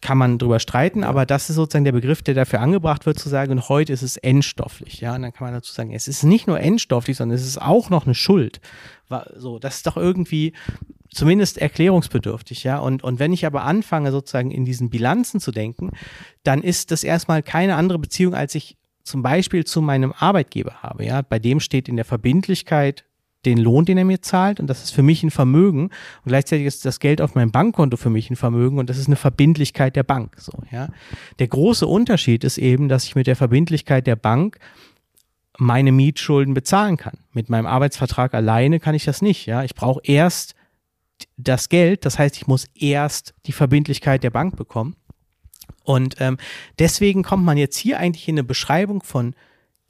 kann 0.00 0.16
man 0.16 0.38
drüber 0.38 0.60
streiten, 0.60 1.04
aber 1.04 1.26
das 1.26 1.50
ist 1.50 1.56
sozusagen 1.56 1.84
der 1.84 1.92
Begriff, 1.92 2.22
der 2.22 2.34
dafür 2.34 2.60
angebracht 2.60 3.04
wird, 3.04 3.18
zu 3.18 3.28
sagen, 3.28 3.52
und 3.52 3.68
heute 3.68 3.92
ist 3.92 4.02
es 4.02 4.16
endstofflich. 4.16 5.00
Ja, 5.00 5.14
und 5.14 5.22
dann 5.22 5.32
kann 5.32 5.46
man 5.46 5.54
dazu 5.54 5.72
sagen, 5.72 5.92
es 5.92 6.08
ist 6.08 6.22
nicht 6.22 6.46
nur 6.46 6.58
endstofflich, 6.58 7.16
sondern 7.16 7.36
es 7.36 7.46
ist 7.46 7.60
auch 7.60 7.90
noch 7.90 8.06
eine 8.06 8.14
Schuld. 8.14 8.60
So, 9.36 9.58
das 9.58 9.76
ist 9.76 9.86
doch 9.86 9.96
irgendwie 9.96 10.54
zumindest 11.10 11.58
erklärungsbedürftig, 11.58 12.64
ja. 12.64 12.78
Und, 12.78 13.02
und 13.02 13.18
wenn 13.18 13.32
ich 13.32 13.44
aber 13.44 13.64
anfange, 13.64 14.10
sozusagen 14.10 14.50
in 14.50 14.64
diesen 14.64 14.88
Bilanzen 14.88 15.40
zu 15.40 15.50
denken, 15.50 15.90
dann 16.44 16.62
ist 16.62 16.92
das 16.92 17.04
erstmal 17.04 17.42
keine 17.42 17.74
andere 17.74 17.98
Beziehung, 17.98 18.34
als 18.34 18.54
ich 18.54 18.78
zum 19.02 19.22
Beispiel 19.22 19.64
zu 19.64 19.82
meinem 19.82 20.12
Arbeitgeber 20.12 20.82
habe, 20.82 21.04
ja. 21.04 21.20
Bei 21.22 21.38
dem 21.38 21.60
steht 21.60 21.88
in 21.88 21.96
der 21.96 22.04
Verbindlichkeit 22.04 23.04
den 23.44 23.58
Lohn, 23.58 23.84
den 23.84 23.98
er 23.98 24.04
mir 24.04 24.20
zahlt 24.20 24.60
und 24.60 24.66
das 24.66 24.84
ist 24.84 24.90
für 24.90 25.02
mich 25.02 25.22
ein 25.22 25.30
Vermögen 25.30 25.84
und 25.84 26.26
gleichzeitig 26.26 26.66
ist 26.66 26.84
das 26.84 27.00
Geld 27.00 27.20
auf 27.20 27.34
meinem 27.34 27.50
Bankkonto 27.50 27.96
für 27.96 28.10
mich 28.10 28.30
ein 28.30 28.36
Vermögen 28.36 28.78
und 28.78 28.90
das 28.90 28.98
ist 28.98 29.06
eine 29.06 29.16
Verbindlichkeit 29.16 29.96
der 29.96 30.02
Bank. 30.02 30.34
So, 30.38 30.52
ja. 30.70 30.88
Der 31.38 31.48
große 31.48 31.86
Unterschied 31.86 32.44
ist 32.44 32.58
eben, 32.58 32.88
dass 32.88 33.04
ich 33.04 33.14
mit 33.14 33.26
der 33.26 33.36
Verbindlichkeit 33.36 34.06
der 34.06 34.16
Bank 34.16 34.58
meine 35.58 35.92
Mietschulden 35.92 36.54
bezahlen 36.54 36.96
kann. 36.96 37.18
Mit 37.32 37.48
meinem 37.48 37.66
Arbeitsvertrag 37.66 38.34
alleine 38.34 38.80
kann 38.80 38.94
ich 38.94 39.04
das 39.04 39.22
nicht. 39.22 39.46
Ja, 39.46 39.62
ich 39.64 39.74
brauche 39.74 40.00
erst 40.04 40.54
das 41.36 41.68
Geld, 41.68 42.04
das 42.04 42.18
heißt, 42.18 42.36
ich 42.36 42.46
muss 42.46 42.66
erst 42.74 43.34
die 43.46 43.52
Verbindlichkeit 43.52 44.22
der 44.22 44.30
Bank 44.30 44.56
bekommen. 44.56 44.96
Und 45.84 46.16
ähm, 46.20 46.38
deswegen 46.78 47.22
kommt 47.22 47.44
man 47.44 47.56
jetzt 47.56 47.76
hier 47.76 47.98
eigentlich 47.98 48.28
in 48.28 48.34
eine 48.34 48.44
Beschreibung 48.44 49.02
von 49.02 49.34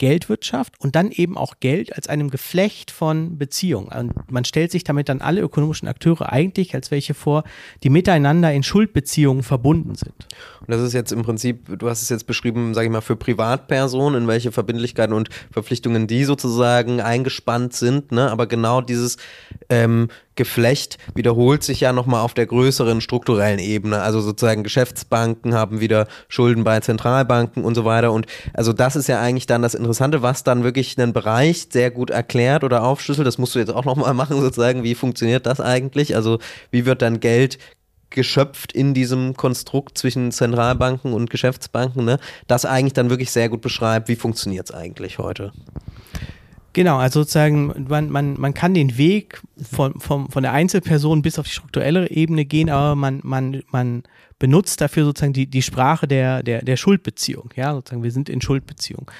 Geldwirtschaft 0.00 0.74
und 0.80 0.96
dann 0.96 1.12
eben 1.12 1.36
auch 1.36 1.60
Geld 1.60 1.94
als 1.94 2.08
einem 2.08 2.30
Geflecht 2.30 2.90
von 2.90 3.36
Beziehungen. 3.36 3.88
Und 3.88 4.32
man 4.32 4.44
stellt 4.44 4.72
sich 4.72 4.82
damit 4.82 5.08
dann 5.10 5.20
alle 5.20 5.42
ökonomischen 5.42 5.86
Akteure 5.86 6.32
eigentlich 6.32 6.74
als 6.74 6.90
welche 6.90 7.14
vor, 7.14 7.44
die 7.84 7.90
miteinander 7.90 8.52
in 8.52 8.62
Schuldbeziehungen 8.62 9.42
verbunden 9.42 9.94
sind. 9.94 10.14
Und 10.60 10.70
das 10.70 10.80
ist 10.80 10.94
jetzt 10.94 11.12
im 11.12 11.22
Prinzip, 11.22 11.78
du 11.78 11.88
hast 11.88 12.02
es 12.02 12.08
jetzt 12.08 12.26
beschrieben, 12.26 12.72
sage 12.74 12.86
ich 12.86 12.92
mal, 12.92 13.02
für 13.02 13.14
Privatpersonen, 13.14 14.22
in 14.22 14.28
welche 14.28 14.52
Verbindlichkeiten 14.52 15.14
und 15.14 15.28
Verpflichtungen 15.52 16.06
die 16.06 16.24
sozusagen 16.24 17.00
eingespannt 17.00 17.74
sind. 17.74 18.10
Ne? 18.10 18.30
Aber 18.30 18.46
genau 18.46 18.80
dieses 18.80 19.18
ähm, 19.68 20.08
Geflecht 20.36 20.98
wiederholt 21.14 21.62
sich 21.62 21.80
ja 21.80 21.92
nochmal 21.92 22.22
auf 22.22 22.34
der 22.34 22.46
größeren 22.46 23.00
strukturellen 23.00 23.58
Ebene. 23.58 24.00
Also 24.00 24.20
sozusagen 24.20 24.62
Geschäftsbanken 24.62 25.54
haben 25.54 25.80
wieder 25.80 26.06
Schulden 26.28 26.64
bei 26.64 26.80
Zentralbanken 26.80 27.64
und 27.64 27.74
so 27.74 27.84
weiter. 27.84 28.12
Und 28.12 28.26
also 28.54 28.72
das 28.72 28.96
ist 28.96 29.08
ja 29.08 29.20
eigentlich 29.20 29.46
dann 29.46 29.62
das 29.62 29.74
Interessante, 29.74 30.22
was 30.22 30.44
dann 30.44 30.64
wirklich 30.64 30.98
einen 30.98 31.12
Bereich 31.12 31.66
sehr 31.70 31.90
gut 31.90 32.10
erklärt 32.10 32.64
oder 32.64 32.84
aufschlüsselt. 32.84 33.26
Das 33.26 33.38
musst 33.38 33.54
du 33.54 33.58
jetzt 33.58 33.72
auch 33.72 33.84
nochmal 33.84 34.14
machen, 34.14 34.40
sozusagen. 34.40 34.82
Wie 34.82 34.94
funktioniert 34.94 35.46
das 35.46 35.60
eigentlich? 35.60 36.14
Also 36.14 36.38
wie 36.70 36.86
wird 36.86 37.02
dann 37.02 37.20
Geld 37.20 37.58
geschöpft 38.10 38.72
in 38.72 38.92
diesem 38.92 39.36
Konstrukt 39.36 39.96
zwischen 39.96 40.32
Zentralbanken 40.32 41.12
und 41.12 41.30
Geschäftsbanken, 41.30 42.04
ne? 42.04 42.18
das 42.48 42.64
eigentlich 42.64 42.92
dann 42.92 43.08
wirklich 43.08 43.30
sehr 43.30 43.48
gut 43.48 43.60
beschreibt, 43.60 44.08
wie 44.08 44.16
funktioniert 44.16 44.68
es 44.68 44.74
eigentlich 44.74 45.18
heute. 45.18 45.52
Genau, 46.72 46.98
also 46.98 47.20
sozusagen, 47.20 47.86
man, 47.88 48.10
man, 48.10 48.38
man 48.38 48.54
kann 48.54 48.74
den 48.74 48.96
Weg 48.96 49.42
von, 49.60 49.98
von, 49.98 50.30
von 50.30 50.42
der 50.42 50.52
Einzelperson 50.52 51.20
bis 51.20 51.38
auf 51.38 51.46
die 51.46 51.52
strukturelle 51.52 52.08
Ebene 52.10 52.44
gehen, 52.44 52.70
aber 52.70 52.94
man, 52.94 53.20
man, 53.24 53.62
man 53.72 54.04
benutzt 54.38 54.80
dafür 54.80 55.04
sozusagen 55.04 55.32
die, 55.32 55.46
die 55.46 55.62
Sprache 55.62 56.06
der, 56.06 56.44
der, 56.44 56.62
der 56.62 56.76
Schuldbeziehung. 56.76 57.50
Ja, 57.56 57.74
sozusagen, 57.74 58.04
wir 58.04 58.12
sind 58.12 58.28
in 58.28 58.40
Schuldbeziehung. 58.40 59.10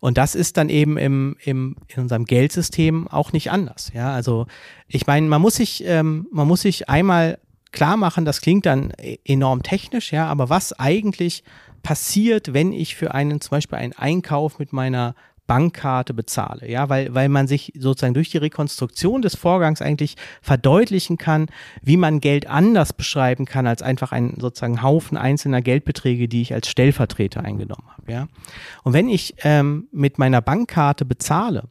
Und 0.00 0.18
das 0.18 0.34
ist 0.34 0.56
dann 0.56 0.68
eben 0.68 0.98
im, 0.98 1.36
im, 1.44 1.76
in 1.86 2.02
unserem 2.02 2.24
Geldsystem 2.24 3.06
auch 3.06 3.32
nicht 3.32 3.52
anders. 3.52 3.92
Ja, 3.94 4.12
also 4.12 4.46
ich 4.88 5.06
meine, 5.06 5.28
man 5.28 5.40
muss 5.40 5.56
sich, 5.56 5.84
ähm, 5.86 6.26
man 6.32 6.48
muss 6.48 6.62
sich 6.62 6.88
einmal 6.88 7.38
klar 7.70 7.96
machen, 7.96 8.24
das 8.24 8.40
klingt 8.40 8.66
dann 8.66 8.92
e-, 9.00 9.18
enorm 9.24 9.62
technisch, 9.62 10.12
ja, 10.12 10.26
aber 10.26 10.50
was 10.50 10.72
eigentlich 10.72 11.44
passiert, 11.82 12.52
wenn 12.52 12.72
ich 12.72 12.96
für 12.96 13.14
einen 13.14 13.40
zum 13.40 13.50
Beispiel 13.50 13.78
einen 13.78 13.92
Einkauf 13.92 14.58
mit 14.58 14.72
meiner 14.72 15.14
Bankkarte 15.46 16.14
bezahle, 16.14 16.68
ja, 16.68 16.88
weil, 16.88 17.14
weil 17.14 17.28
man 17.28 17.46
sich 17.46 17.72
sozusagen 17.78 18.14
durch 18.14 18.30
die 18.30 18.38
Rekonstruktion 18.38 19.22
des 19.22 19.36
Vorgangs 19.36 19.80
eigentlich 19.80 20.16
verdeutlichen 20.42 21.18
kann, 21.18 21.46
wie 21.82 21.96
man 21.96 22.20
Geld 22.20 22.48
anders 22.48 22.92
beschreiben 22.92 23.44
kann 23.44 23.66
als 23.66 23.82
einfach 23.82 24.12
ein 24.12 24.36
sozusagen 24.40 24.82
Haufen 24.82 25.16
einzelner 25.16 25.62
Geldbeträge, 25.62 26.28
die 26.28 26.42
ich 26.42 26.52
als 26.52 26.68
Stellvertreter 26.68 27.44
eingenommen 27.44 27.88
habe, 27.96 28.12
ja. 28.12 28.28
Und 28.82 28.92
wenn 28.92 29.08
ich 29.08 29.34
ähm, 29.44 29.88
mit 29.92 30.18
meiner 30.18 30.42
Bankkarte 30.42 31.04
bezahle, 31.04 31.64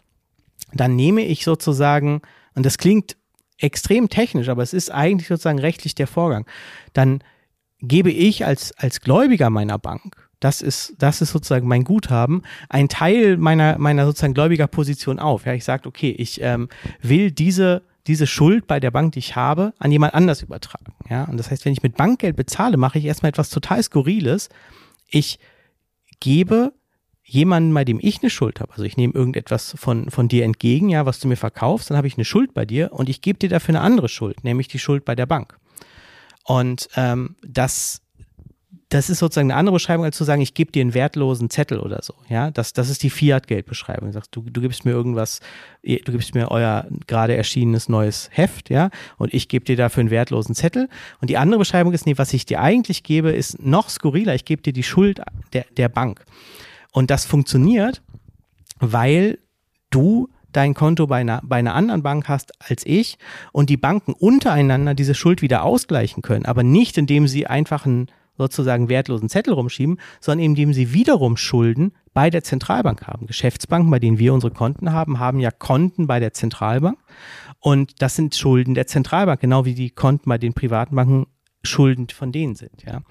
dann 0.74 0.96
nehme 0.96 1.22
ich 1.22 1.44
sozusagen, 1.44 2.22
und 2.54 2.66
das 2.66 2.78
klingt 2.78 3.18
extrem 3.58 4.10
technisch, 4.10 4.50
aber 4.50 4.64
es 4.64 4.74
ist 4.74 4.92
eigentlich 4.92 5.28
sozusagen 5.28 5.60
rechtlich 5.60 5.96
der 5.96 6.08
Vorgang, 6.08 6.46
dann 6.94 7.24
gebe 7.80 8.12
ich 8.12 8.46
als, 8.46 8.74
als 8.78 9.02
Gläubiger 9.02 9.50
meiner 9.50 9.78
Bank 9.78 10.25
das 10.40 10.62
ist, 10.62 10.96
das 10.98 11.22
ist 11.22 11.32
sozusagen 11.32 11.68
mein 11.68 11.84
Guthaben, 11.84 12.44
ein 12.70 12.90
Teil 12.90 13.38
meiner, 13.38 13.78
meiner 13.78 14.06
sozusagen 14.06 14.34
Gläubigerposition 14.34 15.20
auf. 15.20 15.46
Ja, 15.46 15.54
ich 15.54 15.64
sage, 15.64 15.88
okay, 15.88 16.12
ich 16.12 16.42
ähm, 16.42 16.70
will 17.02 17.32
diese, 17.32 17.84
diese 18.08 18.28
Schuld 18.28 18.68
bei 18.68 18.80
der 18.80 18.92
Bank, 18.92 19.14
die 19.14 19.20
ich 19.20 19.36
habe, 19.36 19.74
an 19.80 19.92
jemand 19.92 20.14
anders 20.14 20.42
übertragen. 20.42 20.94
Ja, 21.10 21.26
und 21.26 21.38
das 21.38 21.52
heißt, 21.52 21.66
wenn 21.66 21.74
ich 21.74 21.84
mit 21.84 21.98
Bankgeld 21.98 22.36
bezahle, 22.36 22.78
mache 22.78 23.00
ich 23.00 23.06
erstmal 23.06 23.30
etwas 23.30 23.50
total 23.50 23.82
Skurriles. 23.82 24.50
Ich 25.10 25.40
gebe 26.20 26.74
jemanden, 27.24 27.74
bei 27.74 27.84
dem 27.84 28.00
ich 28.02 28.22
eine 28.22 28.30
Schuld 28.30 28.60
habe. 28.60 28.72
Also 28.72 28.84
ich 28.84 28.98
nehme 28.98 29.14
irgendetwas 29.14 29.74
von, 29.78 30.12
von 30.12 30.28
dir 30.28 30.46
entgegen, 30.46 30.90
ja, 30.90 31.08
was 31.08 31.20
du 31.20 31.28
mir 31.28 31.38
verkaufst, 31.38 31.90
dann 31.90 31.98
habe 31.98 32.08
ich 32.08 32.18
eine 32.18 32.26
Schuld 32.26 32.54
bei 32.54 32.66
dir 32.66 32.94
und 32.94 33.10
ich 33.10 33.22
gebe 33.22 33.40
dir 33.40 33.50
dafür 33.50 33.74
eine 33.74 33.82
andere 33.82 34.10
Schuld, 34.10 34.44
nämlich 34.44 34.68
die 34.68 34.80
Schuld 34.80 35.06
bei 35.06 35.16
der 35.16 35.26
Bank. 35.26 35.58
Und 36.44 36.88
ähm, 36.96 37.36
das 37.42 38.02
das 38.96 39.10
ist 39.10 39.20
sozusagen 39.20 39.52
eine 39.52 39.60
andere 39.60 39.74
Beschreibung, 39.74 40.06
als 40.06 40.16
zu 40.16 40.24
sagen, 40.24 40.42
ich 40.42 40.54
gebe 40.54 40.72
dir 40.72 40.80
einen 40.80 40.94
wertlosen 40.94 41.50
Zettel 41.50 41.80
oder 41.80 42.00
so. 42.02 42.14
Ja, 42.30 42.50
das, 42.50 42.72
das 42.72 42.90
ist 42.90 43.04
die 43.04 43.10
Fiat-Geldbeschreibung. 43.10 44.14
Du, 44.14 44.22
du, 44.32 44.50
du 44.50 44.62
gibst 44.62 44.86
mir 44.86 44.92
irgendwas, 44.92 45.42
du 45.84 46.12
gibst 46.14 46.34
mir 46.34 46.50
euer 46.50 46.88
gerade 47.06 47.36
erschienenes 47.36 47.90
neues 47.90 48.30
Heft, 48.32 48.70
ja, 48.70 48.90
und 49.18 49.34
ich 49.34 49.50
gebe 49.50 49.66
dir 49.66 49.76
dafür 49.76 50.00
einen 50.00 50.12
wertlosen 50.12 50.56
Zettel. 50.56 50.88
Und 51.20 51.30
die 51.30 51.38
andere 51.38 51.60
Beschreibung 51.60 51.92
ist, 51.92 52.06
nee, 52.06 52.18
was 52.18 52.32
ich 52.32 52.46
dir 52.46 52.62
eigentlich 52.62 53.04
gebe, 53.04 53.32
ist 53.32 53.62
noch 53.62 53.90
skurriler. 53.90 54.34
Ich 54.34 54.46
gebe 54.46 54.62
dir 54.62 54.72
die 54.72 54.84
Schuld 54.84 55.22
der, 55.52 55.66
der 55.76 55.90
Bank. 55.90 56.24
Und 56.94 57.12
das 57.12 57.26
funktioniert, 57.26 58.02
weil 58.80 59.40
du 59.90 60.30
dein 60.54 60.74
Konto 60.74 61.06
bei 61.06 61.18
einer, 61.18 61.42
bei 61.44 61.58
einer 61.58 61.76
anderen 61.76 62.02
Bank 62.02 62.30
hast 62.30 62.54
als 62.60 62.86
ich 62.86 63.18
und 63.52 63.70
die 63.70 63.76
Banken 63.76 64.14
untereinander 64.14 64.94
diese 64.94 65.16
Schuld 65.16 65.42
wieder 65.42 65.64
ausgleichen 65.64 66.24
können, 66.24 66.46
aber 66.46 66.64
nicht 66.64 66.98
indem 66.98 67.28
sie 67.28 67.46
einfach 67.46 67.86
ein 67.86 68.08
sozusagen 68.38 68.90
wertlosen 68.90 69.30
Zettel 69.30 69.54
rumschieben, 69.54 70.00
sondern 70.20 70.46
indem 70.46 70.74
sie 70.74 70.94
wiederum 70.94 71.38
Schulden 71.38 71.94
bei 72.14 72.30
der 72.30 72.44
Zentralbank 72.44 73.08
haben. 73.08 73.28
Geschäftsbanken, 73.28 73.92
bei 73.92 74.00
denen 74.00 74.20
wir 74.20 74.34
unsere 74.34 74.54
Konten 74.54 74.92
haben, 74.92 75.20
haben 75.20 75.40
ja 75.40 75.52
Konten 75.52 76.08
bei 76.08 76.20
der 76.20 76.34
Zentralbank. 76.34 76.98
Und 77.60 78.02
das 78.02 78.16
sind 78.16 78.36
Schulden 78.36 78.74
der 78.74 78.88
Zentralbank, 78.88 79.42
genau 79.42 79.66
wie 79.66 79.76
die 79.76 79.90
Konten 79.90 80.30
bei 80.30 80.38
den 80.38 80.54
privaten 80.54 80.96
Banken 80.96 81.28
Schulden 81.64 82.08
von 82.10 82.32
denen 82.32 82.56
sind. 82.56 82.84
Ja. 82.86 83.02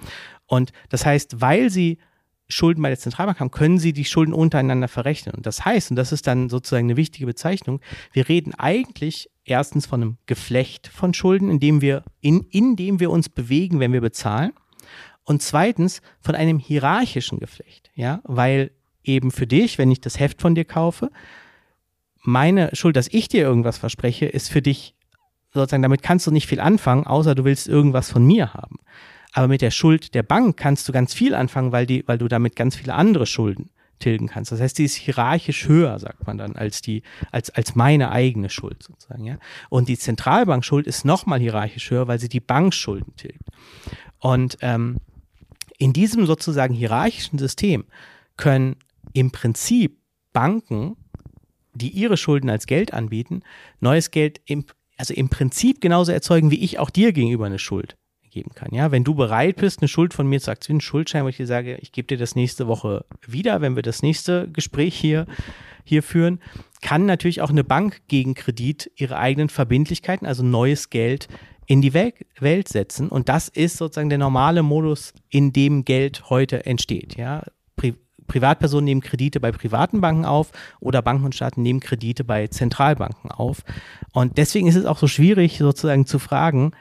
Und 0.46 0.72
das 0.88 1.04
heißt, 1.04 1.40
weil 1.40 1.70
sie 1.70 1.98
Schulden 2.46 2.82
bei 2.82 2.88
der 2.88 2.98
Zentralbank 2.98 3.40
haben, 3.40 3.50
können 3.50 3.78
sie 3.78 3.92
die 3.92 4.04
Schulden 4.04 4.34
untereinander 4.34 4.88
verrechnen. 4.88 5.34
Und 5.34 5.46
das 5.46 5.64
heißt, 5.64 5.90
und 5.90 5.96
das 5.96 6.12
ist 6.12 6.26
dann 6.26 6.48
sozusagen 6.48 6.86
eine 6.86 6.96
wichtige 6.96 7.26
Bezeichnung, 7.26 7.80
wir 8.12 8.28
reden 8.28 8.54
eigentlich 8.54 9.30
erstens 9.44 9.86
von 9.86 10.02
einem 10.02 10.16
Geflecht 10.26 10.88
von 10.88 11.14
Schulden, 11.14 11.50
in 11.50 11.80
wir, 11.80 12.04
in, 12.20 12.42
in 12.50 12.76
dem 12.76 13.00
wir 13.00 13.10
uns 13.10 13.28
bewegen, 13.28 13.80
wenn 13.80 13.92
wir 13.92 14.00
bezahlen 14.00 14.52
und 15.24 15.42
zweitens 15.42 16.02
von 16.20 16.34
einem 16.34 16.58
hierarchischen 16.58 17.38
Geflecht, 17.40 17.90
ja, 17.94 18.20
weil 18.24 18.70
eben 19.02 19.30
für 19.30 19.46
dich, 19.46 19.78
wenn 19.78 19.90
ich 19.90 20.00
das 20.00 20.18
Heft 20.18 20.40
von 20.40 20.54
dir 20.54 20.64
kaufe, 20.64 21.10
meine 22.22 22.74
Schuld, 22.74 22.96
dass 22.96 23.08
ich 23.08 23.28
dir 23.28 23.42
irgendwas 23.42 23.78
verspreche, 23.78 24.26
ist 24.26 24.50
für 24.50 24.62
dich 24.62 24.94
sozusagen, 25.52 25.82
damit 25.82 26.02
kannst 26.02 26.26
du 26.26 26.30
nicht 26.30 26.46
viel 26.46 26.60
anfangen, 26.60 27.06
außer 27.06 27.34
du 27.34 27.44
willst 27.44 27.68
irgendwas 27.68 28.10
von 28.10 28.26
mir 28.26 28.54
haben. 28.54 28.76
Aber 29.32 29.48
mit 29.48 29.62
der 29.62 29.70
Schuld 29.70 30.14
der 30.14 30.22
Bank 30.22 30.56
kannst 30.56 30.88
du 30.88 30.92
ganz 30.92 31.12
viel 31.12 31.34
anfangen, 31.34 31.72
weil 31.72 31.86
die, 31.86 32.04
weil 32.06 32.18
du 32.18 32.28
damit 32.28 32.56
ganz 32.56 32.76
viele 32.76 32.94
andere 32.94 33.26
Schulden 33.26 33.70
tilgen 33.98 34.28
kannst. 34.28 34.52
Das 34.52 34.60
heißt, 34.60 34.78
die 34.78 34.84
ist 34.84 34.96
hierarchisch 34.96 35.68
höher, 35.68 35.98
sagt 35.98 36.26
man 36.26 36.38
dann, 36.38 36.56
als 36.56 36.82
die, 36.82 37.02
als, 37.30 37.50
als 37.50 37.74
meine 37.74 38.10
eigene 38.10 38.50
Schuld 38.50 38.82
sozusagen, 38.82 39.24
ja. 39.24 39.38
Und 39.70 39.88
die 39.88 39.98
Zentralbankschuld 39.98 40.86
ist 40.86 41.04
nochmal 41.04 41.40
hierarchisch 41.40 41.90
höher, 41.90 42.08
weil 42.08 42.18
sie 42.18 42.28
die 42.28 42.40
Bankschulden 42.40 43.16
tilgt. 43.16 43.48
Und 44.18 44.58
ähm, 44.60 44.98
in 45.78 45.92
diesem 45.92 46.26
sozusagen 46.26 46.74
hierarchischen 46.74 47.38
System 47.38 47.84
können 48.36 48.76
im 49.12 49.30
Prinzip 49.30 49.98
Banken, 50.32 50.96
die 51.74 51.90
ihre 51.90 52.16
Schulden 52.16 52.50
als 52.50 52.66
Geld 52.66 52.92
anbieten, 52.92 53.42
neues 53.80 54.10
Geld 54.10 54.40
im, 54.46 54.64
also 54.96 55.14
im 55.14 55.28
Prinzip 55.28 55.80
genauso 55.80 56.12
erzeugen, 56.12 56.50
wie 56.50 56.62
ich 56.62 56.78
auch 56.78 56.90
dir 56.90 57.12
gegenüber 57.12 57.46
eine 57.46 57.58
Schuld 57.58 57.96
geben 58.30 58.50
kann. 58.54 58.74
Ja, 58.74 58.90
wenn 58.90 59.04
du 59.04 59.14
bereit 59.14 59.56
bist, 59.56 59.80
eine 59.80 59.88
Schuld 59.88 60.12
von 60.12 60.26
mir 60.26 60.40
zu 60.40 60.50
aktivieren, 60.50 60.80
Schuldschein, 60.80 61.24
wo 61.24 61.28
ich 61.28 61.36
dir 61.36 61.46
sage, 61.46 61.78
ich 61.80 61.92
gebe 61.92 62.08
dir 62.08 62.18
das 62.18 62.34
nächste 62.34 62.66
Woche 62.66 63.04
wieder, 63.26 63.60
wenn 63.60 63.76
wir 63.76 63.82
das 63.82 64.02
nächste 64.02 64.48
Gespräch 64.50 64.96
hier, 64.96 65.26
hier 65.84 66.02
führen, 66.02 66.40
kann 66.82 67.06
natürlich 67.06 67.40
auch 67.42 67.50
eine 67.50 67.64
Bank 67.64 68.02
gegen 68.08 68.34
Kredit 68.34 68.90
ihre 68.96 69.16
eigenen 69.16 69.48
Verbindlichkeiten, 69.48 70.26
also 70.26 70.42
neues 70.42 70.90
Geld 70.90 71.28
in 71.66 71.82
die 71.82 71.94
Welt 71.94 72.68
setzen. 72.68 73.08
Und 73.08 73.28
das 73.28 73.48
ist 73.48 73.76
sozusagen 73.76 74.08
der 74.08 74.18
normale 74.18 74.62
Modus, 74.62 75.12
in 75.30 75.52
dem 75.52 75.84
Geld 75.84 76.30
heute 76.30 76.66
entsteht. 76.66 77.16
Ja? 77.16 77.42
Pri 77.76 77.94
Privatpersonen 78.26 78.86
nehmen 78.86 79.00
Kredite 79.02 79.38
bei 79.38 79.52
privaten 79.52 80.00
Banken 80.00 80.24
auf 80.24 80.50
oder 80.80 81.02
Banken 81.02 81.26
und 81.26 81.34
Staaten 81.34 81.62
nehmen 81.62 81.80
Kredite 81.80 82.24
bei 82.24 82.46
Zentralbanken 82.46 83.30
auf. 83.30 83.64
Und 84.12 84.38
deswegen 84.38 84.66
ist 84.66 84.76
es 84.76 84.86
auch 84.86 84.96
so 84.96 85.06
schwierig, 85.08 85.58
sozusagen 85.58 86.06
zu 86.06 86.18
fragen, 86.18 86.72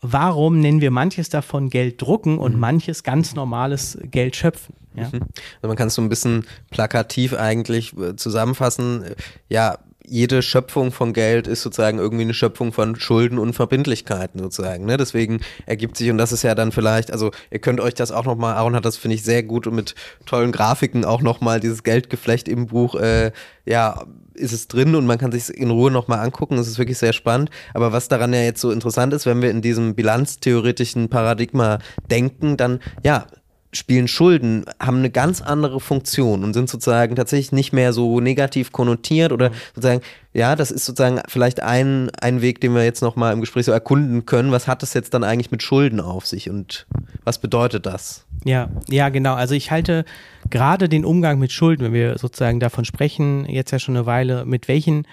warum 0.00 0.60
nennen 0.60 0.80
wir 0.80 0.90
manches 0.90 1.28
davon 1.28 1.68
Geld 1.68 2.00
drucken 2.00 2.38
und 2.38 2.54
mhm. 2.54 2.60
manches 2.60 3.02
ganz 3.02 3.34
normales 3.34 3.98
Geld 4.04 4.36
schöpfen. 4.36 4.74
Ja? 4.94 5.08
Mhm. 5.08 5.22
Also 5.56 5.68
man 5.68 5.76
kann 5.76 5.88
es 5.88 5.94
so 5.94 6.02
ein 6.02 6.08
bisschen 6.08 6.46
plakativ 6.70 7.34
eigentlich 7.34 7.96
äh, 7.98 8.16
zusammenfassen. 8.16 9.04
Ja, 9.48 9.78
jede 10.08 10.42
Schöpfung 10.42 10.92
von 10.92 11.12
Geld 11.12 11.46
ist 11.46 11.62
sozusagen 11.62 11.98
irgendwie 11.98 12.24
eine 12.24 12.34
Schöpfung 12.34 12.72
von 12.72 12.96
Schulden 12.96 13.38
und 13.38 13.52
Verbindlichkeiten 13.52 14.40
sozusagen. 14.40 14.86
Ne? 14.86 14.96
Deswegen 14.96 15.40
ergibt 15.66 15.96
sich, 15.96 16.10
und 16.10 16.18
das 16.18 16.32
ist 16.32 16.42
ja 16.42 16.54
dann 16.54 16.72
vielleicht, 16.72 17.12
also 17.12 17.30
ihr 17.50 17.58
könnt 17.58 17.80
euch 17.80 17.94
das 17.94 18.12
auch 18.12 18.24
nochmal, 18.24 18.54
Aaron 18.54 18.74
hat 18.74 18.84
das, 18.84 18.96
finde 18.96 19.16
ich, 19.16 19.22
sehr 19.22 19.42
gut 19.42 19.66
und 19.66 19.74
mit 19.74 19.94
tollen 20.26 20.52
Grafiken 20.52 21.04
auch 21.04 21.22
nochmal 21.22 21.60
dieses 21.60 21.82
Geldgeflecht 21.82 22.48
im 22.48 22.66
Buch, 22.66 22.94
äh, 22.94 23.32
ja, 23.66 24.04
ist 24.34 24.52
es 24.52 24.68
drin 24.68 24.94
und 24.94 25.06
man 25.06 25.18
kann 25.18 25.32
sich 25.32 25.50
in 25.50 25.70
Ruhe 25.70 25.90
nochmal 25.90 26.20
angucken. 26.20 26.58
Es 26.58 26.68
ist 26.68 26.78
wirklich 26.78 26.98
sehr 26.98 27.12
spannend. 27.12 27.50
Aber 27.74 27.92
was 27.92 28.08
daran 28.08 28.32
ja 28.32 28.40
jetzt 28.40 28.60
so 28.60 28.70
interessant 28.70 29.12
ist, 29.12 29.26
wenn 29.26 29.42
wir 29.42 29.50
in 29.50 29.62
diesem 29.62 29.94
bilanztheoretischen 29.94 31.08
Paradigma 31.08 31.78
denken, 32.10 32.56
dann 32.56 32.80
ja, 33.04 33.26
spielen 33.72 34.08
Schulden, 34.08 34.64
haben 34.80 34.98
eine 34.98 35.10
ganz 35.10 35.42
andere 35.42 35.80
Funktion 35.80 36.42
und 36.42 36.54
sind 36.54 36.70
sozusagen 36.70 37.16
tatsächlich 37.16 37.52
nicht 37.52 37.72
mehr 37.72 37.92
so 37.92 38.20
negativ 38.20 38.72
konnotiert 38.72 39.30
oder 39.30 39.50
mhm. 39.50 39.54
sozusagen, 39.74 40.00
ja, 40.32 40.56
das 40.56 40.70
ist 40.70 40.86
sozusagen 40.86 41.20
vielleicht 41.28 41.62
ein, 41.62 42.10
ein 42.20 42.40
Weg, 42.40 42.60
den 42.60 42.74
wir 42.74 42.84
jetzt 42.84 43.02
nochmal 43.02 43.32
im 43.32 43.40
Gespräch 43.40 43.66
so 43.66 43.72
erkunden 43.72 44.24
können. 44.24 44.52
Was 44.52 44.66
hat 44.66 44.82
das 44.82 44.94
jetzt 44.94 45.12
dann 45.12 45.24
eigentlich 45.24 45.50
mit 45.50 45.62
Schulden 45.62 46.00
auf 46.00 46.26
sich 46.26 46.48
und 46.48 46.86
was 47.24 47.38
bedeutet 47.38 47.84
das? 47.84 48.24
Ja, 48.44 48.70
ja, 48.88 49.10
genau. 49.10 49.34
Also 49.34 49.54
ich 49.54 49.70
halte 49.70 50.04
gerade 50.48 50.88
den 50.88 51.04
Umgang 51.04 51.38
mit 51.38 51.52
Schulden, 51.52 51.84
wenn 51.84 51.92
wir 51.92 52.18
sozusagen 52.18 52.60
davon 52.60 52.84
sprechen, 52.84 53.44
jetzt 53.46 53.70
ja 53.70 53.78
schon 53.78 53.96
eine 53.96 54.06
Weile, 54.06 54.44
mit 54.46 54.68
welchen 54.68 55.06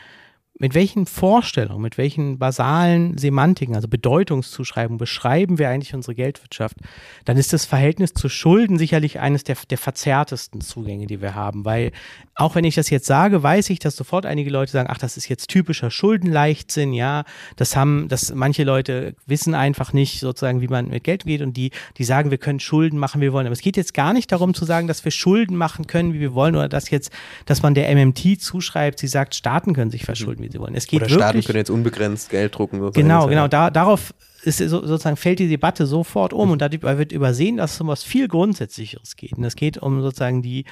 mit 0.58 0.74
welchen 0.74 1.06
Vorstellungen, 1.06 1.82
mit 1.82 1.97
welchen 1.97 2.39
basalen 2.39 3.18
Semantiken, 3.18 3.76
also 3.76 3.89
Bedeutungszuschreibungen 3.89 4.97
beschreiben 4.97 5.60
wir 5.60 5.70
eigentlich 5.70 5.93
unsere 5.93 6.16
Geldwirtschaft, 6.16 6.78
dann 7.26 7.36
ist 7.36 7.51
das 7.51 7.66
Verhältnis 7.66 8.14
zu 8.14 8.30
Schulden 8.30 8.78
sicherlich 8.78 9.20
eines 9.20 9.43
der, 9.43 9.58
der 9.70 9.78
verzerrtesten 9.78 10.62
Zugänge, 10.62 11.08
die 11.08 11.22
wir 11.22 11.36
haben. 11.36 11.66
Weil 11.66 11.91
auch 12.36 12.56
wenn 12.56 12.64
ich 12.64 12.76
das 12.76 12.89
jetzt 12.89 13.06
sage, 13.06 13.43
weiß 13.43 13.70
ich, 13.70 13.80
dass 13.80 13.97
sofort 13.97 14.26
einige 14.26 14.49
Leute 14.49 14.72
sagen, 14.72 14.88
ach, 14.89 14.97
das 14.97 15.18
ist 15.18 15.28
jetzt 15.28 15.49
typischer 15.49 15.91
Schuldenleichtsinn, 15.91 16.93
ja, 16.93 17.26
das 17.58 17.76
haben, 17.76 18.08
das 18.08 18.34
manche 18.34 18.64
Leute 18.64 19.16
wissen 19.26 19.56
einfach 19.56 19.91
nicht 19.91 20.22
sozusagen, 20.22 20.62
wie 20.62 20.70
man 20.70 20.88
mit 20.88 21.03
Geld 21.03 21.26
geht 21.26 21.41
und 21.41 21.58
die, 21.58 21.72
die 21.97 22.06
sagen, 22.06 22.32
wir 22.32 22.38
können 22.38 22.62
Schulden 22.62 22.97
machen, 22.97 23.20
wie 23.20 23.26
wir 23.26 23.34
wollen. 23.34 23.47
Aber 23.47 23.53
es 23.53 23.62
geht 23.62 23.76
jetzt 23.76 23.93
gar 23.93 24.14
nicht 24.14 24.32
darum 24.32 24.53
zu 24.53 24.64
sagen, 24.64 24.88
dass 24.88 25.03
wir 25.03 25.12
Schulden 25.12 25.58
machen 25.58 25.86
können, 25.86 26.14
wie 26.14 26.22
wir 26.22 26.34
wollen, 26.34 26.56
oder 26.56 26.70
dass 26.70 26.89
jetzt, 26.89 27.12
dass 27.45 27.62
man 27.62 27.74
der 27.74 27.93
MMT 27.93 28.41
zuschreibt, 28.41 28.99
sie 28.99 29.08
sagt, 29.08 29.36
Staaten 29.36 29.74
können 29.74 29.91
sich 29.91 30.06
verschulden 30.06 30.45
wie 30.46 30.52
sie 30.52 30.60
wollen. 30.60 30.76
Es 30.76 30.88
geht 30.88 31.02
Oder 31.02 31.10
Staaten 31.10 31.36
wirklich, 31.36 31.46
können 31.46 31.58
jetzt 31.58 31.70
unbegrenzt 31.70 32.30
Geld 32.30 32.58
drucken. 32.58 32.91
Genau, 32.91 33.28
genau. 33.28 33.48
Da, 33.48 33.70
darauf 33.70 34.14
ist 34.46 34.60
sozusagen 34.60 35.18
fällt 35.18 35.39
die 35.39 35.48
Debatte 35.48 35.86
sofort 35.86 36.32
um 36.34 36.52
und 36.52 36.62
dabei 36.62 36.98
wird 36.98 37.12
übersehen, 37.12 37.58
dass 37.58 37.74
es 37.74 37.82
um 37.82 37.88
was 37.88 38.04
viel 38.04 38.28
Grundsätzlicheres 38.28 39.16
geht. 39.16 39.34
Und 39.34 39.43
es 39.43 39.56
geht 39.56 39.78
um 39.78 40.02
sozusagen 40.02 40.41
die 40.41 40.66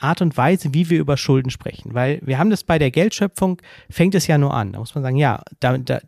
Art 0.00 0.22
und 0.22 0.36
Weise, 0.36 0.72
wie 0.74 0.90
wir 0.90 1.00
über 1.00 1.16
Schulden 1.16 1.50
sprechen. 1.50 1.94
Weil 1.94 2.20
wir 2.22 2.38
haben 2.38 2.50
das 2.50 2.64
bei 2.64 2.78
der 2.78 2.90
Geldschöpfung, 2.90 3.60
fängt 3.90 4.14
es 4.14 4.26
ja 4.26 4.38
nur 4.38 4.54
an. 4.54 4.72
Da 4.72 4.78
muss 4.78 4.94
man 4.94 5.02
sagen, 5.02 5.16
ja, 5.16 5.42
da, 5.60 5.76
da, 5.78 6.00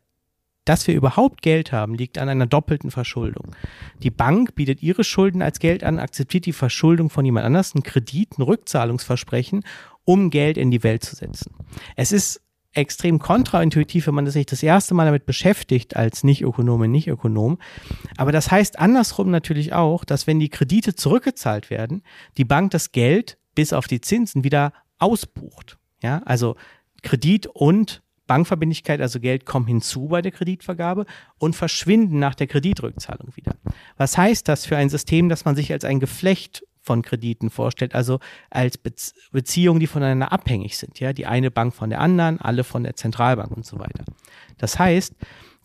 dass 0.65 0.87
wir 0.87 0.95
überhaupt 0.95 1.43
Geld 1.43 1.73
haben, 1.73 1.95
liegt 1.95 2.19
an 2.19 2.29
einer 2.29 2.47
doppelten 2.47 2.91
Verschuldung. 2.91 3.57
Die 4.03 4.11
Bank 4.11 4.55
bietet 4.55 4.83
ihre 4.83 5.03
Schulden 5.03 5.41
als 5.41 5.59
Geld 5.59 5.83
an, 5.83 5.99
akzeptiert 5.99 6.47
die 6.47 6.53
Verschuldung 6.53 7.11
von 7.11 7.25
jemand 7.25 7.47
anders, 7.47 7.75
ein 7.75 7.83
Kredit, 7.83 8.39
ein 8.39 8.43
Rückzahlungsversprechen, 8.43 9.65
um 10.05 10.31
Geld 10.31 10.59
in 10.59 10.71
die 10.71 10.83
Welt 10.83 11.05
zu 11.05 11.17
setzen. 11.17 11.55
Es 11.97 12.13
ist 12.13 12.43
extrem 12.73 13.19
kontraintuitiv, 13.19 14.07
wenn 14.07 14.15
man 14.15 14.27
sich 14.27 14.47
das 14.47 14.63
erste 14.63 14.95
Mal 14.95 15.07
damit 15.07 15.27
beschäftigt 15.27 15.97
als 15.97 16.23
Nicht-Ökonom 16.23 16.91
Nicht-Ökonom. 16.91 17.59
Aber 18.17 18.33
das 18.33 18.51
heißt 18.51 18.79
andersrum 18.79 19.31
natürlich 19.31 19.73
auch, 19.73 20.05
dass 20.05 20.27
wenn 20.27 20.39
die 20.39 20.51
Kredite 20.51 20.95
zurückgezahlt 20.95 21.71
werden, 21.71 22.03
die 22.37 22.45
Bank 22.45 22.71
das 22.71 22.93
Geld 22.93 23.39
bis 23.55 23.73
auf 23.73 23.87
die 23.87 24.01
Zinsen 24.01 24.45
wieder 24.45 24.73
ausbucht. 24.99 25.79
Ja, 26.03 26.23
also 26.25 26.57
Kredit 27.03 27.47
und 27.47 28.03
Bankverbindlichkeit, 28.29 29.01
also 29.01 29.19
Geld, 29.19 29.47
kommen 29.47 29.67
hinzu 29.67 30.09
bei 30.09 30.23
der 30.23 30.33
Kreditvergabe 30.33 31.07
und 31.39 31.57
verschwinden 31.57 32.19
nach 32.19 32.35
der 32.35 32.47
Kreditrückzahlung 32.47 33.35
wieder. 33.35 33.57
Was 33.97 34.17
heißt 34.17 34.47
das 34.47 34.67
für 34.67 34.77
ein 34.77 34.91
System, 34.91 35.29
das 35.29 35.45
man 35.45 35.57
sich 35.57 35.73
als 35.73 35.85
ein 35.85 35.99
Geflecht 35.99 36.65
von 36.89 37.03
Krediten 37.03 37.51
vorstellt, 37.51 37.95
also 37.95 38.19
als 38.49 38.79
Beziehungen, 39.31 39.79
die 39.79 39.87
voneinander 39.87 40.33
abhängig 40.33 40.79
sind. 40.79 40.99
Ja, 41.01 41.13
die 41.13 41.27
eine 41.27 41.51
Bank 41.51 41.75
von 41.75 41.91
der 41.91 42.01
anderen, 42.01 42.41
alle 42.41 42.65
von 42.65 42.83
der 42.83 42.97
Zentralbank 42.97 43.55
und 43.55 43.67
so 43.67 43.79
weiter. 43.79 44.05
Das 44.57 44.79
heißt, 44.79 45.15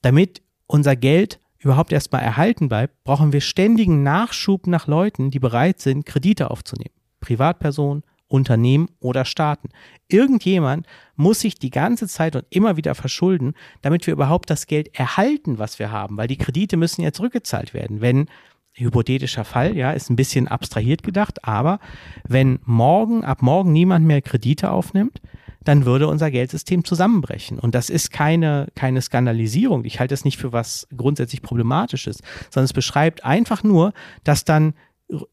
damit 0.01 0.41
unser 0.67 0.97
Geld 0.97 1.39
überhaupt 1.59 1.93
erstmal 1.93 2.23
erhalten 2.23 2.67
bleibt, 2.67 3.05
brauchen 3.05 3.31
wir 3.31 3.39
ständigen 3.39 4.03
Nachschub 4.03 4.67
nach 4.67 4.87
Leuten, 4.87 5.31
die 5.31 5.39
bereit 5.39 5.79
sind, 5.79 6.05
Kredite 6.05 6.51
aufzunehmen. 6.51 6.93
Privatpersonen, 7.21 8.03
Unternehmen 8.27 8.89
oder 8.99 9.23
Staaten. 9.23 9.69
Irgendjemand 10.09 10.85
muss 11.15 11.39
sich 11.39 11.55
die 11.55 11.69
ganze 11.69 12.09
Zeit 12.09 12.35
und 12.35 12.45
immer 12.49 12.75
wieder 12.75 12.95
verschulden, 12.95 13.53
damit 13.81 14.05
wir 14.07 14.13
überhaupt 14.13 14.49
das 14.49 14.67
Geld 14.67 14.93
erhalten, 14.93 15.57
was 15.57 15.79
wir 15.79 15.89
haben, 15.89 16.17
weil 16.17 16.27
die 16.27 16.37
Kredite 16.37 16.75
müssen 16.75 17.01
ja 17.01 17.13
zurückgezahlt 17.13 17.73
werden. 17.73 18.01
Wenn 18.01 18.27
hypothetischer 18.73 19.45
Fall, 19.45 19.75
ja, 19.75 19.91
ist 19.91 20.09
ein 20.09 20.15
bisschen 20.15 20.47
abstrahiert 20.47 21.03
gedacht, 21.03 21.43
aber 21.45 21.79
wenn 22.27 22.59
morgen, 22.65 23.23
ab 23.23 23.41
morgen 23.41 23.71
niemand 23.71 24.05
mehr 24.05 24.21
Kredite 24.21 24.71
aufnimmt, 24.71 25.21
dann 25.63 25.85
würde 25.85 26.07
unser 26.07 26.29
Geldsystem 26.29 26.83
zusammenbrechen. 26.83 27.57
Und 27.59 27.73
das 27.73 27.89
ist 27.89 28.11
keine, 28.11 28.67
keine 28.75 29.01
Skandalisierung. 29.01 29.85
Ich 29.85 29.99
halte 29.99 30.13
es 30.13 30.25
nicht 30.25 30.37
für 30.37 30.51
was 30.51 30.87
grundsätzlich 30.95 31.41
Problematisches, 31.41 32.19
sondern 32.49 32.65
es 32.65 32.73
beschreibt 32.73 33.23
einfach 33.23 33.63
nur, 33.63 33.93
dass 34.23 34.43
dann 34.43 34.73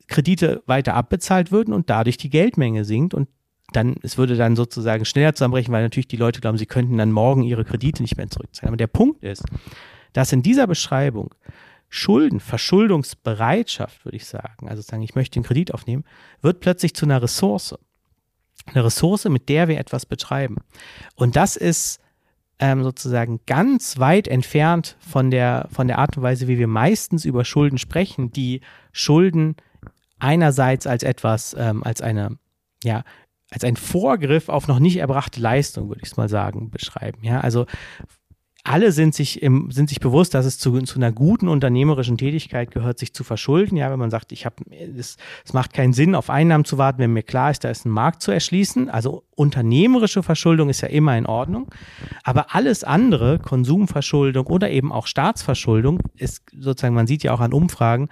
Kredite 0.09 0.63
weiter 0.67 0.95
abbezahlt 0.95 1.51
würden 1.51 1.73
und 1.75 1.91
dadurch 1.91 2.17
die 2.17 2.31
Geldmenge 2.31 2.85
sinkt 2.85 3.15
und 3.15 3.29
dann, 3.73 3.97
es 4.03 4.19
würde 4.19 4.37
dann 4.37 4.57
sozusagen 4.57 5.05
schneller 5.05 5.35
zusammenbrechen, 5.35 5.73
weil 5.73 5.83
natürlich 5.83 6.09
die 6.09 6.17
Leute 6.17 6.41
glauben, 6.41 6.59
sie 6.59 6.67
könnten 6.67 6.99
dann 6.99 7.13
morgen 7.13 7.45
ihre 7.45 7.65
Kredite 7.65 8.03
nicht 8.03 8.17
mehr 8.17 8.29
zurückzahlen. 8.29 8.69
Aber 8.69 8.77
der 8.77 8.89
Punkt 8.89 9.23
ist, 9.23 9.45
dass 10.13 10.33
in 10.33 10.43
dieser 10.43 10.67
Beschreibung 10.67 11.35
Schulden, 11.93 12.39
Verschuldungsbereitschaft, 12.39 14.05
würde 14.05 14.17
ich 14.17 14.25
sagen, 14.25 14.69
also 14.69 14.81
sagen, 14.81 15.03
ich 15.03 15.17
möchte 15.17 15.37
einen 15.37 15.45
Kredit 15.45 15.75
aufnehmen, 15.75 16.05
wird 16.41 16.61
plötzlich 16.61 16.95
zu 16.95 17.05
einer 17.05 17.21
Ressource. 17.21 17.77
Eine 18.67 18.85
Ressource, 18.85 19.25
mit 19.25 19.49
der 19.49 19.67
wir 19.67 19.79
etwas 19.79 20.07
betreiben. 20.07 20.57
Und 21.17 21.35
das 21.35 21.57
ist 21.57 22.01
ähm, 22.61 22.85
sozusagen 22.85 23.41
ganz 23.47 23.99
weit 23.99 24.29
entfernt 24.29 24.97
von 25.01 25.33
der, 25.33 25.69
von 25.73 25.89
der 25.89 25.99
Art 25.99 26.17
und 26.17 26.23
Weise, 26.23 26.47
wie 26.47 26.59
wir 26.59 26.69
meistens 26.69 27.25
über 27.25 27.45
Schulden 27.45 27.79
sprechen, 27.79 28.31
die 28.31 28.61
Schulden 28.93 29.57
einerseits 30.21 30.87
als 30.87 31.03
etwas, 31.03 31.57
ähm, 31.59 31.83
als 31.83 32.03
eine, 32.03 32.39
ja, 32.85 33.03
als 33.51 33.65
ein 33.65 33.77
Vorgriff 33.77 34.49
auf 34.49 34.69
noch 34.69 34.79
nicht 34.79 34.99
erbrachte 34.99 35.41
Leistung, 35.41 35.89
würde 35.89 36.03
ich 36.05 36.11
es 36.11 36.17
mal 36.17 36.29
sagen, 36.29 36.71
beschreiben. 36.71 37.25
Ja, 37.25 37.41
also 37.41 37.67
alle 38.65 38.93
sind 38.93 39.15
sich, 39.15 39.43
im, 39.43 39.71
sind 39.71 39.89
sich 39.89 40.01
bewusst, 40.01 40.35
dass 40.35 40.45
es 40.45 40.59
zu, 40.59 40.79
zu 40.83 40.97
einer 40.97 41.13
guten 41.13 41.49
unternehmerischen 41.49 42.19
Tätigkeit 42.19 42.71
gehört, 42.71 42.99
sich 42.99 43.15
zu 43.15 43.25
verschulden. 43.25 43.77
Ja, 43.77 43.91
wenn 43.91 43.99
man 43.99 44.11
sagt, 44.11 44.33
ich 44.33 44.45
habe, 44.45 44.57
es, 44.71 45.17
es 45.45 45.53
macht 45.53 45.73
keinen 45.73 45.93
Sinn, 45.93 46.15
auf 46.15 46.29
Einnahmen 46.29 46.65
zu 46.65 46.77
warten, 46.77 46.99
wenn 46.99 47.13
mir 47.13 47.23
klar 47.23 47.51
ist, 47.51 47.65
da 47.65 47.71
ist 47.71 47.87
ein 47.87 47.91
Markt 47.91 48.23
zu 48.23 48.31
erschließen. 48.31 48.91
Also 48.91 49.25
unternehmerische 49.35 50.23
Verschuldung 50.23 50.69
ist 50.69 50.83
ja 50.83 50.89
immer 50.89 51.17
in 51.17 51.27
Ordnung. 51.27 51.71
Aber 52.23 52.55
alles 52.55 52.85
andere, 52.85 53.39
Konsumverschuldung 53.39 54.47
oder 54.47 54.71
eben 54.71 54.93
auch 54.93 55.07
Staatsverschuldung, 55.07 56.01
ist 56.17 56.43
sozusagen, 56.59 56.95
man 56.95 57.07
sieht 57.07 57.23
ja 57.23 57.33
auch 57.33 57.41
an 57.41 57.53
Umfragen, 57.53 58.09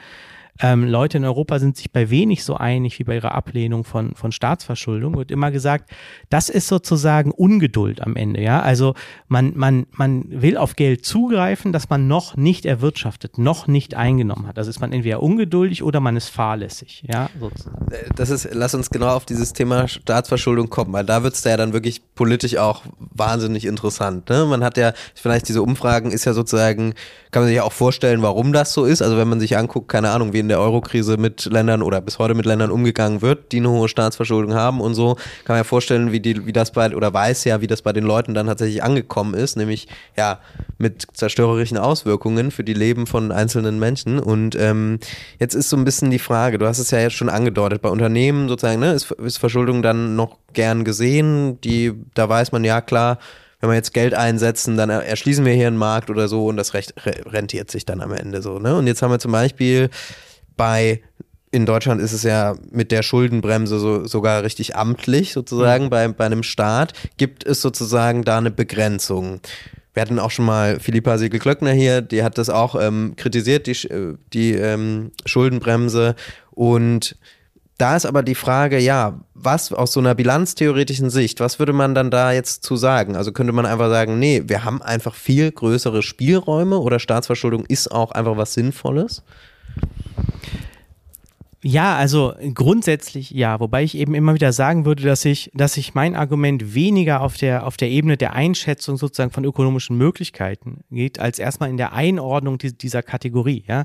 ähm, 0.60 0.84
Leute 0.84 1.18
in 1.18 1.24
Europa 1.24 1.58
sind 1.58 1.76
sich 1.76 1.92
bei 1.92 2.10
wenig 2.10 2.44
so 2.44 2.56
einig 2.56 2.98
wie 2.98 3.04
bei 3.04 3.14
ihrer 3.14 3.34
Ablehnung 3.34 3.84
von, 3.84 4.14
von 4.14 4.32
Staatsverschuldung. 4.32 5.16
Wird 5.16 5.30
immer 5.30 5.50
gesagt, 5.50 5.90
das 6.30 6.48
ist 6.48 6.66
sozusagen 6.66 7.30
Ungeduld 7.30 8.00
am 8.00 8.16
Ende. 8.16 8.42
Ja, 8.42 8.60
also 8.60 8.94
man, 9.28 9.52
man, 9.56 9.86
man 9.92 10.24
will 10.28 10.56
auf 10.56 10.74
Geld 10.76 11.04
zugreifen, 11.04 11.72
das 11.72 11.88
man 11.88 12.08
noch 12.08 12.36
nicht 12.36 12.66
erwirtschaftet, 12.66 13.38
noch 13.38 13.66
nicht 13.68 13.94
eingenommen 13.94 14.46
hat. 14.46 14.58
Also 14.58 14.70
ist 14.70 14.80
man 14.80 14.92
entweder 14.92 15.22
ungeduldig 15.22 15.82
oder 15.82 16.00
man 16.00 16.16
ist 16.16 16.28
fahrlässig. 16.28 17.04
Ja, 17.06 17.30
sozusagen. 17.38 17.92
Äh, 17.92 18.08
das 18.16 18.30
ist, 18.30 18.48
lass 18.52 18.74
uns 18.74 18.90
genau 18.90 19.14
auf 19.14 19.26
dieses 19.26 19.52
Thema 19.52 19.86
Staatsverschuldung 19.86 20.70
kommen, 20.70 20.92
weil 20.92 21.04
da 21.04 21.22
wird 21.22 21.34
es 21.34 21.44
ja 21.44 21.56
dann 21.56 21.72
wirklich 21.72 22.02
politisch 22.14 22.56
auch 22.56 22.82
wahnsinnig 22.98 23.64
interessant. 23.64 24.28
Ne? 24.28 24.44
Man 24.46 24.64
hat 24.64 24.76
ja, 24.76 24.92
vielleicht 25.14 25.48
diese 25.48 25.62
Umfragen 25.62 26.10
ist 26.10 26.24
ja 26.24 26.32
sozusagen, 26.32 26.94
kann 27.30 27.42
man 27.42 27.48
sich 27.48 27.56
ja 27.56 27.62
auch 27.62 27.72
vorstellen, 27.72 28.22
warum 28.22 28.52
das 28.52 28.72
so 28.72 28.84
ist. 28.84 29.02
Also 29.02 29.16
wenn 29.16 29.28
man 29.28 29.38
sich 29.38 29.56
anguckt, 29.56 29.88
keine 29.88 30.10
Ahnung, 30.10 30.32
wie 30.32 30.47
in 30.48 30.50
der 30.50 30.60
Eurokrise 30.60 31.18
mit 31.18 31.44
Ländern 31.44 31.82
oder 31.82 32.00
bis 32.00 32.18
heute 32.18 32.32
mit 32.32 32.46
Ländern 32.46 32.70
umgegangen 32.70 33.20
wird, 33.20 33.52
die 33.52 33.58
eine 33.58 33.68
hohe 33.68 33.86
Staatsverschuldung 33.86 34.54
haben 34.54 34.80
und 34.80 34.94
so, 34.94 35.16
kann 35.44 35.54
man 35.54 35.56
ja 35.58 35.64
vorstellen, 35.64 36.10
wie 36.10 36.20
die, 36.20 36.46
wie 36.46 36.54
das 36.54 36.72
bei, 36.72 36.96
oder 36.96 37.12
weiß 37.12 37.44
ja, 37.44 37.60
wie 37.60 37.66
das 37.66 37.82
bei 37.82 37.92
den 37.92 38.04
Leuten 38.04 38.32
dann 38.32 38.46
tatsächlich 38.46 38.82
angekommen 38.82 39.34
ist, 39.34 39.58
nämlich 39.58 39.88
ja, 40.16 40.40
mit 40.78 41.06
zerstörerischen 41.12 41.76
Auswirkungen 41.76 42.50
für 42.50 42.64
die 42.64 42.72
Leben 42.72 43.06
von 43.06 43.30
einzelnen 43.30 43.78
Menschen. 43.78 44.18
Und 44.18 44.56
ähm, 44.56 45.00
jetzt 45.38 45.54
ist 45.54 45.68
so 45.68 45.76
ein 45.76 45.84
bisschen 45.84 46.10
die 46.10 46.18
Frage, 46.18 46.56
du 46.56 46.66
hast 46.66 46.78
es 46.78 46.90
ja 46.90 47.00
jetzt 47.00 47.16
schon 47.16 47.28
angedeutet, 47.28 47.82
bei 47.82 47.90
Unternehmen 47.90 48.48
sozusagen, 48.48 48.80
ne, 48.80 48.94
ist, 48.94 49.10
ist 49.10 49.36
Verschuldung 49.36 49.82
dann 49.82 50.16
noch 50.16 50.38
gern 50.54 50.84
gesehen, 50.84 51.60
die, 51.60 51.92
da 52.14 52.26
weiß 52.26 52.52
man 52.52 52.64
ja 52.64 52.80
klar, 52.80 53.18
wenn 53.60 53.70
wir 53.70 53.74
jetzt 53.74 53.92
Geld 53.92 54.14
einsetzen, 54.14 54.76
dann 54.76 54.88
erschließen 54.88 55.44
wir 55.44 55.52
hier 55.52 55.66
einen 55.66 55.76
Markt 55.76 56.10
oder 56.10 56.28
so 56.28 56.46
und 56.46 56.56
das 56.56 56.74
recht 56.74 56.94
rentiert 57.04 57.70
sich 57.70 57.84
dann 57.84 58.00
am 58.00 58.12
Ende 58.12 58.40
so. 58.40 58.58
Ne? 58.58 58.76
Und 58.76 58.86
jetzt 58.86 59.02
haben 59.02 59.10
wir 59.10 59.18
zum 59.18 59.32
Beispiel 59.32 59.90
bei 60.58 61.00
in 61.50 61.64
Deutschland 61.64 62.02
ist 62.02 62.12
es 62.12 62.24
ja 62.24 62.56
mit 62.70 62.92
der 62.92 63.02
Schuldenbremse 63.02 63.78
so, 63.78 64.04
sogar 64.06 64.42
richtig 64.42 64.76
amtlich 64.76 65.32
sozusagen 65.32 65.86
mhm. 65.86 65.90
bei, 65.90 66.08
bei 66.08 66.26
einem 66.26 66.42
Staat. 66.42 66.92
Gibt 67.16 67.46
es 67.46 67.62
sozusagen 67.62 68.22
da 68.22 68.36
eine 68.36 68.50
Begrenzung? 68.50 69.40
Wir 69.94 70.02
hatten 70.02 70.18
auch 70.18 70.30
schon 70.30 70.44
mal 70.44 70.78
Philippa 70.78 71.16
Siegel-Klöckner 71.16 71.72
hier, 71.72 72.02
die 72.02 72.22
hat 72.22 72.38
das 72.38 72.50
auch 72.50 72.80
ähm, 72.80 73.14
kritisiert, 73.16 73.66
die, 73.66 73.88
äh, 73.88 74.16
die 74.32 74.52
ähm, 74.52 75.12
Schuldenbremse. 75.24 76.14
Und 76.50 77.16
da 77.78 77.96
ist 77.96 78.06
aber 78.06 78.22
die 78.22 78.34
Frage, 78.34 78.78
ja, 78.78 79.20
was 79.34 79.72
aus 79.72 79.92
so 79.92 80.00
einer 80.00 80.14
bilanztheoretischen 80.14 81.10
Sicht, 81.10 81.40
was 81.40 81.58
würde 81.58 81.72
man 81.72 81.94
dann 81.94 82.10
da 82.10 82.32
jetzt 82.32 82.64
zu 82.64 82.76
sagen? 82.76 83.16
Also 83.16 83.32
könnte 83.32 83.52
man 83.52 83.66
einfach 83.66 83.88
sagen, 83.88 84.18
nee, 84.18 84.42
wir 84.46 84.64
haben 84.64 84.82
einfach 84.82 85.14
viel 85.14 85.50
größere 85.50 86.02
Spielräume 86.02 86.78
oder 86.78 86.98
Staatsverschuldung 86.98 87.64
ist 87.66 87.90
auch 87.90 88.10
einfach 88.12 88.36
was 88.36 88.54
Sinnvolles? 88.54 89.22
Ja, 91.70 91.98
also 91.98 92.32
grundsätzlich 92.54 93.30
ja, 93.30 93.60
wobei 93.60 93.82
ich 93.82 93.94
eben 93.94 94.14
immer 94.14 94.32
wieder 94.32 94.54
sagen 94.54 94.86
würde, 94.86 95.02
dass 95.02 95.26
ich, 95.26 95.50
dass 95.52 95.76
ich 95.76 95.94
mein 95.94 96.16
Argument 96.16 96.72
weniger 96.72 97.20
auf 97.20 97.36
der, 97.36 97.66
auf 97.66 97.76
der 97.76 97.90
Ebene 97.90 98.16
der 98.16 98.32
Einschätzung 98.32 98.96
sozusagen 98.96 99.32
von 99.32 99.44
ökonomischen 99.44 99.98
Möglichkeiten 99.98 100.82
geht, 100.90 101.18
als 101.18 101.38
erstmal 101.38 101.68
in 101.68 101.76
der 101.76 101.92
Einordnung 101.92 102.56
dieser 102.56 103.02
Kategorie, 103.02 103.64
ja. 103.68 103.84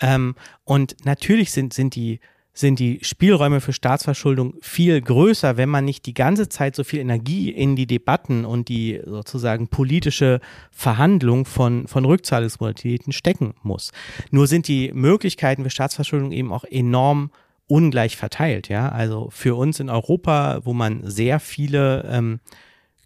Ähm, 0.00 0.36
und 0.62 1.04
natürlich 1.04 1.50
sind, 1.50 1.74
sind 1.74 1.96
die, 1.96 2.20
sind 2.58 2.80
die 2.80 2.98
Spielräume 3.02 3.60
für 3.60 3.72
Staatsverschuldung 3.72 4.54
viel 4.60 5.00
größer, 5.00 5.56
wenn 5.56 5.68
man 5.68 5.84
nicht 5.84 6.06
die 6.06 6.14
ganze 6.14 6.48
Zeit 6.48 6.74
so 6.74 6.82
viel 6.82 6.98
Energie 6.98 7.50
in 7.50 7.76
die 7.76 7.86
Debatten 7.86 8.44
und 8.44 8.68
die 8.68 9.00
sozusagen 9.04 9.68
politische 9.68 10.40
Verhandlung 10.72 11.44
von, 11.44 11.86
von 11.86 12.04
Rückzahlungsmodalitäten 12.04 13.12
stecken 13.12 13.54
muss. 13.62 13.92
Nur 14.32 14.48
sind 14.48 14.66
die 14.66 14.90
Möglichkeiten 14.92 15.62
für 15.62 15.70
Staatsverschuldung 15.70 16.32
eben 16.32 16.52
auch 16.52 16.64
enorm 16.64 17.30
ungleich 17.68 18.16
verteilt. 18.16 18.68
Ja, 18.68 18.88
also 18.88 19.28
für 19.30 19.54
uns 19.54 19.78
in 19.78 19.88
Europa, 19.88 20.60
wo 20.64 20.72
man 20.72 21.02
sehr 21.04 21.38
viele 21.38 22.08
ähm, 22.10 22.40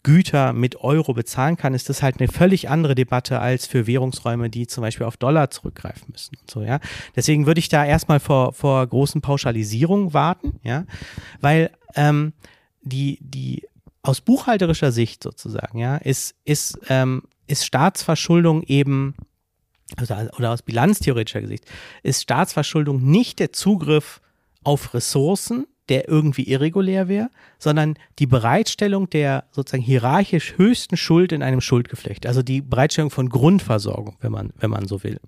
Güter 0.02 0.52
mit 0.52 0.76
Euro 0.76 1.14
bezahlen 1.14 1.56
kann, 1.56 1.74
ist 1.74 1.88
das 1.88 2.02
halt 2.02 2.18
eine 2.18 2.28
völlig 2.28 2.68
andere 2.68 2.94
Debatte 2.94 3.38
als 3.38 3.66
für 3.66 3.86
Währungsräume, 3.86 4.50
die 4.50 4.66
zum 4.66 4.82
Beispiel 4.82 5.06
auf 5.06 5.16
Dollar 5.16 5.50
zurückgreifen 5.50 6.08
müssen 6.10 6.36
und 6.40 6.50
so, 6.50 6.62
ja. 6.62 6.80
Deswegen 7.14 7.46
würde 7.46 7.60
ich 7.60 7.68
da 7.68 7.84
erstmal 7.84 8.18
vor, 8.18 8.52
vor 8.52 8.86
großen 8.86 9.20
Pauschalisierungen 9.20 10.12
warten, 10.12 10.58
ja, 10.62 10.84
weil 11.40 11.70
ähm, 11.94 12.32
die, 12.82 13.18
die 13.20 13.64
aus 14.02 14.20
buchhalterischer 14.20 14.90
Sicht 14.90 15.22
sozusagen, 15.22 15.78
ja, 15.78 15.96
ist, 15.96 16.34
ist, 16.44 16.78
ähm, 16.88 17.22
ist 17.46 17.64
Staatsverschuldung 17.64 18.62
eben, 18.64 19.14
also, 19.96 20.14
oder 20.36 20.50
aus 20.50 20.62
bilanztheoretischer 20.62 21.46
Sicht, 21.46 21.64
ist 22.02 22.22
Staatsverschuldung 22.22 23.02
nicht 23.02 23.38
der 23.38 23.52
Zugriff 23.52 24.20
auf 24.64 24.94
Ressourcen, 24.94 25.66
der 25.88 26.08
irgendwie 26.08 26.44
irregulär 26.44 27.08
wäre, 27.08 27.28
sondern 27.58 27.94
die 28.18 28.26
Bereitstellung 28.26 29.10
der 29.10 29.44
sozusagen 29.50 29.82
hierarchisch 29.82 30.54
höchsten 30.56 30.96
Schuld 30.96 31.32
in 31.32 31.42
einem 31.42 31.60
Schuldgeflecht, 31.60 32.26
also 32.26 32.42
die 32.42 32.60
Bereitstellung 32.60 33.10
von 33.10 33.28
Grundversorgung, 33.28 34.16
wenn 34.20 34.32
man, 34.32 34.50
wenn 34.58 34.70
man 34.70 34.86
so 34.86 35.02
will. 35.02 35.18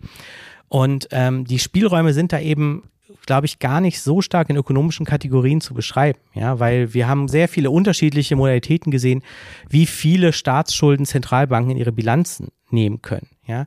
Und 0.68 1.08
ähm, 1.10 1.44
die 1.44 1.58
Spielräume 1.58 2.12
sind 2.12 2.32
da 2.32 2.40
eben 2.40 2.84
glaube 3.26 3.46
ich, 3.46 3.58
gar 3.58 3.80
nicht 3.80 4.00
so 4.00 4.20
stark 4.20 4.50
in 4.50 4.56
ökonomischen 4.56 5.06
Kategorien 5.06 5.60
zu 5.60 5.74
beschreiben, 5.74 6.18
ja, 6.34 6.58
weil 6.60 6.94
wir 6.94 7.08
haben 7.08 7.28
sehr 7.28 7.48
viele 7.48 7.70
unterschiedliche 7.70 8.36
Modalitäten 8.36 8.90
gesehen, 8.90 9.22
wie 9.68 9.86
viele 9.86 10.32
Staatsschulden 10.32 11.06
Zentralbanken 11.06 11.72
in 11.72 11.78
ihre 11.78 11.92
Bilanzen 11.92 12.48
nehmen 12.70 13.02
können, 13.02 13.28
ja. 13.46 13.66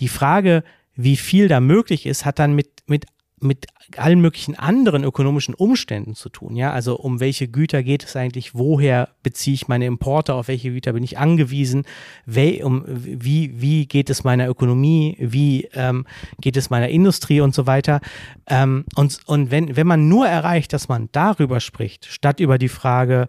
Die 0.00 0.08
Frage, 0.08 0.64
wie 0.94 1.16
viel 1.16 1.48
da 1.48 1.60
möglich 1.60 2.06
ist, 2.06 2.24
hat 2.24 2.38
dann 2.38 2.54
mit, 2.54 2.68
mit 2.86 3.06
mit 3.40 3.66
allen 3.96 4.20
möglichen 4.20 4.54
anderen 4.54 5.04
ökonomischen 5.04 5.54
Umständen 5.54 6.14
zu 6.14 6.30
tun. 6.30 6.56
Ja, 6.56 6.72
also 6.72 6.96
um 6.96 7.20
welche 7.20 7.48
Güter 7.48 7.82
geht 7.82 8.04
es 8.04 8.16
eigentlich? 8.16 8.54
Woher 8.54 9.10
beziehe 9.22 9.54
ich 9.54 9.68
meine 9.68 9.86
Importe? 9.86 10.34
Auf 10.34 10.48
welche 10.48 10.70
Güter 10.70 10.94
bin 10.94 11.04
ich 11.04 11.18
angewiesen? 11.18 11.84
Wie, 12.24 12.62
um, 12.62 12.84
wie, 12.86 13.60
wie 13.60 13.86
geht 13.86 14.08
es 14.08 14.24
meiner 14.24 14.48
Ökonomie? 14.48 15.16
Wie 15.20 15.68
ähm, 15.74 16.06
geht 16.40 16.56
es 16.56 16.70
meiner 16.70 16.88
Industrie 16.88 17.40
und 17.40 17.54
so 17.54 17.66
weiter? 17.66 18.00
Ähm, 18.46 18.84
und 18.94 19.20
und 19.26 19.50
wenn, 19.50 19.76
wenn 19.76 19.86
man 19.86 20.08
nur 20.08 20.26
erreicht, 20.26 20.72
dass 20.72 20.88
man 20.88 21.10
darüber 21.12 21.60
spricht, 21.60 22.06
statt 22.06 22.40
über 22.40 22.56
die 22.58 22.68
Frage, 22.68 23.28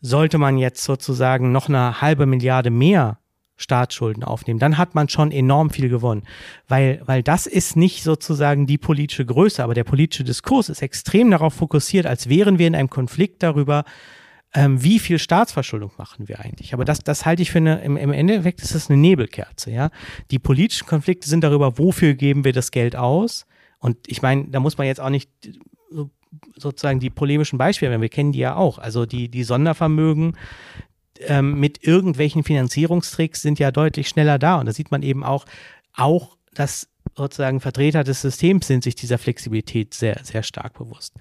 sollte 0.00 0.38
man 0.38 0.56
jetzt 0.56 0.84
sozusagen 0.84 1.50
noch 1.50 1.68
eine 1.68 2.00
halbe 2.00 2.26
Milliarde 2.26 2.70
mehr 2.70 3.18
Staatsschulden 3.56 4.22
aufnehmen, 4.22 4.60
dann 4.60 4.78
hat 4.78 4.94
man 4.94 5.08
schon 5.08 5.32
enorm 5.32 5.70
viel 5.70 5.88
gewonnen. 5.88 6.22
Weil, 6.68 7.00
weil 7.06 7.22
das 7.22 7.46
ist 7.46 7.76
nicht 7.76 8.02
sozusagen 8.02 8.66
die 8.66 8.78
politische 8.78 9.24
Größe, 9.24 9.62
aber 9.64 9.74
der 9.74 9.84
politische 9.84 10.24
Diskurs 10.24 10.68
ist 10.68 10.82
extrem 10.82 11.30
darauf 11.30 11.54
fokussiert, 11.54 12.06
als 12.06 12.28
wären 12.28 12.58
wir 12.58 12.66
in 12.66 12.74
einem 12.74 12.90
Konflikt 12.90 13.42
darüber, 13.42 13.84
ähm, 14.54 14.82
wie 14.82 14.98
viel 14.98 15.18
Staatsverschuldung 15.18 15.92
machen 15.96 16.28
wir 16.28 16.40
eigentlich. 16.40 16.74
Aber 16.74 16.84
das, 16.84 17.00
das 17.00 17.26
halte 17.26 17.42
ich 17.42 17.50
für 17.50 17.58
eine, 17.58 17.80
im, 17.82 17.96
im 17.96 18.12
Endeffekt 18.12 18.62
ist 18.62 18.74
das 18.74 18.90
eine 18.90 18.98
Nebelkerze, 18.98 19.70
ja. 19.70 19.90
Die 20.30 20.38
politischen 20.38 20.86
Konflikte 20.86 21.28
sind 21.28 21.42
darüber, 21.42 21.78
wofür 21.78 22.14
geben 22.14 22.44
wir 22.44 22.52
das 22.52 22.70
Geld 22.70 22.96
aus. 22.96 23.46
Und 23.78 23.96
ich 24.06 24.22
meine, 24.22 24.48
da 24.48 24.60
muss 24.60 24.78
man 24.78 24.86
jetzt 24.86 25.00
auch 25.00 25.10
nicht 25.10 25.30
sozusagen 26.56 27.00
die 27.00 27.10
polemischen 27.10 27.58
Beispiele, 27.58 28.00
wir 28.00 28.08
kennen 28.08 28.32
die 28.32 28.40
ja 28.40 28.56
auch. 28.56 28.78
Also 28.78 29.06
die, 29.06 29.28
die 29.28 29.44
Sondervermögen, 29.44 30.36
ähm, 31.26 31.58
mit 31.58 31.86
irgendwelchen 31.86 32.44
Finanzierungstricks 32.44 33.42
sind 33.42 33.58
ja 33.58 33.70
deutlich 33.70 34.08
schneller 34.08 34.38
da. 34.38 34.56
Und 34.56 34.66
da 34.66 34.72
sieht 34.72 34.90
man 34.90 35.02
eben 35.02 35.24
auch, 35.24 35.44
auch, 35.94 36.36
dass 36.54 36.88
sozusagen 37.14 37.60
Vertreter 37.60 38.04
des 38.04 38.20
Systems 38.20 38.66
sind 38.66 38.84
sich 38.84 38.94
dieser 38.94 39.18
Flexibilität 39.18 39.94
sehr, 39.94 40.20
sehr 40.22 40.42
stark 40.42 40.74
bewusst. 40.78 41.14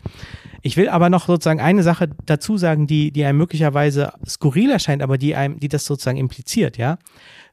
Ich 0.61 0.77
will 0.77 0.89
aber 0.89 1.09
noch 1.09 1.27
sozusagen 1.27 1.61
eine 1.61 1.83
Sache 1.83 2.09
dazu 2.25 2.57
sagen, 2.57 2.87
die, 2.87 3.11
die 3.11 3.23
einem 3.23 3.37
möglicherweise 3.37 4.13
skurril 4.25 4.71
erscheint, 4.71 5.01
aber 5.01 5.17
die 5.17 5.35
einem, 5.35 5.59
die 5.59 5.69
das 5.69 5.85
sozusagen 5.85 6.17
impliziert, 6.17 6.77
ja. 6.77 6.97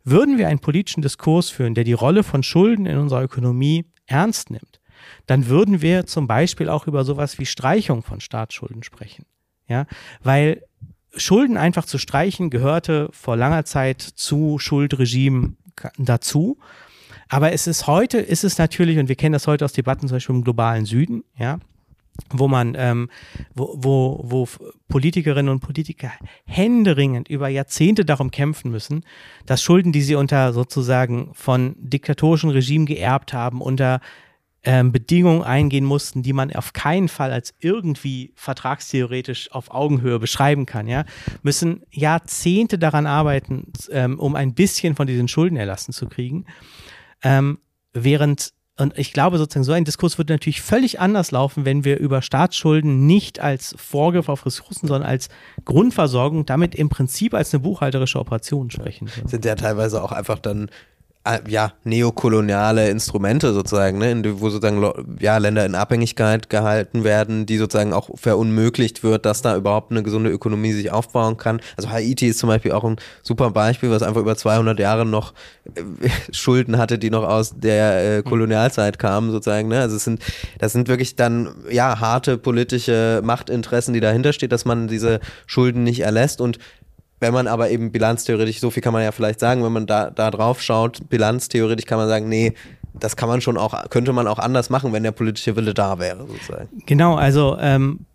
Würden 0.04 0.38
wir 0.38 0.48
einen 0.48 0.58
politischen 0.58 1.02
Diskurs 1.02 1.50
führen, 1.50 1.74
der 1.74 1.84
die 1.84 1.92
Rolle 1.92 2.24
von 2.24 2.42
Schulden 2.42 2.86
in 2.86 2.98
unserer 2.98 3.22
Ökonomie 3.22 3.84
ernst 4.06 4.50
nimmt, 4.50 4.80
dann 5.26 5.46
würden 5.46 5.80
wir 5.80 6.06
zum 6.06 6.26
Beispiel 6.26 6.68
auch 6.68 6.86
über 6.88 7.04
sowas 7.04 7.38
wie 7.38 7.46
Streichung 7.46 8.02
von 8.02 8.20
Staatsschulden 8.20 8.82
sprechen. 8.82 9.26
Ja, 9.68 9.86
weil 10.22 10.62
Schulden 11.16 11.56
einfach 11.56 11.84
zu 11.84 11.98
streichen 11.98 12.50
gehörte 12.50 13.08
vor 13.12 13.36
langer 13.36 13.64
Zeit 13.64 14.00
zu 14.00 14.58
Schuldregimen 14.58 15.56
dazu. 15.98 16.58
Aber 17.28 17.52
es 17.52 17.66
ist 17.66 17.86
heute, 17.86 18.18
ist 18.18 18.44
es 18.44 18.58
natürlich, 18.58 18.98
und 18.98 19.08
wir 19.08 19.16
kennen 19.16 19.32
das 19.32 19.46
heute 19.46 19.64
aus 19.64 19.72
Debatten 19.72 20.08
zum 20.08 20.16
Beispiel 20.16 20.36
im 20.36 20.44
globalen 20.44 20.84
Süden, 20.84 21.24
ja, 21.38 21.58
wo 22.30 22.46
man, 22.46 22.74
ähm, 22.76 23.08
wo, 23.54 23.74
wo, 23.78 24.20
wo 24.22 24.48
Politikerinnen 24.88 25.50
und 25.50 25.60
Politiker 25.60 26.12
händeringend 26.44 27.28
über 27.28 27.48
Jahrzehnte 27.48 28.04
darum 28.04 28.30
kämpfen 28.30 28.70
müssen, 28.70 29.04
dass 29.46 29.62
Schulden, 29.62 29.92
die 29.92 30.02
sie 30.02 30.14
unter 30.14 30.52
sozusagen 30.52 31.30
von 31.32 31.74
diktatorischen 31.78 32.50
Regimen 32.50 32.86
geerbt 32.86 33.32
haben, 33.32 33.62
unter 33.62 34.00
ähm, 34.64 34.92
Bedingungen 34.92 35.42
eingehen 35.42 35.84
mussten, 35.84 36.22
die 36.22 36.32
man 36.32 36.54
auf 36.54 36.72
keinen 36.72 37.08
Fall 37.08 37.32
als 37.32 37.52
irgendwie 37.58 38.32
vertragstheoretisch 38.36 39.50
auf 39.52 39.70
Augenhöhe 39.70 40.18
beschreiben 40.18 40.66
kann, 40.66 40.86
ja, 40.86 41.04
müssen 41.42 41.82
Jahrzehnte 41.90 42.78
daran 42.78 43.06
arbeiten, 43.06 43.72
ähm, 43.90 44.18
um 44.18 44.36
ein 44.36 44.54
bisschen 44.54 44.94
von 44.94 45.06
diesen 45.06 45.28
Schulden 45.28 45.56
erlassen 45.56 45.92
zu 45.92 46.08
kriegen. 46.08 46.46
Ähm, 47.22 47.58
während 47.92 48.52
und 48.78 48.98
ich 48.98 49.12
glaube 49.12 49.36
sozusagen, 49.36 49.64
so 49.64 49.72
ein 49.72 49.84
Diskurs 49.84 50.16
würde 50.16 50.32
natürlich 50.32 50.62
völlig 50.62 50.98
anders 50.98 51.30
laufen, 51.30 51.66
wenn 51.66 51.84
wir 51.84 51.98
über 51.98 52.22
Staatsschulden 52.22 53.06
nicht 53.06 53.38
als 53.38 53.74
Vorgriff 53.78 54.30
auf 54.30 54.46
Ressourcen, 54.46 54.88
sondern 54.88 55.08
als 55.08 55.28
Grundversorgung, 55.66 56.46
damit 56.46 56.74
im 56.74 56.88
Prinzip 56.88 57.34
als 57.34 57.52
eine 57.52 57.62
buchhalterische 57.62 58.18
Operation 58.18 58.70
sprechen. 58.70 59.10
Sind 59.26 59.44
ja 59.44 59.56
teilweise 59.56 60.02
auch 60.02 60.10
einfach 60.10 60.38
dann 60.38 60.70
ja, 61.46 61.72
neokoloniale 61.84 62.90
Instrumente 62.90 63.52
sozusagen, 63.52 63.98
ne, 63.98 64.40
wo 64.40 64.50
sozusagen 64.50 64.84
ja, 65.20 65.38
Länder 65.38 65.64
in 65.64 65.76
Abhängigkeit 65.76 66.50
gehalten 66.50 67.04
werden, 67.04 67.46
die 67.46 67.58
sozusagen 67.58 67.92
auch 67.92 68.10
verunmöglicht 68.16 69.04
wird, 69.04 69.24
dass 69.24 69.40
da 69.40 69.56
überhaupt 69.56 69.92
eine 69.92 70.02
gesunde 70.02 70.30
Ökonomie 70.30 70.72
sich 70.72 70.90
aufbauen 70.90 71.36
kann. 71.36 71.60
Also 71.76 71.90
Haiti 71.90 72.26
ist 72.26 72.40
zum 72.40 72.48
Beispiel 72.48 72.72
auch 72.72 72.82
ein 72.82 72.96
super 73.22 73.50
Beispiel, 73.50 73.90
was 73.90 74.02
einfach 74.02 74.20
über 74.20 74.36
200 74.36 74.80
Jahre 74.80 75.06
noch 75.06 75.32
äh, 75.74 76.08
Schulden 76.32 76.76
hatte, 76.76 76.98
die 76.98 77.10
noch 77.10 77.24
aus 77.24 77.54
der 77.56 78.18
äh, 78.18 78.22
Kolonialzeit 78.22 78.98
kamen 78.98 79.30
sozusagen. 79.30 79.68
Ne? 79.68 79.80
Also 79.80 79.96
es 79.96 80.04
sind, 80.04 80.20
das 80.58 80.72
sind 80.72 80.88
wirklich 80.88 81.14
dann 81.14 81.54
ja 81.70 82.00
harte 82.00 82.36
politische 82.36 83.20
Machtinteressen, 83.22 83.94
die 83.94 84.00
dahinter 84.00 84.32
steht, 84.32 84.50
dass 84.50 84.64
man 84.64 84.88
diese 84.88 85.20
Schulden 85.46 85.84
nicht 85.84 86.00
erlässt 86.00 86.40
und 86.40 86.58
wenn 87.22 87.32
man 87.32 87.46
aber 87.46 87.70
eben 87.70 87.92
bilanztheoretisch, 87.92 88.60
so 88.60 88.70
viel 88.70 88.82
kann 88.82 88.92
man 88.92 89.02
ja 89.02 89.12
vielleicht 89.12 89.40
sagen, 89.40 89.64
wenn 89.64 89.72
man 89.72 89.86
da, 89.86 90.10
da 90.10 90.30
drauf 90.30 90.60
schaut, 90.60 91.08
bilanztheoretisch 91.08 91.86
kann 91.86 91.98
man 91.98 92.08
sagen, 92.08 92.28
nee, 92.28 92.52
das 92.92 93.16
kann 93.16 93.28
man 93.28 93.40
schon 93.40 93.56
auch, 93.56 93.88
könnte 93.88 94.12
man 94.12 94.26
auch 94.26 94.38
anders 94.38 94.68
machen, 94.68 94.92
wenn 94.92 95.02
der 95.02 95.12
politische 95.12 95.56
Wille 95.56 95.72
da 95.72 95.98
wäre, 95.98 96.26
sozusagen. 96.26 96.68
Genau, 96.84 97.14
also 97.14 97.56
ähm, 97.58 98.06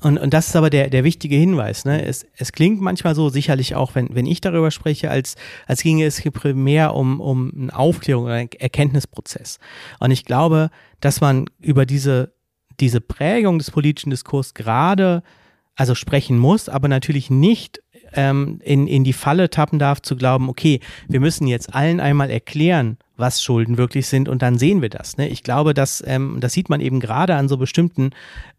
und, 0.00 0.18
und 0.18 0.34
das 0.34 0.48
ist 0.48 0.56
aber 0.56 0.70
der, 0.70 0.90
der 0.90 1.04
wichtige 1.04 1.36
Hinweis. 1.36 1.84
Ne? 1.84 2.04
Es, 2.04 2.26
es 2.36 2.52
klingt 2.52 2.80
manchmal 2.80 3.14
so, 3.14 3.28
sicherlich 3.28 3.74
auch, 3.74 3.94
wenn, 3.94 4.14
wenn 4.14 4.26
ich 4.26 4.40
darüber 4.40 4.70
spreche, 4.70 5.10
als, 5.10 5.36
als 5.66 5.82
ginge 5.82 6.04
es 6.04 6.20
primär 6.32 6.94
um, 6.94 7.20
um 7.20 7.52
eine 7.56 7.76
Aufklärung 7.76 8.24
oder 8.24 8.34
einen 8.34 8.50
Erkenntnisprozess. 8.58 9.58
Und 10.00 10.10
ich 10.10 10.24
glaube, 10.24 10.70
dass 11.00 11.20
man 11.20 11.46
über 11.60 11.86
diese 11.86 12.34
diese 12.80 13.00
Prägung 13.00 13.58
des 13.58 13.70
politischen 13.70 14.10
Diskurs 14.10 14.54
gerade 14.54 15.22
also 15.76 15.94
sprechen 15.94 16.38
muss, 16.38 16.68
aber 16.68 16.88
natürlich 16.88 17.30
nicht 17.30 17.82
ähm, 18.16 18.60
in, 18.64 18.86
in 18.86 19.04
die 19.04 19.12
Falle 19.12 19.50
tappen 19.50 19.78
darf, 19.78 20.02
zu 20.02 20.16
glauben, 20.16 20.48
okay, 20.48 20.80
wir 21.08 21.20
müssen 21.20 21.46
jetzt 21.46 21.74
allen 21.74 22.00
einmal 22.00 22.30
erklären, 22.30 22.98
was 23.16 23.42
Schulden 23.42 23.78
wirklich 23.78 24.08
sind 24.08 24.28
und 24.28 24.42
dann 24.42 24.58
sehen 24.58 24.82
wir 24.82 24.90
das. 24.90 25.16
Ne? 25.16 25.28
Ich 25.28 25.42
glaube, 25.42 25.74
dass 25.74 26.02
ähm, 26.06 26.38
das 26.40 26.52
sieht 26.52 26.68
man 26.68 26.80
eben 26.80 27.00
gerade 27.00 27.34
an 27.34 27.48
so 27.48 27.56
bestimmten 27.56 28.10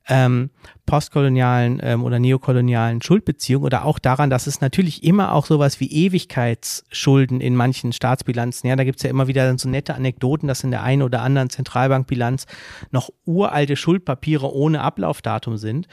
ähm, 0.09 0.49
postkolonialen 0.85 1.79
ähm, 1.83 2.03
oder 2.03 2.17
neokolonialen 2.17 3.01
Schuldbeziehungen 3.01 3.65
oder 3.65 3.85
auch 3.85 3.99
daran, 3.99 4.29
dass 4.29 4.47
es 4.47 4.61
natürlich 4.61 5.03
immer 5.03 5.33
auch 5.33 5.45
sowas 5.45 5.79
wie 5.79 5.91
Ewigkeitsschulden 5.91 7.41
in 7.41 7.55
manchen 7.55 7.91
Staatsbilanzen, 7.91 8.69
ja, 8.69 8.75
da 8.75 8.83
gibt's 8.83 9.03
ja 9.03 9.09
immer 9.09 9.27
wieder 9.27 9.57
so 9.57 9.67
nette 9.69 9.95
Anekdoten, 9.95 10.47
dass 10.47 10.63
in 10.63 10.71
der 10.71 10.83
einen 10.83 11.01
oder 11.01 11.21
anderen 11.21 11.49
Zentralbankbilanz 11.49 12.45
noch 12.91 13.09
uralte 13.25 13.75
Schuldpapiere 13.75 14.53
ohne 14.53 14.81
Ablaufdatum 14.81 15.57
sind. 15.57 15.87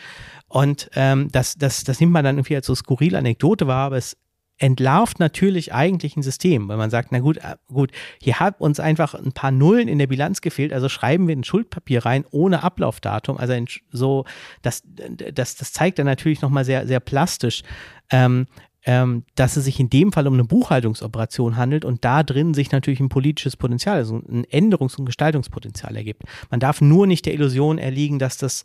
Und 0.49 0.89
ähm, 0.95 1.29
das, 1.33 1.57
das, 1.57 1.83
das 1.83 1.99
nimmt 1.99 2.13
man 2.13 2.25
dann 2.25 2.37
irgendwie 2.37 2.57
als 2.57 2.67
so 2.67 2.75
skurrile 2.75 3.19
Anekdote 3.19 3.67
wahr, 3.67 3.87
aber 3.87 3.97
es 3.97 4.17
entlarvt 4.59 5.19
natürlich 5.19 5.73
eigentlich 5.75 6.17
ein 6.17 6.23
System, 6.23 6.69
weil 6.69 6.77
man 6.77 6.91
sagt, 6.91 7.11
na 7.11 7.19
gut, 7.19 7.39
äh, 7.39 7.57
gut, 7.67 7.91
hier 8.21 8.39
hat 8.39 8.61
uns 8.61 8.79
einfach 8.79 9.15
ein 9.15 9.33
paar 9.33 9.51
Nullen 9.51 9.89
in 9.89 9.99
der 9.99 10.07
Bilanz 10.07 10.41
gefehlt, 10.41 10.73
also 10.73 10.89
schreiben 10.89 11.27
wir 11.27 11.37
ein 11.37 11.45
Schuldpapier 11.45 12.05
rein 12.05 12.25
ohne 12.31 12.63
Ablaufdatum, 12.63 13.37
also 13.37 13.55
so, 13.91 14.25
das, 14.63 14.83
das, 14.85 15.57
das 15.57 15.73
zeigt 15.73 15.99
dann 15.99 16.07
natürlich 16.07 16.41
nochmal 16.41 16.65
sehr, 16.65 16.87
sehr 16.87 17.01
plastisch, 17.01 17.63
ähm, 18.11 18.47
ähm, 18.87 19.25
dass 19.35 19.57
es 19.57 19.65
sich 19.65 19.81
in 19.81 19.89
dem 19.89 20.13
Fall 20.13 20.27
um 20.27 20.35
eine 20.35 20.45
Buchhaltungsoperation 20.45 21.57
handelt 21.57 21.85
und 21.85 22.05
da 22.05 22.23
drin 22.23 22.55
sich 22.55 22.71
natürlich 22.71 23.01
ein 23.01 23.09
politisches 23.09 23.57
Potenzial, 23.57 23.97
also 23.97 24.17
ein 24.17 24.45
Änderungs- 24.45 24.99
und 24.99 25.07
Gestaltungspotenzial 25.07 25.97
ergibt. 25.97 26.23
Man 26.51 26.61
darf 26.61 26.81
nur 26.81 27.07
nicht 27.07 27.25
der 27.27 27.33
Illusion 27.33 27.79
erliegen, 27.79 28.19
dass 28.19 28.37
das 28.37 28.65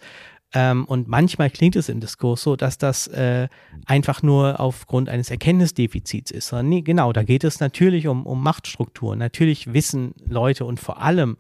ähm, 0.54 0.86
und 0.86 1.08
manchmal 1.08 1.50
klingt 1.52 1.76
es 1.76 1.90
im 1.90 2.00
Diskurs 2.00 2.42
so, 2.42 2.56
dass 2.56 2.78
das 2.78 3.08
äh, 3.08 3.48
einfach 3.86 4.24
nur 4.24 4.60
aufgrund 4.60 5.08
eines 5.08 5.30
Erkenntnisdefizits 5.30 6.32
ist. 6.32 6.48
Sondern 6.48 6.70
nee, 6.70 6.82
genau, 6.82 7.14
da 7.14 7.24
geht 7.24 7.44
es 7.44 7.60
natürlich 7.60 8.08
um, 8.08 8.26
um 8.26 8.42
Machtstrukturen. 8.42 9.20
Natürlich 9.20 9.74
wissen 9.74 10.16
Leute 10.28 10.66
und 10.66 10.80
vor 10.80 11.02
allem 11.02 11.38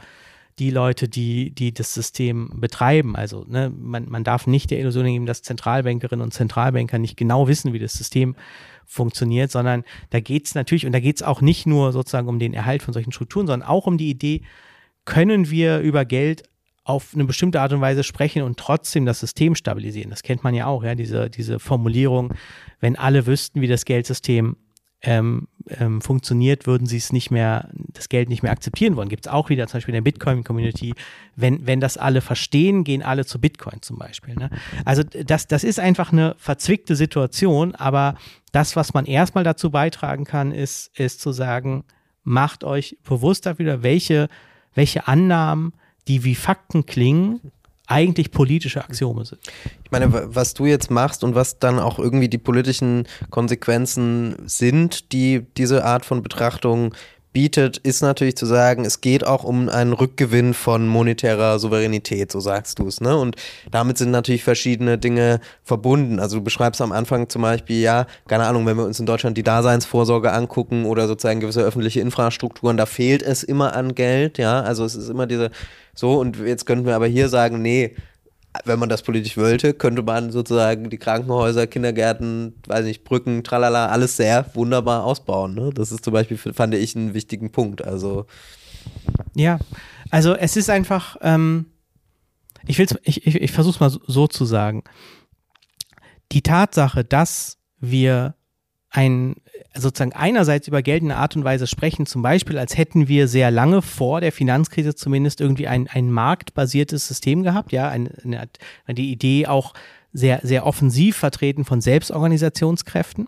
die 0.59 0.69
Leute, 0.69 1.07
die, 1.07 1.51
die 1.51 1.73
das 1.73 1.93
System 1.93 2.59
betreiben. 2.59 3.15
Also 3.15 3.45
ne, 3.47 3.71
man, 3.75 4.09
man 4.09 4.23
darf 4.23 4.45
nicht 4.45 4.69
der 4.69 4.79
Illusion 4.79 5.05
geben, 5.05 5.25
dass 5.25 5.41
Zentralbankerinnen 5.41 6.21
und 6.21 6.33
Zentralbanker 6.33 6.99
nicht 6.99 7.17
genau 7.17 7.47
wissen, 7.47 7.73
wie 7.73 7.79
das 7.79 7.93
System 7.93 8.35
funktioniert, 8.85 9.51
sondern 9.51 9.85
da 10.09 10.19
geht 10.19 10.47
es 10.47 10.55
natürlich, 10.55 10.85
und 10.85 10.91
da 10.91 10.99
geht 10.99 11.15
es 11.15 11.23
auch 11.23 11.41
nicht 11.41 11.65
nur 11.65 11.93
sozusagen 11.93 12.27
um 12.27 12.39
den 12.39 12.53
Erhalt 12.53 12.83
von 12.83 12.93
solchen 12.93 13.11
Strukturen, 13.11 13.47
sondern 13.47 13.67
auch 13.67 13.87
um 13.87 13.97
die 13.97 14.09
Idee, 14.09 14.41
können 15.05 15.49
wir 15.49 15.79
über 15.79 16.05
Geld 16.05 16.43
auf 16.89 17.11
eine 17.13 17.25
bestimmte 17.25 17.61
Art 17.61 17.71
und 17.71 17.81
Weise 17.81 18.03
sprechen 18.03 18.41
und 18.41 18.57
trotzdem 18.57 19.05
das 19.05 19.19
System 19.19 19.53
stabilisieren. 19.53 20.09
Das 20.09 20.23
kennt 20.23 20.43
man 20.43 20.55
ja 20.55 20.65
auch, 20.65 20.83
ja, 20.83 20.95
diese, 20.95 21.29
diese 21.29 21.59
Formulierung, 21.59 22.33
wenn 22.79 22.95
alle 22.95 23.27
wüssten, 23.27 23.61
wie 23.61 23.67
das 23.67 23.85
Geldsystem 23.85 24.55
ähm, 25.03 25.47
ähm, 25.67 26.01
funktioniert, 26.01 26.65
würden 26.65 26.87
sie 26.87 26.97
es 26.97 27.13
nicht 27.13 27.29
mehr, 27.29 27.69
das 27.73 28.09
Geld 28.09 28.27
nicht 28.27 28.41
mehr 28.41 28.51
akzeptieren 28.51 28.95
wollen. 28.95 29.07
Gibt 29.07 29.27
es 29.27 29.31
auch 29.31 29.49
wieder 29.49 29.67
zum 29.67 29.77
Beispiel 29.77 29.93
in 29.93 30.03
der 30.03 30.11
Bitcoin-Community, 30.11 30.95
wenn, 31.35 31.67
wenn 31.67 31.79
das 31.79 31.97
alle 31.97 32.21
verstehen, 32.21 32.83
gehen 32.83 33.03
alle 33.03 33.23
zu 33.23 33.39
Bitcoin 33.39 33.83
zum 33.83 33.99
Beispiel. 33.99 34.33
Ne? 34.33 34.49
Also 34.83 35.03
das, 35.03 35.45
das 35.45 35.63
ist 35.63 35.79
einfach 35.79 36.11
eine 36.11 36.33
verzwickte 36.39 36.95
Situation, 36.95 37.75
aber 37.75 38.15
das, 38.51 38.75
was 38.75 38.95
man 38.95 39.05
erstmal 39.05 39.43
dazu 39.43 39.69
beitragen 39.69 40.25
kann, 40.25 40.51
ist, 40.51 40.89
ist 40.97 41.21
zu 41.21 41.33
sagen, 41.33 41.83
macht 42.23 42.63
euch 42.63 42.97
bewusst 43.03 43.45
dafür, 43.45 43.83
welche, 43.83 44.27
welche 44.73 45.07
Annahmen 45.07 45.73
die 46.09 46.25
wie 46.25 46.35
Fakten 46.35 46.85
klingen, 46.85 47.39
eigentlich 47.87 48.31
politische 48.31 48.83
Axiome 48.83 49.25
sind. 49.25 49.41
Ich 49.83 49.91
meine, 49.91 50.35
was 50.35 50.53
du 50.53 50.65
jetzt 50.65 50.91
machst 50.91 51.23
und 51.23 51.33
was 51.33 51.57
dann 51.57 51.79
auch 51.79 51.97
irgendwie 51.97 52.29
die 52.29 52.37
politischen 52.37 53.07
Konsequenzen 53.31 54.35
sind, 54.45 55.11
die 55.11 55.45
diese 55.57 55.85
Art 55.85 56.05
von 56.05 56.21
Betrachtung 56.21 56.93
bietet, 57.31 57.77
ist 57.77 58.01
natürlich 58.01 58.35
zu 58.35 58.45
sagen, 58.45 58.85
es 58.85 59.01
geht 59.01 59.25
auch 59.25 59.43
um 59.43 59.69
einen 59.69 59.93
Rückgewinn 59.93 60.53
von 60.53 60.87
monetärer 60.87 61.59
Souveränität, 61.59 62.31
so 62.31 62.39
sagst 62.39 62.79
du 62.79 62.87
es. 62.87 63.01
Ne? 63.01 63.15
Und 63.15 63.35
damit 63.69 63.97
sind 63.97 64.11
natürlich 64.11 64.43
verschiedene 64.43 64.97
Dinge 64.97 65.39
verbunden. 65.63 66.19
Also 66.19 66.37
du 66.37 66.43
beschreibst 66.43 66.81
am 66.81 66.91
Anfang 66.91 67.29
zum 67.29 67.43
Beispiel, 67.43 67.81
ja, 67.81 68.07
keine 68.27 68.45
Ahnung, 68.45 68.65
wenn 68.65 68.77
wir 68.77 68.85
uns 68.85 68.99
in 68.99 69.05
Deutschland 69.05 69.37
die 69.37 69.43
Daseinsvorsorge 69.43 70.31
angucken 70.31 70.85
oder 70.85 71.07
sozusagen 71.07 71.39
gewisse 71.39 71.61
öffentliche 71.61 72.01
Infrastrukturen, 72.01 72.77
da 72.77 72.87
fehlt 72.87 73.21
es 73.21 73.43
immer 73.43 73.75
an 73.75 73.93
Geld, 73.93 74.39
ja. 74.39 74.61
Also 74.61 74.83
es 74.83 74.95
ist 74.95 75.09
immer 75.09 75.27
diese 75.27 75.51
so, 75.99 76.19
und 76.19 76.37
jetzt 76.37 76.65
könnten 76.65 76.85
wir 76.85 76.95
aber 76.95 77.07
hier 77.07 77.27
sagen, 77.29 77.61
nee, 77.61 77.95
wenn 78.65 78.79
man 78.79 78.89
das 78.89 79.03
politisch 79.03 79.37
wollte, 79.37 79.73
könnte 79.73 80.01
man 80.01 80.31
sozusagen 80.31 80.89
die 80.89 80.97
Krankenhäuser, 80.97 81.67
Kindergärten, 81.67 82.55
weiß 82.67 82.85
nicht, 82.85 83.03
Brücken, 83.03 83.43
tralala, 83.43 83.87
alles 83.87 84.17
sehr 84.17 84.45
wunderbar 84.53 85.03
ausbauen. 85.03 85.53
Ne? 85.53 85.71
Das 85.73 85.91
ist 85.91 86.03
zum 86.03 86.13
Beispiel, 86.13 86.37
fand 86.37 86.73
ich, 86.73 86.95
einen 86.95 87.13
wichtigen 87.13 87.51
Punkt. 87.51 87.83
Also. 87.83 88.25
Ja, 89.35 89.59
also 90.09 90.33
es 90.33 90.55
ist 90.55 90.69
einfach, 90.69 91.17
ähm, 91.21 91.67
ich, 92.65 92.79
will's, 92.79 92.95
ich, 93.03 93.27
ich, 93.27 93.35
ich 93.35 93.51
versuche 93.51 93.75
es 93.75 93.79
mal 93.79 93.89
so, 93.89 93.99
so 94.07 94.27
zu 94.27 94.45
sagen. 94.45 94.83
Die 96.31 96.41
Tatsache, 96.41 97.03
dass 97.03 97.57
wir 97.79 98.35
ein 98.89 99.35
sozusagen 99.75 100.13
einerseits 100.13 100.67
über 100.67 100.81
einer 100.85 101.17
Art 101.17 101.35
und 101.35 101.43
Weise 101.43 101.67
sprechen, 101.67 102.05
zum 102.05 102.21
Beispiel, 102.21 102.57
als 102.57 102.77
hätten 102.77 103.07
wir 103.07 103.27
sehr 103.27 103.51
lange 103.51 103.81
vor 103.81 104.19
der 104.19 104.31
Finanzkrise 104.31 104.95
zumindest 104.95 105.41
irgendwie 105.41 105.67
ein, 105.67 105.87
ein 105.87 106.11
marktbasiertes 106.11 107.07
System 107.07 107.43
gehabt, 107.43 107.71
ja, 107.71 107.87
eine, 107.89 108.11
eine, 108.23 108.49
die 108.95 109.11
Idee 109.11 109.47
auch 109.47 109.73
sehr, 110.11 110.39
sehr 110.41 110.65
offensiv 110.65 111.17
vertreten 111.17 111.65
von 111.65 111.81
Selbstorganisationskräften 111.81 113.27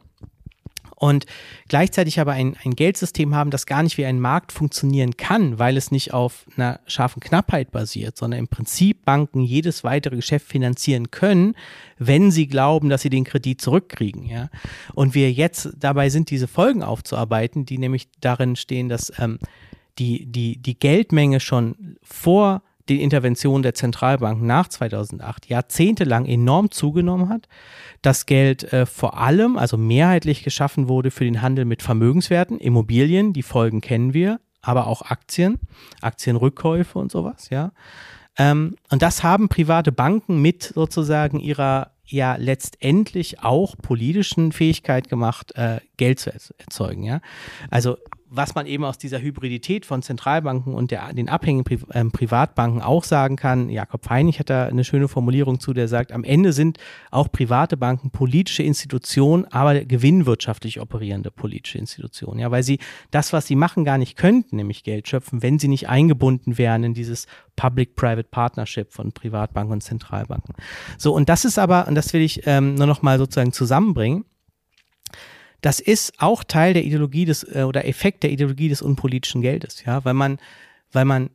und 1.02 1.26
gleichzeitig 1.68 2.20
aber 2.20 2.34
ein, 2.34 2.56
ein 2.64 2.76
Geldsystem 2.76 3.34
haben, 3.34 3.49
das 3.49 3.66
gar 3.66 3.82
nicht 3.82 3.97
wie 3.97 4.06
ein 4.06 4.20
Markt 4.20 4.52
funktionieren 4.52 5.18
kann, 5.18 5.58
weil 5.58 5.76
es 5.76 5.89
nicht 5.89 6.14
auf 6.14 6.45
einer 6.56 6.80
scharfen 6.86 7.22
Knappheit 7.22 7.72
basiert, 7.72 8.18
sondern 8.18 8.39
im 8.39 8.47
Prinzip 8.47 9.04
Banken 9.04 9.41
jedes 9.41 9.84
weitere 9.84 10.16
Geschäft 10.16 10.47
finanzieren 10.47 11.10
können, 11.10 11.56
wenn 11.97 12.30
sie 12.30 12.45
glauben, 12.45 12.89
dass 12.89 13.02
sie 13.02 13.10
den 13.10 13.24
Kredit 13.24 13.62
zurückkriegen. 13.62 14.26
Ja? 14.26 14.49
Und 14.93 15.16
wir 15.16 15.32
jetzt 15.32 15.72
dabei 15.76 16.10
sind, 16.10 16.30
diese 16.30 16.47
Folgen 16.47 16.84
aufzuarbeiten, 16.84 17.66
die 17.66 17.80
nämlich 17.80 18.08
darin 18.20 18.56
stehen, 18.56 18.88
dass 18.88 19.12
ähm, 19.18 19.39
die, 19.97 20.28
die, 20.28 20.62
die 20.62 20.78
Geldmenge 20.78 21.39
schon 21.39 21.97
vor 22.04 22.62
den 22.91 23.01
Interventionen 23.01 23.63
der 23.63 23.73
Zentralbanken 23.73 24.45
nach 24.45 24.67
2008 24.67 25.47
jahrzehntelang 25.47 26.25
enorm 26.25 26.71
zugenommen 26.71 27.29
hat. 27.29 27.47
Das 28.01 28.25
Geld 28.25 28.71
äh, 28.73 28.85
vor 28.85 29.17
allem, 29.17 29.57
also 29.57 29.77
mehrheitlich 29.77 30.43
geschaffen 30.43 30.87
wurde 30.87 31.11
für 31.11 31.23
den 31.23 31.41
Handel 31.41 31.65
mit 31.65 31.81
Vermögenswerten, 31.81 32.59
Immobilien, 32.59 33.33
die 33.33 33.43
Folgen 33.43 33.81
kennen 33.81 34.13
wir, 34.13 34.39
aber 34.61 34.87
auch 34.87 35.01
Aktien, 35.03 35.59
Aktienrückkäufe 36.01 36.99
und 36.99 37.11
sowas, 37.11 37.49
ja. 37.49 37.71
Ähm, 38.37 38.75
und 38.89 39.01
das 39.01 39.23
haben 39.23 39.49
private 39.49 39.91
Banken 39.91 40.41
mit 40.41 40.63
sozusagen 40.63 41.39
ihrer 41.39 41.91
ja 42.05 42.35
letztendlich 42.35 43.41
auch 43.41 43.75
politischen 43.77 44.51
Fähigkeit 44.51 45.09
gemacht, 45.09 45.53
äh, 45.55 45.79
Geld 45.97 46.19
zu 46.19 46.31
erzeugen, 46.57 47.03
ja. 47.03 47.21
Also 47.69 47.97
was 48.34 48.55
man 48.55 48.65
eben 48.65 48.86
aus 48.86 48.97
dieser 48.97 49.21
Hybridität 49.21 49.86
von 49.86 50.01
Zentralbanken 50.01 50.73
und 50.73 50.89
der, 50.89 51.13
den 51.13 51.27
abhängigen 51.27 51.65
Pri 51.65 51.79
äh, 51.89 52.05
Privatbanken 52.05 52.82
auch 52.82 53.03
sagen 53.03 53.36
kann, 53.36 53.69
Jakob 53.69 54.05
Feinig 54.05 54.39
hat 54.39 54.49
da 54.49 54.67
eine 54.67 54.86
schöne 54.86 55.09
Formulierung 55.09 55.59
zu, 55.59 55.73
der 55.73 55.89
sagt, 55.89 56.13
am 56.13 56.23
Ende 56.23 56.53
sind 56.53 56.77
auch 57.11 57.29
private 57.29 57.75
Banken 57.75 58.09
politische 58.09 58.63
Institutionen, 58.63 59.45
aber 59.51 59.84
gewinnwirtschaftlich 59.84 60.79
operierende 60.79 61.29
politische 61.29 61.77
Institutionen, 61.77 62.39
ja, 62.39 62.49
weil 62.51 62.63
sie 62.63 62.79
das, 63.11 63.34
was 63.34 63.47
sie 63.47 63.57
machen, 63.57 63.84
gar 63.84 63.97
nicht 63.97 64.15
könnten, 64.15 64.55
nämlich 64.55 64.84
Geld 64.84 65.09
schöpfen, 65.09 65.43
wenn 65.43 65.59
sie 65.59 65.67
nicht 65.67 65.89
eingebunden 65.89 66.57
wären 66.57 66.86
in 66.86 66.93
dieses 66.93 67.27
Public-Private 67.57 68.29
Partnership 68.32 68.93
von 68.93 69.11
Privatbanken 69.11 69.73
und 69.73 69.82
Zentralbanken. 69.82 70.55
So, 70.97 71.13
und 71.13 71.27
das 71.27 71.43
ist 71.43 71.59
aber, 71.59 71.88
und 71.89 71.95
das 71.95 72.13
will 72.13 72.21
ich 72.21 72.47
ähm, 72.47 72.75
nur 72.75 72.88
noch 72.88 73.01
mal 73.01 73.17
sozusagen 73.17 73.51
zusammenbringen, 73.51 74.23
das 75.62 75.80
ist 75.80 76.14
auch 76.20 76.43
Teil 76.43 76.74
der 76.74 76.84
Ideologie 76.84 77.26
des 77.26 77.43
äh, 77.43 77.64
oder 77.64 77.88
Effekt 77.88 78.24
der 78.24 78.32
Ideologie 78.32 78.70
des 78.70 78.82
unpolitischen 78.82 79.41
Geldes, 79.41 79.84
ja, 79.86 80.03
weil 80.03 80.14
man, 80.14 80.39
weil 80.91 81.05
man 81.05 81.30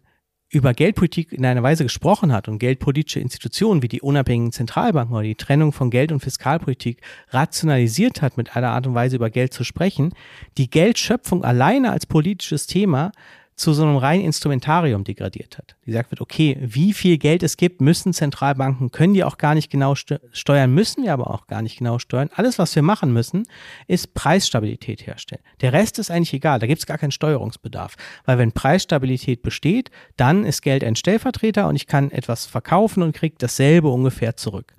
über 0.48 0.74
Geldpolitik 0.74 1.32
in 1.32 1.44
einer 1.44 1.62
Weise 1.62 1.82
gesprochen 1.82 2.32
hat 2.32 2.48
und 2.48 2.58
geldpolitische 2.58 3.18
Institutionen 3.18 3.82
wie 3.82 3.88
die 3.88 4.00
unabhängigen 4.00 4.52
Zentralbanken 4.52 5.14
oder 5.14 5.24
die 5.24 5.34
Trennung 5.34 5.72
von 5.72 5.90
Geld- 5.90 6.12
und 6.12 6.20
Fiskalpolitik 6.20 7.00
rationalisiert 7.30 8.22
hat, 8.22 8.36
mit 8.36 8.56
einer 8.56 8.70
Art 8.70 8.86
und 8.86 8.94
Weise 8.94 9.16
über 9.16 9.30
Geld 9.30 9.52
zu 9.52 9.64
sprechen, 9.64 10.12
die 10.56 10.70
Geldschöpfung 10.70 11.44
alleine 11.44 11.90
als 11.90 12.06
politisches 12.06 12.66
Thema 12.68 13.10
zu 13.56 13.72
so 13.72 13.84
einem 13.84 13.96
reinen 13.96 14.22
Instrumentarium 14.22 15.02
degradiert 15.02 15.56
hat. 15.56 15.76
Die 15.86 15.92
sagt 15.92 16.10
wird, 16.10 16.20
okay, 16.20 16.58
wie 16.60 16.92
viel 16.92 17.16
Geld 17.16 17.42
es 17.42 17.56
gibt, 17.56 17.80
müssen 17.80 18.12
Zentralbanken, 18.12 18.90
können 18.92 19.14
die 19.14 19.24
auch 19.24 19.38
gar 19.38 19.54
nicht 19.54 19.70
genau 19.70 19.94
steuern, 19.94 20.74
müssen 20.74 21.04
wir 21.04 21.14
aber 21.14 21.30
auch 21.30 21.46
gar 21.46 21.62
nicht 21.62 21.78
genau 21.78 21.98
steuern. 21.98 22.28
Alles, 22.34 22.58
was 22.58 22.76
wir 22.76 22.82
machen 22.82 23.14
müssen, 23.14 23.44
ist 23.86 24.12
Preisstabilität 24.12 25.06
herstellen. 25.06 25.42
Der 25.62 25.72
Rest 25.72 25.98
ist 25.98 26.10
eigentlich 26.10 26.34
egal, 26.34 26.58
da 26.58 26.66
gibt 26.66 26.80
es 26.80 26.86
gar 26.86 26.98
keinen 26.98 27.12
Steuerungsbedarf. 27.12 27.96
Weil 28.26 28.36
wenn 28.36 28.52
Preisstabilität 28.52 29.40
besteht, 29.40 29.90
dann 30.18 30.44
ist 30.44 30.60
Geld 30.60 30.84
ein 30.84 30.94
Stellvertreter 30.94 31.66
und 31.66 31.76
ich 31.76 31.86
kann 31.86 32.10
etwas 32.10 32.44
verkaufen 32.44 33.02
und 33.02 33.16
kriege 33.16 33.36
dasselbe 33.38 33.88
ungefähr 33.88 34.36
zurück. 34.36 34.74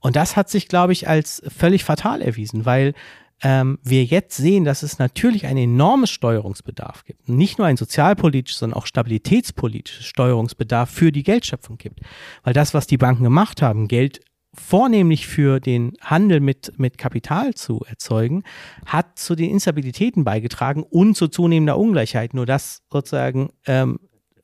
Und 0.00 0.16
das 0.16 0.36
hat 0.36 0.48
sich, 0.48 0.68
glaube 0.68 0.94
ich, 0.94 1.08
als 1.08 1.42
völlig 1.54 1.84
fatal 1.84 2.22
erwiesen, 2.22 2.64
weil 2.64 2.94
ähm, 3.42 3.78
wir 3.82 4.04
jetzt 4.04 4.36
sehen, 4.36 4.64
dass 4.64 4.82
es 4.82 4.98
natürlich 4.98 5.46
einen 5.46 5.58
enormes 5.58 6.10
Steuerungsbedarf 6.10 7.04
gibt. 7.04 7.28
Nicht 7.28 7.58
nur 7.58 7.66
ein 7.66 7.76
sozialpolitisches, 7.76 8.60
sondern 8.60 8.78
auch 8.78 8.86
stabilitätspolitisches 8.86 10.06
Steuerungsbedarf 10.06 10.90
für 10.90 11.12
die 11.12 11.22
Geldschöpfung 11.22 11.76
gibt. 11.76 12.00
Weil 12.44 12.54
das, 12.54 12.72
was 12.72 12.86
die 12.86 12.96
Banken 12.96 13.24
gemacht 13.24 13.60
haben, 13.62 13.88
Geld 13.88 14.20
vornehmlich 14.54 15.26
für 15.26 15.60
den 15.60 15.92
Handel 16.00 16.40
mit, 16.40 16.78
mit 16.78 16.96
Kapital 16.96 17.54
zu 17.54 17.80
erzeugen, 17.86 18.42
hat 18.86 19.18
zu 19.18 19.34
den 19.34 19.50
Instabilitäten 19.50 20.24
beigetragen 20.24 20.82
und 20.82 21.14
zu 21.14 21.28
zunehmender 21.28 21.78
Ungleichheit. 21.78 22.32
Nur 22.32 22.46
das 22.46 22.82
sozusagen 22.90 23.50
ähm, 23.66 23.98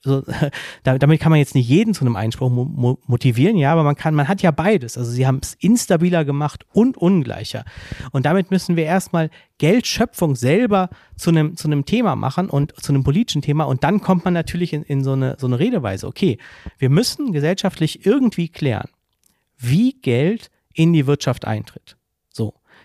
so, 0.04 0.24
damit 0.82 1.20
kann 1.20 1.30
man 1.30 1.38
jetzt 1.38 1.54
nicht 1.54 1.68
jeden 1.68 1.94
zu 1.94 2.04
einem 2.04 2.16
Einspruch 2.16 2.50
mo 2.50 2.98
motivieren, 3.06 3.56
ja, 3.56 3.72
aber 3.72 3.84
man 3.84 3.94
kann, 3.94 4.14
man 4.14 4.28
hat 4.28 4.42
ja 4.42 4.50
beides. 4.50 4.98
Also 4.98 5.10
sie 5.10 5.26
haben 5.26 5.40
es 5.40 5.54
instabiler 5.54 6.24
gemacht 6.24 6.66
und 6.72 6.96
ungleicher. 6.96 7.64
Und 8.10 8.26
damit 8.26 8.50
müssen 8.50 8.76
wir 8.76 8.84
erstmal 8.84 9.30
Geldschöpfung 9.58 10.34
selber 10.34 10.90
zu 11.16 11.30
einem, 11.30 11.56
zu 11.56 11.68
einem 11.68 11.84
Thema 11.84 12.16
machen 12.16 12.50
und 12.50 12.74
zu 12.82 12.92
einem 12.92 13.04
politischen 13.04 13.42
Thema. 13.42 13.64
Und 13.64 13.84
dann 13.84 14.00
kommt 14.00 14.24
man 14.24 14.34
natürlich 14.34 14.72
in, 14.72 14.82
in 14.82 15.04
so, 15.04 15.12
eine, 15.12 15.36
so 15.38 15.46
eine 15.46 15.58
Redeweise. 15.58 16.08
Okay, 16.08 16.38
wir 16.78 16.90
müssen 16.90 17.32
gesellschaftlich 17.32 18.04
irgendwie 18.04 18.48
klären, 18.48 18.88
wie 19.56 19.92
Geld 20.00 20.50
in 20.74 20.92
die 20.92 21.06
Wirtschaft 21.06 21.44
eintritt. 21.44 21.96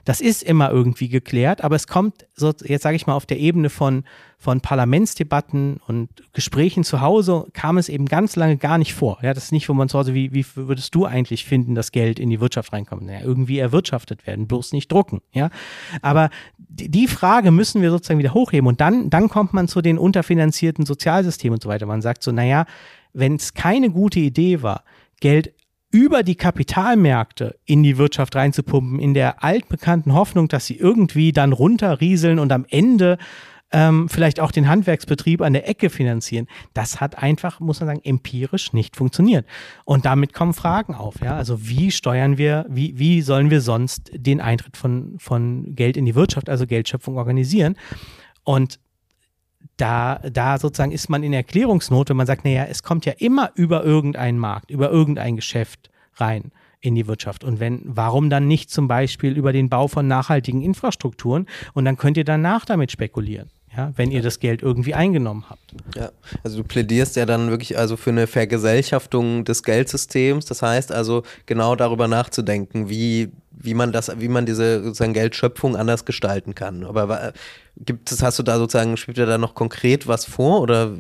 Das 0.07 0.21
ist 0.21 0.41
immer 0.41 0.71
irgendwie 0.71 1.09
geklärt, 1.09 1.65
aber 1.65 1.75
es 1.75 1.85
kommt, 1.85 2.27
so, 2.33 2.53
jetzt 2.63 2.83
sage 2.83 2.95
ich 2.95 3.07
mal, 3.07 3.13
auf 3.13 3.25
der 3.25 3.39
Ebene 3.39 3.69
von, 3.69 4.05
von 4.37 4.61
Parlamentsdebatten 4.61 5.81
und 5.85 6.07
Gesprächen 6.31 6.85
zu 6.85 7.01
Hause 7.01 7.47
kam 7.51 7.77
es 7.77 7.89
eben 7.89 8.05
ganz 8.05 8.37
lange 8.37 8.55
gar 8.55 8.77
nicht 8.77 8.93
vor. 8.93 9.19
Ja, 9.21 9.33
das 9.33 9.43
ist 9.43 9.51
nicht, 9.51 9.67
wo 9.67 9.73
man 9.73 9.89
zu 9.89 9.99
Hause, 9.99 10.13
wie, 10.13 10.31
wie 10.31 10.45
würdest 10.55 10.95
du 10.95 11.03
eigentlich 11.03 11.43
finden, 11.43 11.75
dass 11.75 11.91
Geld 11.91 12.19
in 12.19 12.29
die 12.29 12.39
Wirtschaft 12.39 12.71
reinkommt? 12.71 13.01
Naja, 13.05 13.19
irgendwie 13.21 13.59
erwirtschaftet 13.59 14.25
werden, 14.25 14.47
bloß 14.47 14.71
nicht 14.71 14.89
drucken. 14.89 15.19
Ja, 15.33 15.49
aber 16.01 16.29
die 16.57 17.09
Frage 17.09 17.51
müssen 17.51 17.81
wir 17.81 17.91
sozusagen 17.91 18.19
wieder 18.19 18.33
hochheben 18.33 18.69
und 18.69 18.79
dann, 18.79 19.09
dann 19.09 19.27
kommt 19.27 19.53
man 19.53 19.67
zu 19.67 19.81
den 19.81 19.97
unterfinanzierten 19.97 20.85
Sozialsystemen 20.85 21.55
und 21.55 21.63
so 21.63 21.67
weiter. 21.67 21.85
Man 21.85 22.01
sagt 22.01 22.23
so, 22.23 22.31
naja, 22.31 22.65
wenn 23.11 23.35
es 23.35 23.55
keine 23.55 23.89
gute 23.89 24.21
Idee 24.21 24.61
war, 24.61 24.85
Geld 25.19 25.51
über 25.97 26.21
die 26.21 26.35
Kapitalmärkte 26.35 27.55
in 27.65 27.81
die 27.81 27.97
Wirtschaft 27.97 28.35
reinzupumpen, 28.35 28.99
in 28.99 29.15
der 29.15 29.43
altbekannten 29.43 30.13
Hoffnung, 30.13 30.47
dass 30.47 30.67
sie 30.67 30.77
irgendwie 30.77 31.31
dann 31.31 31.53
runterrieseln 31.53 32.37
und 32.37 32.51
am 32.51 32.67
Ende 32.69 33.17
ähm, 33.71 34.07
vielleicht 34.07 34.39
auch 34.39 34.51
den 34.51 34.67
Handwerksbetrieb 34.67 35.41
an 35.41 35.53
der 35.53 35.67
Ecke 35.67 35.89
finanzieren. 35.89 36.45
Das 36.75 37.01
hat 37.01 37.17
einfach, 37.17 37.59
muss 37.59 37.79
man 37.79 37.87
sagen, 37.87 38.01
empirisch 38.03 38.73
nicht 38.73 38.95
funktioniert. 38.95 39.47
Und 39.85 40.05
damit 40.05 40.33
kommen 40.33 40.53
Fragen 40.53 40.93
auf. 40.93 41.15
Ja? 41.19 41.35
Also 41.35 41.67
wie 41.67 41.89
steuern 41.89 42.37
wir, 42.37 42.67
wie, 42.69 42.99
wie 42.99 43.23
sollen 43.23 43.49
wir 43.49 43.61
sonst 43.61 44.11
den 44.13 44.39
Eintritt 44.39 44.77
von, 44.77 45.15
von 45.17 45.73
Geld 45.75 45.97
in 45.97 46.05
die 46.05 46.13
Wirtschaft, 46.13 46.47
also 46.47 46.67
Geldschöpfung 46.67 47.17
organisieren? 47.17 47.75
Und 48.43 48.79
da, 49.77 50.19
da 50.31 50.57
sozusagen 50.57 50.91
ist 50.91 51.09
man 51.09 51.23
in 51.23 51.33
Erklärungsnot, 51.33 52.09
wenn 52.09 52.17
man 52.17 52.27
sagt, 52.27 52.43
naja, 52.43 52.65
es 52.65 52.83
kommt 52.83 53.05
ja 53.05 53.13
immer 53.17 53.51
über 53.55 53.83
irgendeinen 53.83 54.39
Markt, 54.39 54.71
über 54.71 54.91
irgendein 54.91 55.35
Geschäft 55.35 55.89
rein 56.15 56.51
in 56.81 56.95
die 56.95 57.07
Wirtschaft. 57.07 57.43
Und 57.43 57.59
wenn, 57.59 57.81
warum 57.85 58.29
dann 58.29 58.47
nicht 58.47 58.69
zum 58.69 58.87
Beispiel 58.87 59.37
über 59.37 59.53
den 59.53 59.69
Bau 59.69 59.87
von 59.87 60.07
nachhaltigen 60.07 60.61
Infrastrukturen? 60.61 61.47
Und 61.73 61.85
dann 61.85 61.97
könnt 61.97 62.17
ihr 62.17 62.23
danach 62.23 62.65
damit 62.65 62.91
spekulieren. 62.91 63.49
Ja, 63.77 63.93
wenn 63.95 64.09
ihr 64.09 64.23
das 64.23 64.39
Geld 64.39 64.63
irgendwie 64.63 64.95
eingenommen 64.95 65.45
habt. 65.47 65.75
Ja, 65.95 66.09
also 66.43 66.57
du 66.57 66.63
plädierst 66.63 67.15
ja 67.15 67.27
dann 67.27 67.51
wirklich 67.51 67.77
also 67.77 67.95
für 67.95 68.09
eine 68.09 68.25
Vergesellschaftung 68.25 69.45
des 69.45 69.61
Geldsystems. 69.61 70.47
Das 70.47 70.63
heißt 70.63 70.91
also 70.91 71.21
genau 71.45 71.75
darüber 71.75 72.07
nachzudenken, 72.07 72.89
wie, 72.89 73.29
wie 73.51 73.75
man 73.75 73.91
das, 73.91 74.19
wie 74.19 74.29
man 74.29 74.47
diese 74.47 74.83
sozusagen 74.83 75.13
Geldschöpfung 75.13 75.75
anders 75.75 76.05
gestalten 76.05 76.55
kann. 76.55 76.85
Aber 76.85 77.33
gibt 77.77 78.11
es, 78.11 78.23
hast 78.23 78.39
du 78.39 78.43
da 78.43 78.57
sozusagen, 78.57 78.97
spielt 78.97 79.17
dir 79.17 79.27
da 79.27 79.37
noch 79.37 79.53
konkret 79.53 80.07
was 80.07 80.25
vor 80.25 80.59
oder? 80.61 80.93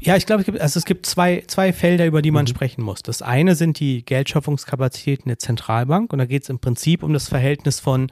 Ja, 0.00 0.16
ich 0.16 0.26
glaube, 0.26 0.40
es 0.40 0.46
gibt, 0.46 0.60
also 0.60 0.78
es 0.78 0.84
gibt 0.84 1.06
zwei, 1.06 1.44
zwei 1.46 1.72
Felder, 1.72 2.06
über 2.06 2.20
die 2.20 2.32
man 2.32 2.46
mhm. 2.46 2.48
sprechen 2.48 2.82
muss. 2.82 3.00
Das 3.04 3.22
eine 3.22 3.54
sind 3.54 3.78
die 3.78 4.04
Geldschöpfungskapazitäten 4.04 5.28
der 5.28 5.38
Zentralbank 5.38 6.12
und 6.12 6.18
da 6.18 6.24
geht 6.24 6.42
es 6.42 6.48
im 6.48 6.58
Prinzip 6.58 7.04
um 7.04 7.12
das 7.12 7.28
Verhältnis 7.28 7.78
von, 7.78 8.10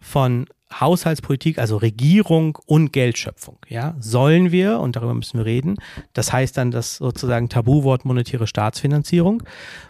von 0.00 0.46
Haushaltspolitik, 0.72 1.58
also 1.58 1.76
Regierung 1.76 2.58
und 2.66 2.92
Geldschöpfung. 2.92 3.58
Ja, 3.68 3.94
sollen 4.00 4.50
wir, 4.50 4.80
und 4.80 4.96
darüber 4.96 5.14
müssen 5.14 5.38
wir 5.38 5.46
reden, 5.46 5.76
das 6.12 6.32
heißt 6.32 6.56
dann 6.56 6.70
das 6.70 6.96
sozusagen 6.96 7.48
Tabuwort 7.48 8.04
monetäre 8.04 8.46
Staatsfinanzierung. 8.46 9.44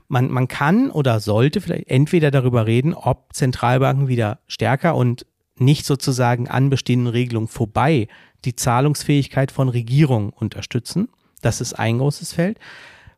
Man, 0.09 0.31
man 0.31 0.49
kann 0.49 0.91
oder 0.91 1.21
sollte 1.21 1.61
vielleicht 1.61 1.89
entweder 1.89 2.31
darüber 2.31 2.67
reden, 2.67 2.95
ob 2.95 3.33
Zentralbanken 3.33 4.09
wieder 4.09 4.41
stärker 4.47 4.97
und 4.97 5.27
nicht 5.59 5.87
sozusagen 5.87 6.49
an 6.49 6.69
bestehenden 6.69 7.09
Regelungen 7.09 7.49
vorbei 7.49 8.09
die 8.45 8.55
Zahlungsfähigkeit 8.55 9.51
von 9.51 9.69
Regierungen 9.69 10.31
unterstützen. 10.31 11.09
Das 11.41 11.61
ist 11.61 11.73
ein 11.75 11.99
großes 11.99 12.33
Feld. 12.33 12.59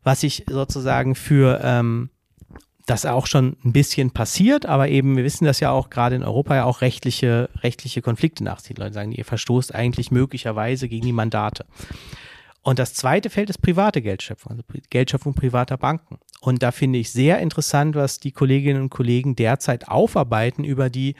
Was 0.03 0.23
ich 0.23 0.45
sozusagen 0.47 1.13
für 1.13 1.59
ähm, 1.61 2.09
das 2.89 3.05
auch 3.05 3.27
schon 3.27 3.55
ein 3.63 3.71
bisschen 3.71 4.11
passiert, 4.11 4.65
aber 4.65 4.89
eben, 4.89 5.15
wir 5.15 5.23
wissen 5.23 5.45
das 5.45 5.59
ja 5.59 5.71
auch 5.71 5.89
gerade 5.89 6.15
in 6.15 6.23
Europa 6.23 6.55
ja 6.55 6.65
auch 6.65 6.81
rechtliche, 6.81 7.49
rechtliche 7.61 8.01
Konflikte 8.01 8.43
nachzieht. 8.43 8.79
Leute 8.79 8.93
sagen, 8.93 9.11
ihr 9.11 9.25
verstoßt 9.25 9.75
eigentlich 9.75 10.11
möglicherweise 10.11 10.89
gegen 10.89 11.05
die 11.05 11.13
Mandate. 11.13 11.65
Und 12.61 12.79
das 12.79 12.93
zweite 12.93 13.29
Feld 13.29 13.49
ist 13.49 13.61
private 13.61 14.01
Geldschöpfung, 14.01 14.51
also 14.51 14.63
Geldschöpfung 14.89 15.33
privater 15.33 15.77
Banken. 15.77 16.19
Und 16.41 16.63
da 16.63 16.71
finde 16.71 16.99
ich 16.99 17.11
sehr 17.11 17.39
interessant, 17.39 17.95
was 17.95 18.19
die 18.19 18.31
Kolleginnen 18.31 18.81
und 18.81 18.89
Kollegen 18.89 19.35
derzeit 19.35 19.87
aufarbeiten 19.87 20.63
über 20.63 20.89
die 20.89 21.15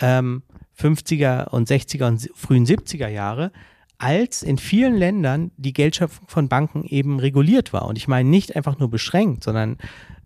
ähm, 0.00 0.42
50er 0.78 1.48
und 1.50 1.68
60er 1.68 2.06
und 2.08 2.30
frühen 2.34 2.66
70er 2.66 3.08
Jahre, 3.08 3.52
als 3.98 4.42
in 4.42 4.58
vielen 4.58 4.96
Ländern 4.96 5.52
die 5.56 5.72
Geldschöpfung 5.72 6.28
von 6.28 6.48
Banken 6.48 6.84
eben 6.84 7.20
reguliert 7.20 7.72
war. 7.72 7.86
Und 7.86 7.96
ich 7.96 8.08
meine 8.08 8.28
nicht 8.28 8.56
einfach 8.56 8.78
nur 8.78 8.90
beschränkt, 8.90 9.44
sondern, 9.44 9.78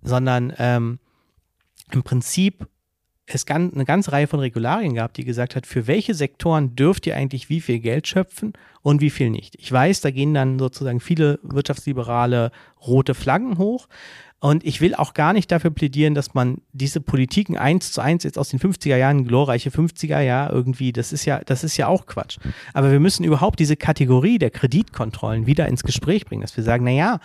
sondern 0.08 0.52
ähm, 0.58 0.98
im 1.92 2.02
Prinzip 2.02 2.66
es 3.30 3.46
eine 3.46 3.84
ganze 3.84 4.12
Reihe 4.12 4.26
von 4.26 4.40
Regularien 4.40 4.94
gab, 4.94 5.12
die 5.12 5.24
gesagt 5.24 5.54
hat, 5.54 5.66
für 5.66 5.86
welche 5.86 6.14
Sektoren 6.14 6.74
dürft 6.76 7.06
ihr 7.06 7.14
eigentlich 7.14 7.50
wie 7.50 7.60
viel 7.60 7.78
Geld 7.78 8.08
schöpfen 8.08 8.54
und 8.80 9.00
wie 9.00 9.10
viel 9.10 9.30
nicht. 9.30 9.54
Ich 9.58 9.70
weiß, 9.70 10.00
da 10.00 10.10
gehen 10.10 10.32
dann 10.32 10.58
sozusagen 10.58 11.00
viele 11.00 11.38
wirtschaftsliberale 11.42 12.50
rote 12.86 13.14
Flaggen 13.14 13.58
hoch. 13.58 13.86
Und 14.40 14.64
ich 14.64 14.80
will 14.80 14.94
auch 14.94 15.14
gar 15.14 15.32
nicht 15.32 15.50
dafür 15.50 15.70
plädieren, 15.70 16.14
dass 16.14 16.32
man 16.32 16.62
diese 16.72 17.00
Politiken 17.00 17.58
eins 17.58 17.90
zu 17.90 18.00
eins 18.00 18.22
jetzt 18.22 18.38
aus 18.38 18.50
den 18.50 18.60
50er 18.60 18.96
Jahren, 18.96 19.26
glorreiche 19.26 19.70
50er 19.70 20.20
Jahre 20.20 20.54
irgendwie, 20.54 20.92
das 20.92 21.12
ist 21.12 21.24
ja, 21.24 21.40
das 21.44 21.64
ist 21.64 21.76
ja 21.76 21.88
auch 21.88 22.06
Quatsch. 22.06 22.38
Aber 22.72 22.92
wir 22.92 23.00
müssen 23.00 23.24
überhaupt 23.24 23.58
diese 23.58 23.76
Kategorie 23.76 24.38
der 24.38 24.50
Kreditkontrollen 24.50 25.46
wieder 25.46 25.66
ins 25.66 25.82
Gespräch 25.82 26.24
bringen, 26.24 26.42
dass 26.42 26.56
wir 26.56 26.62
sagen, 26.62 26.84
na 26.84 26.92
ja, 26.92 27.20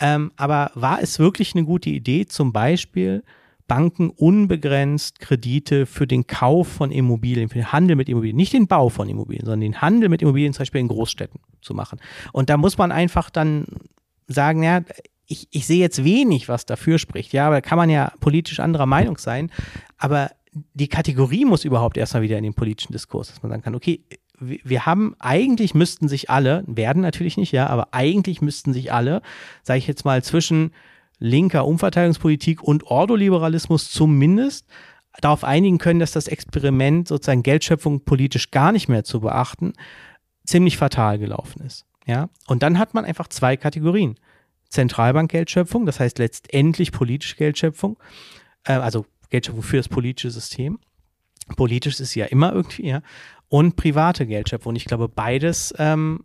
ähm, 0.00 0.32
aber 0.36 0.70
war 0.74 1.00
es 1.00 1.18
wirklich 1.18 1.54
eine 1.54 1.64
gute 1.64 1.90
Idee, 1.90 2.26
zum 2.26 2.52
Beispiel 2.52 3.22
Banken 3.66 4.10
unbegrenzt 4.10 5.18
Kredite 5.18 5.86
für 5.86 6.06
den 6.06 6.26
Kauf 6.26 6.68
von 6.68 6.92
Immobilien, 6.92 7.48
für 7.48 7.58
den 7.58 7.72
Handel 7.72 7.96
mit 7.96 8.08
Immobilien, 8.08 8.36
nicht 8.36 8.52
den 8.52 8.68
Bau 8.68 8.88
von 8.88 9.08
Immobilien, 9.08 9.44
sondern 9.44 9.60
den 9.60 9.80
Handel 9.80 10.08
mit 10.08 10.22
Immobilien 10.22 10.52
zum 10.52 10.60
Beispiel 10.60 10.80
in 10.80 10.88
Großstädten 10.88 11.40
zu 11.62 11.74
machen. 11.74 11.98
Und 12.32 12.48
da 12.48 12.56
muss 12.56 12.78
man 12.78 12.92
einfach 12.92 13.28
dann 13.30 13.66
sagen, 14.28 14.62
ja, 14.62 14.82
ich, 15.26 15.48
ich 15.50 15.66
sehe 15.66 15.80
jetzt 15.80 16.04
wenig, 16.04 16.48
was 16.48 16.66
dafür 16.66 16.98
spricht. 16.98 17.32
Ja, 17.32 17.46
aber 17.46 17.56
da 17.56 17.60
kann 17.60 17.78
man 17.78 17.90
ja 17.90 18.12
politisch 18.20 18.60
anderer 18.60 18.86
Meinung 18.86 19.18
sein. 19.18 19.50
Aber 19.98 20.30
die 20.74 20.88
Kategorie 20.88 21.44
muss 21.44 21.64
überhaupt 21.64 21.96
erstmal 21.96 22.22
wieder 22.22 22.38
in 22.38 22.44
den 22.44 22.54
politischen 22.54 22.92
Diskurs, 22.92 23.28
dass 23.28 23.42
man 23.42 23.50
sagen 23.50 23.62
kann, 23.62 23.74
okay, 23.74 24.04
wir 24.38 24.86
haben, 24.86 25.14
eigentlich 25.18 25.74
müssten 25.74 26.08
sich 26.08 26.30
alle, 26.30 26.64
werden 26.66 27.02
natürlich 27.02 27.36
nicht, 27.36 27.52
ja, 27.52 27.66
aber 27.68 27.88
eigentlich 27.92 28.40
müssten 28.42 28.72
sich 28.72 28.92
alle, 28.92 29.22
sage 29.62 29.78
ich 29.78 29.86
jetzt 29.86 30.04
mal, 30.04 30.22
zwischen 30.22 30.72
linker 31.18 31.66
Umverteilungspolitik 31.66 32.62
und 32.62 32.84
Ordoliberalismus 32.84 33.90
zumindest 33.90 34.66
darauf 35.20 35.44
einigen 35.44 35.78
können, 35.78 36.00
dass 36.00 36.12
das 36.12 36.28
Experiment 36.28 37.08
sozusagen 37.08 37.42
Geldschöpfung 37.42 38.00
politisch 38.04 38.50
gar 38.50 38.72
nicht 38.72 38.88
mehr 38.88 39.04
zu 39.04 39.20
beachten, 39.20 39.72
ziemlich 40.44 40.76
fatal 40.76 41.18
gelaufen 41.18 41.62
ist. 41.62 41.86
Ja, 42.06 42.28
und 42.46 42.62
dann 42.62 42.78
hat 42.78 42.94
man 42.94 43.04
einfach 43.04 43.28
zwei 43.28 43.56
Kategorien. 43.56 44.16
Zentralbankgeldschöpfung, 44.68 45.86
das 45.86 46.00
heißt 46.00 46.18
letztendlich 46.18 46.92
politische 46.92 47.36
Geldschöpfung, 47.36 47.98
äh, 48.64 48.72
also 48.72 49.06
Geldschöpfung 49.30 49.62
für 49.62 49.76
das 49.76 49.88
politische 49.88 50.30
System. 50.30 50.78
Politisch 51.56 52.00
ist 52.00 52.10
sie 52.10 52.20
ja 52.20 52.26
immer 52.26 52.52
irgendwie, 52.52 52.88
ja. 52.88 53.02
Und 53.48 53.76
private 53.76 54.26
Geldschöpfung. 54.26 54.76
Ich 54.76 54.84
glaube, 54.84 55.08
beides 55.08 55.74
ähm, 55.78 56.24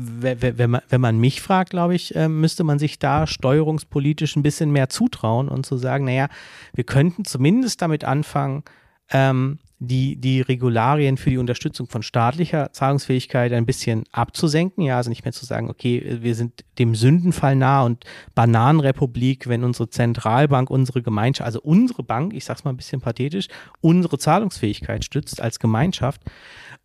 wenn 0.00 0.70
man, 0.70 0.82
wenn 0.88 1.00
man 1.00 1.18
mich 1.18 1.40
fragt, 1.40 1.70
glaube 1.70 1.94
ich, 1.94 2.14
ähm, 2.14 2.40
müsste 2.40 2.62
man 2.62 2.78
sich 2.78 2.98
da 2.98 3.26
steuerungspolitisch 3.26 4.36
ein 4.36 4.42
bisschen 4.42 4.70
mehr 4.70 4.88
zutrauen 4.88 5.48
und 5.48 5.66
zu 5.66 5.76
sagen, 5.76 6.04
naja, 6.04 6.28
wir 6.74 6.84
könnten 6.84 7.24
zumindest 7.24 7.82
damit 7.82 8.04
anfangen, 8.04 8.62
ähm, 9.10 9.58
die, 9.80 10.16
die 10.16 10.40
Regularien 10.40 11.16
für 11.16 11.30
die 11.30 11.38
Unterstützung 11.38 11.86
von 11.86 12.02
staatlicher 12.02 12.72
Zahlungsfähigkeit 12.72 13.52
ein 13.52 13.66
bisschen 13.66 14.04
abzusenken. 14.10 14.82
Ja, 14.82 14.96
also 14.96 15.08
nicht 15.08 15.24
mehr 15.24 15.32
zu 15.32 15.46
sagen, 15.46 15.70
okay, 15.70 16.18
wir 16.20 16.34
sind 16.34 16.64
dem 16.78 16.94
Sündenfall 16.94 17.54
nah 17.54 17.82
und 17.82 18.04
Bananenrepublik, 18.34 19.48
wenn 19.48 19.62
unsere 19.62 19.88
Zentralbank, 19.88 20.68
unsere 20.70 21.02
Gemeinschaft, 21.02 21.46
also 21.46 21.60
unsere 21.60 22.02
Bank, 22.02 22.34
ich 22.34 22.44
sag's 22.44 22.64
mal 22.64 22.70
ein 22.70 22.76
bisschen 22.76 23.00
pathetisch, 23.00 23.46
unsere 23.80 24.18
Zahlungsfähigkeit 24.18 25.04
stützt 25.04 25.40
als 25.40 25.60
Gemeinschaft. 25.60 26.22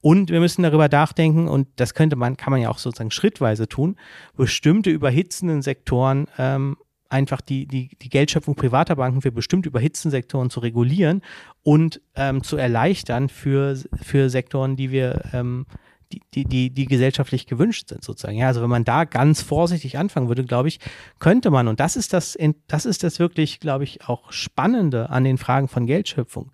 Und 0.01 0.29
wir 0.29 0.41
müssen 0.41 0.63
darüber 0.63 0.89
nachdenken, 0.89 1.47
und 1.47 1.67
das 1.77 1.93
könnte 1.93 2.15
man, 2.15 2.37
kann 2.37 2.51
man 2.51 2.61
ja 2.61 2.69
auch 2.69 2.77
sozusagen 2.77 3.09
schrittweise 3.09 3.67
tun, 3.67 3.95
bestimmte 4.35 4.89
überhitzenden 4.89 5.61
Sektoren 5.61 6.27
ähm, 6.37 6.77
einfach 7.13 7.41
die, 7.41 7.67
die, 7.67 7.95
die 8.01 8.09
Geldschöpfung 8.09 8.55
privater 8.55 8.95
Banken 8.95 9.21
für 9.21 9.31
bestimmte 9.31 9.69
überhitzten 9.69 10.11
Sektoren 10.11 10.49
zu 10.49 10.59
regulieren 10.59 11.21
und 11.61 12.01
ähm, 12.15 12.43
zu 12.43 12.57
erleichtern 12.57 13.29
für, 13.29 13.77
für 14.01 14.29
Sektoren, 14.29 14.75
die 14.75 14.91
wir 14.91 15.21
ähm, 15.31 15.65
die, 16.11 16.21
die, 16.33 16.45
die, 16.45 16.69
die 16.71 16.85
gesellschaftlich 16.85 17.47
gewünscht 17.47 17.89
sind, 17.89 18.03
sozusagen. 18.03 18.37
Ja, 18.37 18.47
also 18.47 18.61
wenn 18.61 18.69
man 18.69 18.83
da 18.83 19.05
ganz 19.05 19.41
vorsichtig 19.41 19.97
anfangen 19.97 20.27
würde, 20.27 20.43
glaube 20.43 20.67
ich, 20.67 20.79
könnte 21.19 21.49
man, 21.49 21.67
und 21.67 21.79
das 21.79 21.95
ist 21.95 22.13
das, 22.13 22.37
das 22.67 22.85
ist 22.85 23.03
das 23.03 23.19
wirklich, 23.19 23.59
glaube 23.59 23.83
ich, 23.83 24.07
auch 24.07 24.31
Spannende 24.31 25.09
an 25.09 25.23
den 25.23 25.37
Fragen 25.37 25.67
von 25.67 25.85
Geldschöpfung. 25.85 26.51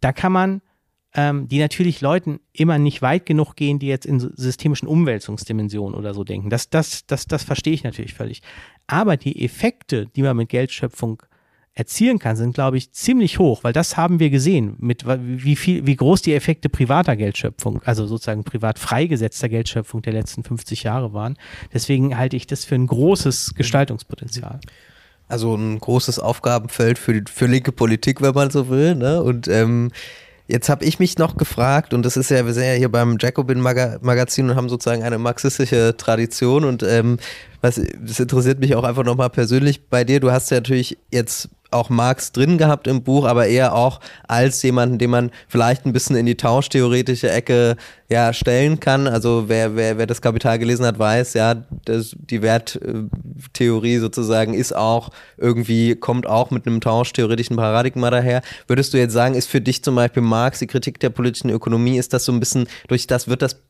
Da 0.00 0.12
kann 0.12 0.32
man 0.32 0.62
ähm, 1.14 1.48
die 1.48 1.58
natürlich 1.58 2.00
Leuten 2.00 2.40
immer 2.52 2.78
nicht 2.78 3.02
weit 3.02 3.26
genug 3.26 3.56
gehen, 3.56 3.78
die 3.78 3.88
jetzt 3.88 4.06
in 4.06 4.20
systemischen 4.20 4.86
Umwälzungsdimensionen 4.86 5.98
oder 5.98 6.14
so 6.14 6.22
denken. 6.22 6.50
Das, 6.50 6.70
das, 6.70 7.04
das, 7.06 7.26
das 7.26 7.42
verstehe 7.42 7.72
ich 7.72 7.82
natürlich 7.82 8.14
völlig. 8.14 8.42
Aber 8.90 9.16
die 9.16 9.44
Effekte, 9.44 10.06
die 10.16 10.22
man 10.22 10.36
mit 10.36 10.48
Geldschöpfung 10.48 11.22
erzielen 11.74 12.18
kann, 12.18 12.34
sind, 12.34 12.54
glaube 12.54 12.76
ich, 12.76 12.90
ziemlich 12.90 13.38
hoch, 13.38 13.62
weil 13.62 13.72
das 13.72 13.96
haben 13.96 14.18
wir 14.18 14.30
gesehen, 14.30 14.74
mit 14.80 15.04
wie 15.06 15.54
viel, 15.54 15.86
wie 15.86 15.94
groß 15.94 16.22
die 16.22 16.34
Effekte 16.34 16.68
privater 16.68 17.14
Geldschöpfung, 17.14 17.80
also 17.84 18.08
sozusagen 18.08 18.42
privat 18.42 18.80
freigesetzter 18.80 19.48
Geldschöpfung 19.48 20.02
der 20.02 20.12
letzten 20.12 20.42
50 20.42 20.82
Jahre 20.82 21.12
waren. 21.12 21.38
Deswegen 21.72 22.18
halte 22.18 22.34
ich 22.34 22.48
das 22.48 22.64
für 22.64 22.74
ein 22.74 22.88
großes 22.88 23.54
Gestaltungspotenzial. 23.54 24.58
Also 25.28 25.54
ein 25.54 25.78
großes 25.78 26.18
Aufgabenfeld 26.18 26.98
für, 26.98 27.22
für 27.32 27.46
linke 27.46 27.70
Politik, 27.70 28.20
wenn 28.20 28.34
man 28.34 28.50
so 28.50 28.68
will. 28.68 28.96
Ne? 28.96 29.22
Und 29.22 29.46
ähm, 29.46 29.92
Jetzt 30.50 30.68
habe 30.68 30.84
ich 30.84 30.98
mich 30.98 31.16
noch 31.16 31.36
gefragt, 31.36 31.94
und 31.94 32.04
das 32.04 32.16
ist 32.16 32.28
ja, 32.28 32.44
wir 32.44 32.52
sind 32.52 32.64
ja 32.64 32.72
hier 32.72 32.88
beim 32.88 33.18
Jacobin-Magazin 33.20 34.50
und 34.50 34.56
haben 34.56 34.68
sozusagen 34.68 35.04
eine 35.04 35.16
marxistische 35.16 35.94
Tradition 35.96 36.64
und 36.64 36.82
ähm, 36.82 37.18
was, 37.60 37.80
das 38.00 38.20
interessiert 38.20 38.60
mich 38.60 38.74
auch 38.74 38.84
einfach 38.84 39.04
nochmal 39.04 39.30
persönlich 39.30 39.88
bei 39.88 40.04
dir. 40.04 40.20
Du 40.20 40.30
hast 40.30 40.50
ja 40.50 40.58
natürlich 40.58 40.98
jetzt 41.10 41.48
auch 41.70 41.88
Marx 41.88 42.32
drin 42.32 42.58
gehabt 42.58 42.86
im 42.86 43.02
Buch, 43.02 43.24
aber 43.24 43.46
eher 43.46 43.74
auch 43.74 44.00
als 44.26 44.62
jemanden, 44.62 44.98
den 44.98 45.10
man 45.10 45.30
vielleicht 45.48 45.86
ein 45.86 45.92
bisschen 45.92 46.16
in 46.16 46.26
die 46.26 46.36
tauschtheoretische 46.36 47.30
Ecke 47.30 47.76
ja 48.08 48.32
stellen 48.32 48.80
kann. 48.80 49.06
Also 49.06 49.44
wer, 49.46 49.76
wer, 49.76 49.98
wer 49.98 50.06
das 50.06 50.20
Kapital 50.20 50.58
gelesen 50.58 50.84
hat, 50.84 50.98
weiß, 50.98 51.34
ja, 51.34 51.54
das, 51.84 52.16
die 52.18 52.42
Werttheorie 52.42 53.98
sozusagen 53.98 54.54
ist 54.54 54.74
auch 54.74 55.10
irgendwie, 55.36 55.94
kommt 55.94 56.26
auch 56.26 56.50
mit 56.50 56.66
einem 56.66 56.80
tauschtheoretischen 56.80 57.56
Paradigma 57.56 58.10
daher. 58.10 58.42
Würdest 58.66 58.92
du 58.92 58.98
jetzt 58.98 59.12
sagen, 59.12 59.34
ist 59.34 59.48
für 59.48 59.60
dich 59.60 59.84
zum 59.84 59.94
Beispiel 59.94 60.22
Marx 60.22 60.58
die 60.58 60.66
Kritik 60.66 60.98
der 60.98 61.10
politischen 61.10 61.50
Ökonomie, 61.50 61.98
ist 61.98 62.12
das 62.12 62.24
so 62.24 62.32
ein 62.32 62.40
bisschen, 62.40 62.66
durch 62.88 63.06
das 63.06 63.28
wird 63.28 63.42
das 63.42 63.60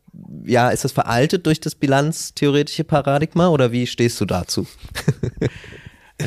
ja, 0.50 0.70
ist 0.70 0.84
das 0.84 0.92
veraltet 0.92 1.46
durch 1.46 1.60
das 1.60 1.74
bilanztheoretische 1.74 2.84
Paradigma 2.84 3.48
oder 3.48 3.72
wie 3.72 3.86
stehst 3.86 4.20
du 4.20 4.24
dazu? 4.26 4.66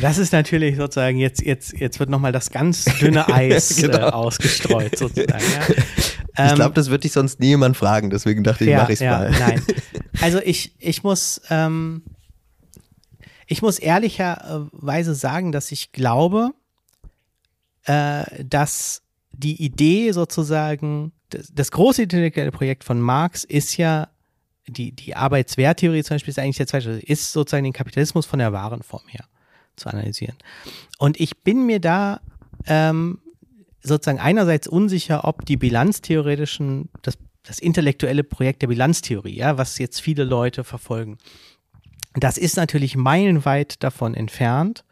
Das 0.01 0.17
ist 0.17 0.33
natürlich 0.33 0.77
sozusagen, 0.77 1.17
jetzt, 1.17 1.41
jetzt, 1.41 1.73
jetzt 1.73 1.99
wird 1.99 2.09
nochmal 2.09 2.31
das 2.31 2.49
ganz 2.49 2.85
dünne 2.99 3.27
Eis 3.33 3.75
genau. 3.75 3.97
äh, 3.99 4.01
ausgestreut 4.11 4.97
sozusagen. 4.97 5.43
Ja. 5.43 5.75
Ich 6.35 6.55
glaube, 6.55 6.69
ähm, 6.69 6.73
das 6.73 6.89
wird 6.89 7.03
dich 7.03 7.11
sonst 7.11 7.39
nie 7.39 7.49
jemand 7.49 7.77
fragen, 7.77 8.09
deswegen 8.09 8.43
dachte 8.43 8.63
ich, 8.63 8.71
ja, 8.71 8.79
mache 8.79 8.93
ich 8.93 8.97
es 8.97 9.05
ja, 9.05 9.19
mal. 9.19 9.29
Nein. 9.29 9.61
Also 10.19 10.39
ich, 10.43 10.73
ich 10.79 11.03
muss, 11.03 11.39
ähm, 11.51 12.01
ich 13.45 13.61
muss 13.61 13.77
ehrlicherweise 13.77 15.13
sagen, 15.13 15.51
dass 15.51 15.71
ich 15.71 15.91
glaube, 15.91 16.49
äh, 17.85 18.23
dass 18.43 19.03
die 19.31 19.63
Idee 19.63 20.11
sozusagen, 20.11 21.11
das, 21.29 21.51
das 21.53 21.69
große 21.69 22.01
intellektuelle 22.01 22.51
Projekt 22.51 22.83
von 22.83 22.99
Marx 22.99 23.43
ist 23.43 23.77
ja 23.77 24.07
die, 24.67 24.91
die 24.91 25.15
Arbeitswerttheorie 25.15 26.03
zum 26.03 26.15
Beispiel 26.15 26.31
ist 26.31 26.39
eigentlich 26.39 26.57
der 26.57 26.67
zweite, 26.67 26.91
ist 26.91 27.31
sozusagen 27.31 27.63
den 27.63 27.73
Kapitalismus 27.73 28.25
von 28.25 28.39
der 28.39 28.53
Warenform 28.53 29.07
her 29.07 29.25
zu 29.75 29.89
analysieren. 29.89 30.35
Und 30.99 31.19
ich 31.19 31.37
bin 31.43 31.65
mir 31.65 31.79
da 31.79 32.21
ähm, 32.65 33.19
sozusagen 33.81 34.19
einerseits 34.19 34.67
unsicher, 34.67 35.25
ob 35.25 35.45
die 35.45 35.57
bilanztheoretischen, 35.57 36.89
das, 37.01 37.17
das 37.43 37.59
intellektuelle 37.59 38.23
Projekt 38.23 38.61
der 38.61 38.67
Bilanztheorie, 38.67 39.35
ja, 39.35 39.57
was 39.57 39.77
jetzt 39.77 39.99
viele 39.99 40.23
Leute 40.23 40.63
verfolgen, 40.63 41.17
das 42.15 42.37
ist 42.37 42.57
natürlich 42.57 42.95
meilenweit 42.95 43.83
davon 43.83 44.13
entfernt, 44.13 44.85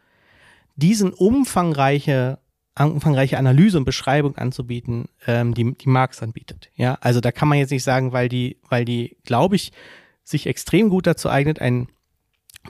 diesen 0.76 1.12
umfangreiche, 1.12 2.38
umfangreiche 2.78 3.38
Analyse 3.38 3.78
und 3.78 3.84
Beschreibung 3.84 4.36
anzubieten, 4.36 5.06
ähm, 5.26 5.54
die, 5.54 5.74
die 5.74 5.88
Marx 5.88 6.22
anbietet. 6.22 6.70
Ja, 6.74 6.98
also 7.00 7.20
da 7.20 7.32
kann 7.32 7.48
man 7.48 7.58
jetzt 7.58 7.70
nicht 7.70 7.84
sagen, 7.84 8.12
weil 8.12 8.28
die, 8.28 8.58
weil 8.68 8.84
die, 8.84 9.16
glaube 9.24 9.56
ich, 9.56 9.72
sich 10.24 10.46
extrem 10.46 10.88
gut 10.88 11.06
dazu 11.06 11.28
eignet, 11.28 11.60
ein 11.60 11.88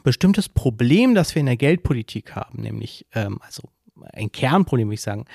bestimmtes 0.02 0.48
Problem, 0.48 1.14
das 1.14 1.34
wir 1.34 1.40
in 1.40 1.46
der 1.46 1.56
Geldpolitik 1.56 2.34
haben, 2.34 2.62
nämlich 2.62 3.06
ähm, 3.14 3.38
also 3.42 3.62
ein 4.12 4.32
Kernproblem, 4.32 4.88
würde 4.88 4.94
ich 4.94 5.02
sagen, 5.02 5.26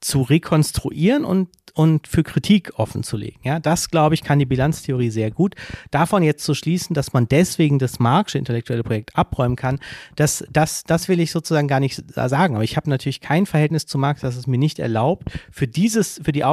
zu 0.00 0.22
rekonstruieren 0.22 1.24
und, 1.24 1.48
und 1.74 2.08
für 2.08 2.22
Kritik 2.22 2.72
offen 2.76 3.02
zu 3.02 3.16
legen. 3.16 3.40
Ja, 3.42 3.60
das, 3.60 3.90
glaube 3.90 4.14
ich, 4.14 4.22
kann 4.22 4.38
die 4.38 4.46
Bilanztheorie 4.46 5.10
sehr 5.10 5.30
gut. 5.30 5.54
Davon 5.90 6.22
jetzt 6.22 6.44
zu 6.44 6.54
schließen, 6.54 6.94
dass 6.94 7.12
man 7.12 7.28
deswegen 7.28 7.78
das 7.78 7.98
Marxische 7.98 8.38
intellektuelle 8.38 8.82
Projekt 8.82 9.16
abräumen 9.16 9.56
kann, 9.56 9.78
das, 10.16 10.44
das, 10.50 10.84
das 10.84 11.08
will 11.08 11.20
ich 11.20 11.30
sozusagen 11.30 11.68
gar 11.68 11.80
nicht 11.80 12.02
sagen. 12.14 12.54
Aber 12.54 12.64
ich 12.64 12.76
habe 12.76 12.88
natürlich 12.88 13.20
kein 13.20 13.46
Verhältnis 13.46 13.86
zu 13.86 13.98
Marx, 13.98 14.22
das 14.22 14.36
es 14.36 14.46
mir 14.46 14.58
nicht 14.58 14.78
erlaubt, 14.78 15.30
für 15.50 15.68
dieses, 15.68 16.20
für 16.24 16.32
die, 16.32 16.44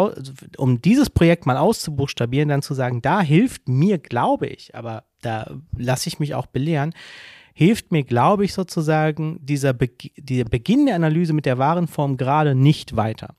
um 0.58 0.82
dieses 0.82 1.10
Projekt 1.10 1.46
mal 1.46 1.58
auszubuchstabieren, 1.58 2.50
dann 2.50 2.62
zu 2.62 2.74
sagen, 2.74 3.02
da 3.02 3.22
hilft 3.22 3.70
mir, 3.70 3.98
glaube 3.98 4.48
ich, 4.48 4.76
aber 4.76 5.06
da 5.22 5.52
lasse 5.76 6.10
ich 6.10 6.20
mich 6.20 6.36
auch 6.36 6.48
belehren, 6.48 6.94
hilft 7.58 7.92
mir, 7.92 8.04
glaube 8.04 8.46
ich, 8.46 8.54
sozusagen 8.54 9.40
dieser, 9.42 9.74
Be 9.74 9.90
dieser 10.16 10.44
Beginn 10.44 10.86
der 10.86 10.94
Analyse 10.94 11.34
mit 11.34 11.48
der 11.48 11.58
Warenform 11.58 12.16
gerade 12.16 12.54
nicht 12.54 12.96
weiter. 12.96 13.34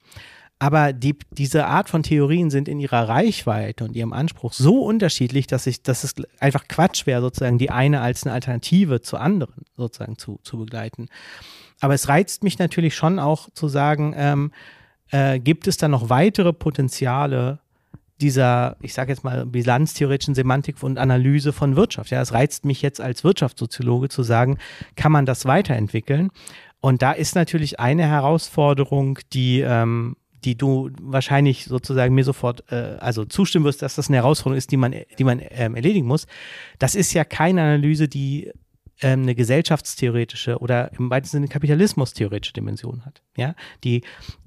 Aber 0.59 0.93
die, 0.93 1.16
diese 1.31 1.66
Art 1.66 1.89
von 1.89 2.03
Theorien 2.03 2.51
sind 2.51 2.66
in 2.66 2.81
ihrer 2.81 3.09
Reichweite 3.09 3.85
und 3.85 3.95
ihrem 3.95 4.12
Anspruch 4.12 4.53
so 4.55 4.83
unterschiedlich, 4.83 5.47
dass 5.47 5.69
ich, 5.69 5.85
dass 5.85 6.03
es 6.03 6.16
einfach 6.41 6.66
Quatsch 6.66 7.07
wäre, 7.07 7.21
sozusagen 7.21 7.59
die 7.59 7.71
eine 7.71 8.01
als 8.01 8.25
eine 8.25 8.35
Alternative 8.35 9.03
zu 9.03 9.19
anderen 9.19 9.66
sozusagen 9.77 10.19
zu, 10.19 10.41
zu 10.43 10.59
begleiten. 10.59 11.07
Aber 11.79 11.95
es 11.95 12.09
reizt 12.09 12.43
mich 12.43 12.59
natürlich 12.59 12.97
schon 12.97 13.21
auch 13.21 13.49
zu 13.53 13.69
sagen, 13.69 14.14
ähm, 14.16 14.51
äh, 15.12 15.39
gibt 15.39 15.69
es 15.69 15.77
da 15.77 15.87
noch 15.87 16.11
weitere 16.11 16.53
Potenziale 16.53 17.61
dieser, 18.21 18.77
ich 18.81 18.95
sage 18.95 19.12
jetzt 19.12 19.25
mal, 19.25 19.47
bilanztheoretischen 19.47 20.35
Semantik 20.35 20.83
und 20.83 20.99
Analyse 20.99 21.53
von 21.53 21.77
Wirtschaft. 21.77 22.11
Ja, 22.11 22.21
es 22.21 22.33
reizt 22.33 22.64
mich 22.64 22.83
jetzt 22.83 23.01
als 23.01 23.25
Wirtschaftssoziologe 23.25 24.09
zu 24.09 24.23
sagen, 24.23 24.59
kann 24.97 25.12
man 25.12 25.27
das 25.27 25.47
weiterentwickeln? 25.47 26.31
Und 26.81 27.03
da 27.03 27.12
ist 27.12 27.35
natürlich 27.35 27.81
eine 27.81 28.07
Herausforderung, 28.07 29.19
die, 29.33 29.61
ähm, 29.61 30.16
die 30.45 30.57
du 30.57 30.91
wahrscheinlich 31.01 31.64
sozusagen 31.64 32.14
mir 32.14 32.25
sofort, 32.25 32.71
äh, 32.71 32.97
also 33.01 33.25
zustimmen 33.25 33.64
wirst, 33.64 33.83
dass 33.83 33.97
das 33.97 34.09
eine 34.09 34.19
Herausforderung 34.19 34.59
ist, 34.59 34.71
die 34.71 34.77
man, 34.77 34.95
die 35.19 35.25
man 35.25 35.41
ähm, 35.51 35.75
erledigen 35.75 36.07
muss. 36.07 36.27
Das 36.79 36.95
ist 36.95 37.12
ja 37.12 37.25
keine 37.25 37.62
Analyse, 37.62 38.09
die 38.09 38.53
ähm, 39.01 39.23
eine 39.23 39.35
gesellschaftstheoretische 39.35 40.59
oder 40.59 40.93
im 40.99 41.11
weitesten 41.11 41.39
Sinne 41.39 41.49
kapitalismustheoretische 41.49 42.53
Dimension 42.53 43.05
hat. 43.05 43.23
Ja, 43.37 43.55
die, 43.85 44.03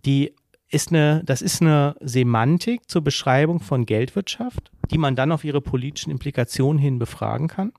die 0.05 0.33
ist 0.71 0.89
eine, 0.89 1.21
das 1.25 1.41
ist 1.41 1.61
eine 1.61 1.95
Semantik 1.99 2.89
zur 2.89 3.03
Beschreibung 3.03 3.59
von 3.59 3.85
Geldwirtschaft, 3.85 4.71
die 4.89 4.97
man 4.97 5.15
dann 5.15 5.31
auf 5.31 5.43
ihre 5.43 5.61
politischen 5.61 6.11
Implikationen 6.11 6.79
hin 6.79 6.97
befragen 6.97 7.47
kann. 7.47 7.73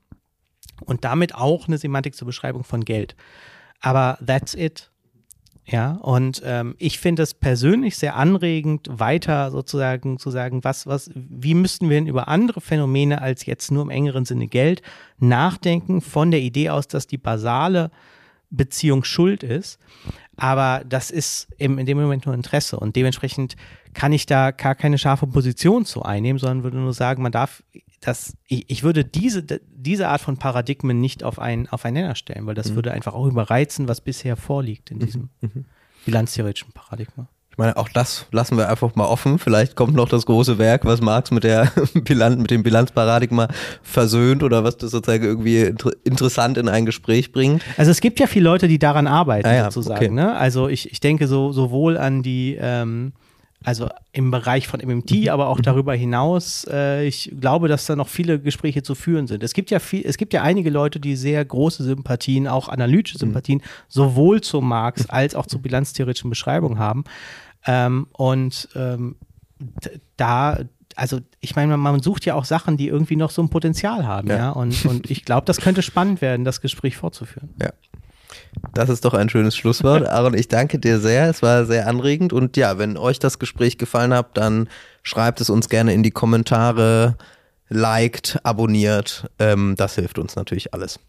Und 0.85 1.03
damit 1.03 1.35
auch 1.35 1.67
eine 1.67 1.77
Semantik 1.77 2.15
zur 2.15 2.25
Beschreibung 2.25 2.63
von 2.63 2.83
Geld. 2.85 3.15
Aber 3.79 4.17
that's 4.25 4.53
it. 4.53 4.91
Ja, 5.65 5.93
und 5.93 6.41
ähm, 6.45 6.75
ich 6.77 6.99
finde 6.99 7.23
es 7.23 7.33
persönlich 7.33 7.95
sehr 7.97 8.17
anregend, 8.17 8.89
weiter 8.91 9.49
sozusagen 9.49 10.19
zu 10.19 10.29
sagen, 10.29 10.63
was, 10.63 10.87
was, 10.87 11.09
wie 11.15 11.53
müssten 11.53 11.89
wir 11.89 11.95
denn 11.95 12.07
über 12.07 12.27
andere 12.27 12.59
Phänomene 12.59 13.21
als 13.21 13.45
jetzt 13.45 13.71
nur 13.71 13.83
im 13.83 13.89
engeren 13.89 14.25
Sinne 14.25 14.47
Geld 14.47 14.81
nachdenken, 15.19 16.01
von 16.01 16.31
der 16.31 16.41
Idee 16.41 16.69
aus, 16.69 16.89
dass 16.89 17.07
die 17.07 17.17
basale 17.17 17.91
Beziehung 18.55 19.03
schuld 19.03 19.43
ist. 19.43 19.79
Aber 20.35 20.83
das 20.87 21.11
ist 21.11 21.47
eben 21.59 21.77
in 21.77 21.85
dem 21.85 21.99
Moment 21.99 22.25
nur 22.25 22.33
Interesse 22.33 22.79
und 22.79 22.95
dementsprechend 22.95 23.55
kann 23.93 24.11
ich 24.11 24.25
da 24.25 24.51
gar 24.51 24.73
keine 24.73 24.97
scharfe 24.97 25.27
Position 25.27 25.85
zu 25.85 26.01
einnehmen, 26.01 26.39
sondern 26.39 26.63
würde 26.63 26.77
nur 26.77 26.93
sagen, 26.93 27.21
man 27.21 27.31
darf 27.31 27.63
das, 28.01 28.35
ich, 28.47 28.69
ich 28.69 28.83
würde 28.83 29.05
diese, 29.05 29.43
diese 29.43 30.07
Art 30.07 30.21
von 30.21 30.37
Paradigmen 30.37 30.99
nicht 30.99 31.23
auf 31.23 31.39
einen, 31.39 31.67
auf 31.67 31.85
einen 31.85 31.95
Nenner 31.95 32.15
stellen, 32.15 32.45
weil 32.45 32.55
das 32.55 32.71
mhm. 32.71 32.75
würde 32.75 32.91
einfach 32.91 33.13
auch 33.13 33.27
überreizen, 33.27 33.87
was 33.87 34.01
bisher 34.01 34.35
vorliegt 34.35 34.91
in 34.91 34.99
diesem 34.99 35.29
mhm. 35.41 35.51
mhm. 35.53 35.65
bilanztheoretischen 36.05 36.73
Paradigma. 36.73 37.29
Ich 37.53 37.57
meine, 37.59 37.77
auch 37.77 37.87
das 37.87 38.25
lassen 38.31 38.57
wir 38.57 38.67
einfach 38.67 38.95
mal 38.95 39.05
offen. 39.05 39.37
Vielleicht 39.37 39.75
kommt 39.75 39.93
noch 39.93 40.09
das 40.09 40.25
große 40.25 40.57
Werk, 40.57 40.85
was 40.85 41.01
Marx 41.01 41.29
mit 41.29 41.43
der 41.43 41.71
Bilanz, 41.93 42.37
mit 42.37 42.49
dem 42.49 42.63
Bilanzparadigma 42.63 43.47
versöhnt 43.83 44.41
oder 44.41 44.63
was 44.63 44.77
das 44.77 44.89
sozusagen 44.89 45.23
irgendwie 45.23 45.59
inter 45.59 45.91
interessant 46.03 46.57
in 46.57 46.67
ein 46.67 46.87
Gespräch 46.87 47.31
bringt. 47.31 47.61
Also 47.77 47.91
es 47.91 48.01
gibt 48.01 48.19
ja 48.19 48.25
viele 48.25 48.45
Leute, 48.45 48.67
die 48.67 48.79
daran 48.79 49.05
arbeiten, 49.05 49.47
ah 49.47 49.53
ja, 49.53 49.63
sozusagen. 49.65 50.03
Okay. 50.03 50.09
Ne? 50.09 50.35
Also 50.35 50.67
ich, 50.67 50.91
ich 50.91 50.99
denke 50.99 51.27
so 51.27 51.51
sowohl 51.51 51.95
an 51.95 52.23
die 52.23 52.57
ähm, 52.59 53.13
also 53.63 53.89
im 54.11 54.29
Bereich 54.31 54.67
von 54.67 54.81
MMT, 54.81 55.11
mhm. 55.11 55.29
aber 55.29 55.47
auch 55.47 55.57
mhm. 55.57 55.63
darüber 55.63 55.95
hinaus. 55.95 56.65
Äh, 56.69 57.07
ich 57.07 57.31
glaube, 57.39 57.67
dass 57.67 57.85
da 57.85 57.95
noch 57.95 58.09
viele 58.09 58.39
Gespräche 58.39 58.83
zu 58.83 58.93
führen 58.93 59.27
sind. 59.27 59.43
Es 59.43 59.53
gibt 59.53 59.71
ja 59.71 59.79
viel, 59.79 60.05
es 60.05 60.17
gibt 60.17 60.33
ja 60.33 60.41
einige 60.41 60.69
Leute, 60.69 60.99
die 60.99 61.15
sehr 61.15 61.43
große 61.43 61.83
Sympathien, 61.83 62.47
auch 62.47 62.67
analytische 62.67 63.17
mhm. 63.17 63.31
Sympathien, 63.31 63.61
sowohl 63.87 64.41
zu 64.41 64.61
Marx 64.61 65.05
als 65.09 65.35
auch 65.35 65.45
zu 65.45 65.61
bilanztheoretischen 65.61 66.29
Beschreibungen 66.29 66.77
haben. 66.77 67.05
Ähm, 67.65 68.07
und 68.11 68.69
ähm, 68.75 69.15
da, 70.17 70.59
also 70.95 71.19
ich 71.39 71.55
meine, 71.55 71.77
man 71.77 72.01
sucht 72.01 72.25
ja 72.25 72.35
auch 72.35 72.45
Sachen, 72.45 72.77
die 72.77 72.87
irgendwie 72.87 73.15
noch 73.15 73.31
so 73.31 73.41
ein 73.41 73.49
Potenzial 73.49 74.05
haben, 74.05 74.29
ja. 74.29 74.37
ja? 74.37 74.49
Und, 74.51 74.85
und 74.85 75.09
ich 75.09 75.25
glaube, 75.25 75.45
das 75.45 75.57
könnte 75.57 75.81
spannend 75.81 76.21
werden, 76.21 76.45
das 76.45 76.61
Gespräch 76.61 76.97
fortzuführen. 76.97 77.49
Ja. 77.61 77.71
Das 78.73 78.89
ist 78.89 79.05
doch 79.05 79.13
ein 79.13 79.29
schönes 79.29 79.55
Schlusswort. 79.55 80.07
Aaron, 80.07 80.33
ich 80.33 80.47
danke 80.47 80.79
dir 80.79 80.99
sehr. 80.99 81.29
Es 81.29 81.41
war 81.41 81.65
sehr 81.65 81.87
anregend. 81.87 82.33
Und 82.33 82.57
ja, 82.57 82.77
wenn 82.77 82.97
euch 82.97 83.19
das 83.19 83.39
Gespräch 83.39 83.77
gefallen 83.77 84.13
hat, 84.13 84.37
dann 84.37 84.69
schreibt 85.03 85.41
es 85.41 85.49
uns 85.49 85.69
gerne 85.69 85.93
in 85.93 86.03
die 86.03 86.11
Kommentare, 86.11 87.15
liked, 87.69 88.39
abonniert. 88.43 89.29
Ähm, 89.39 89.75
das 89.77 89.95
hilft 89.95 90.19
uns 90.19 90.35
natürlich 90.35 90.73
alles. 90.73 90.99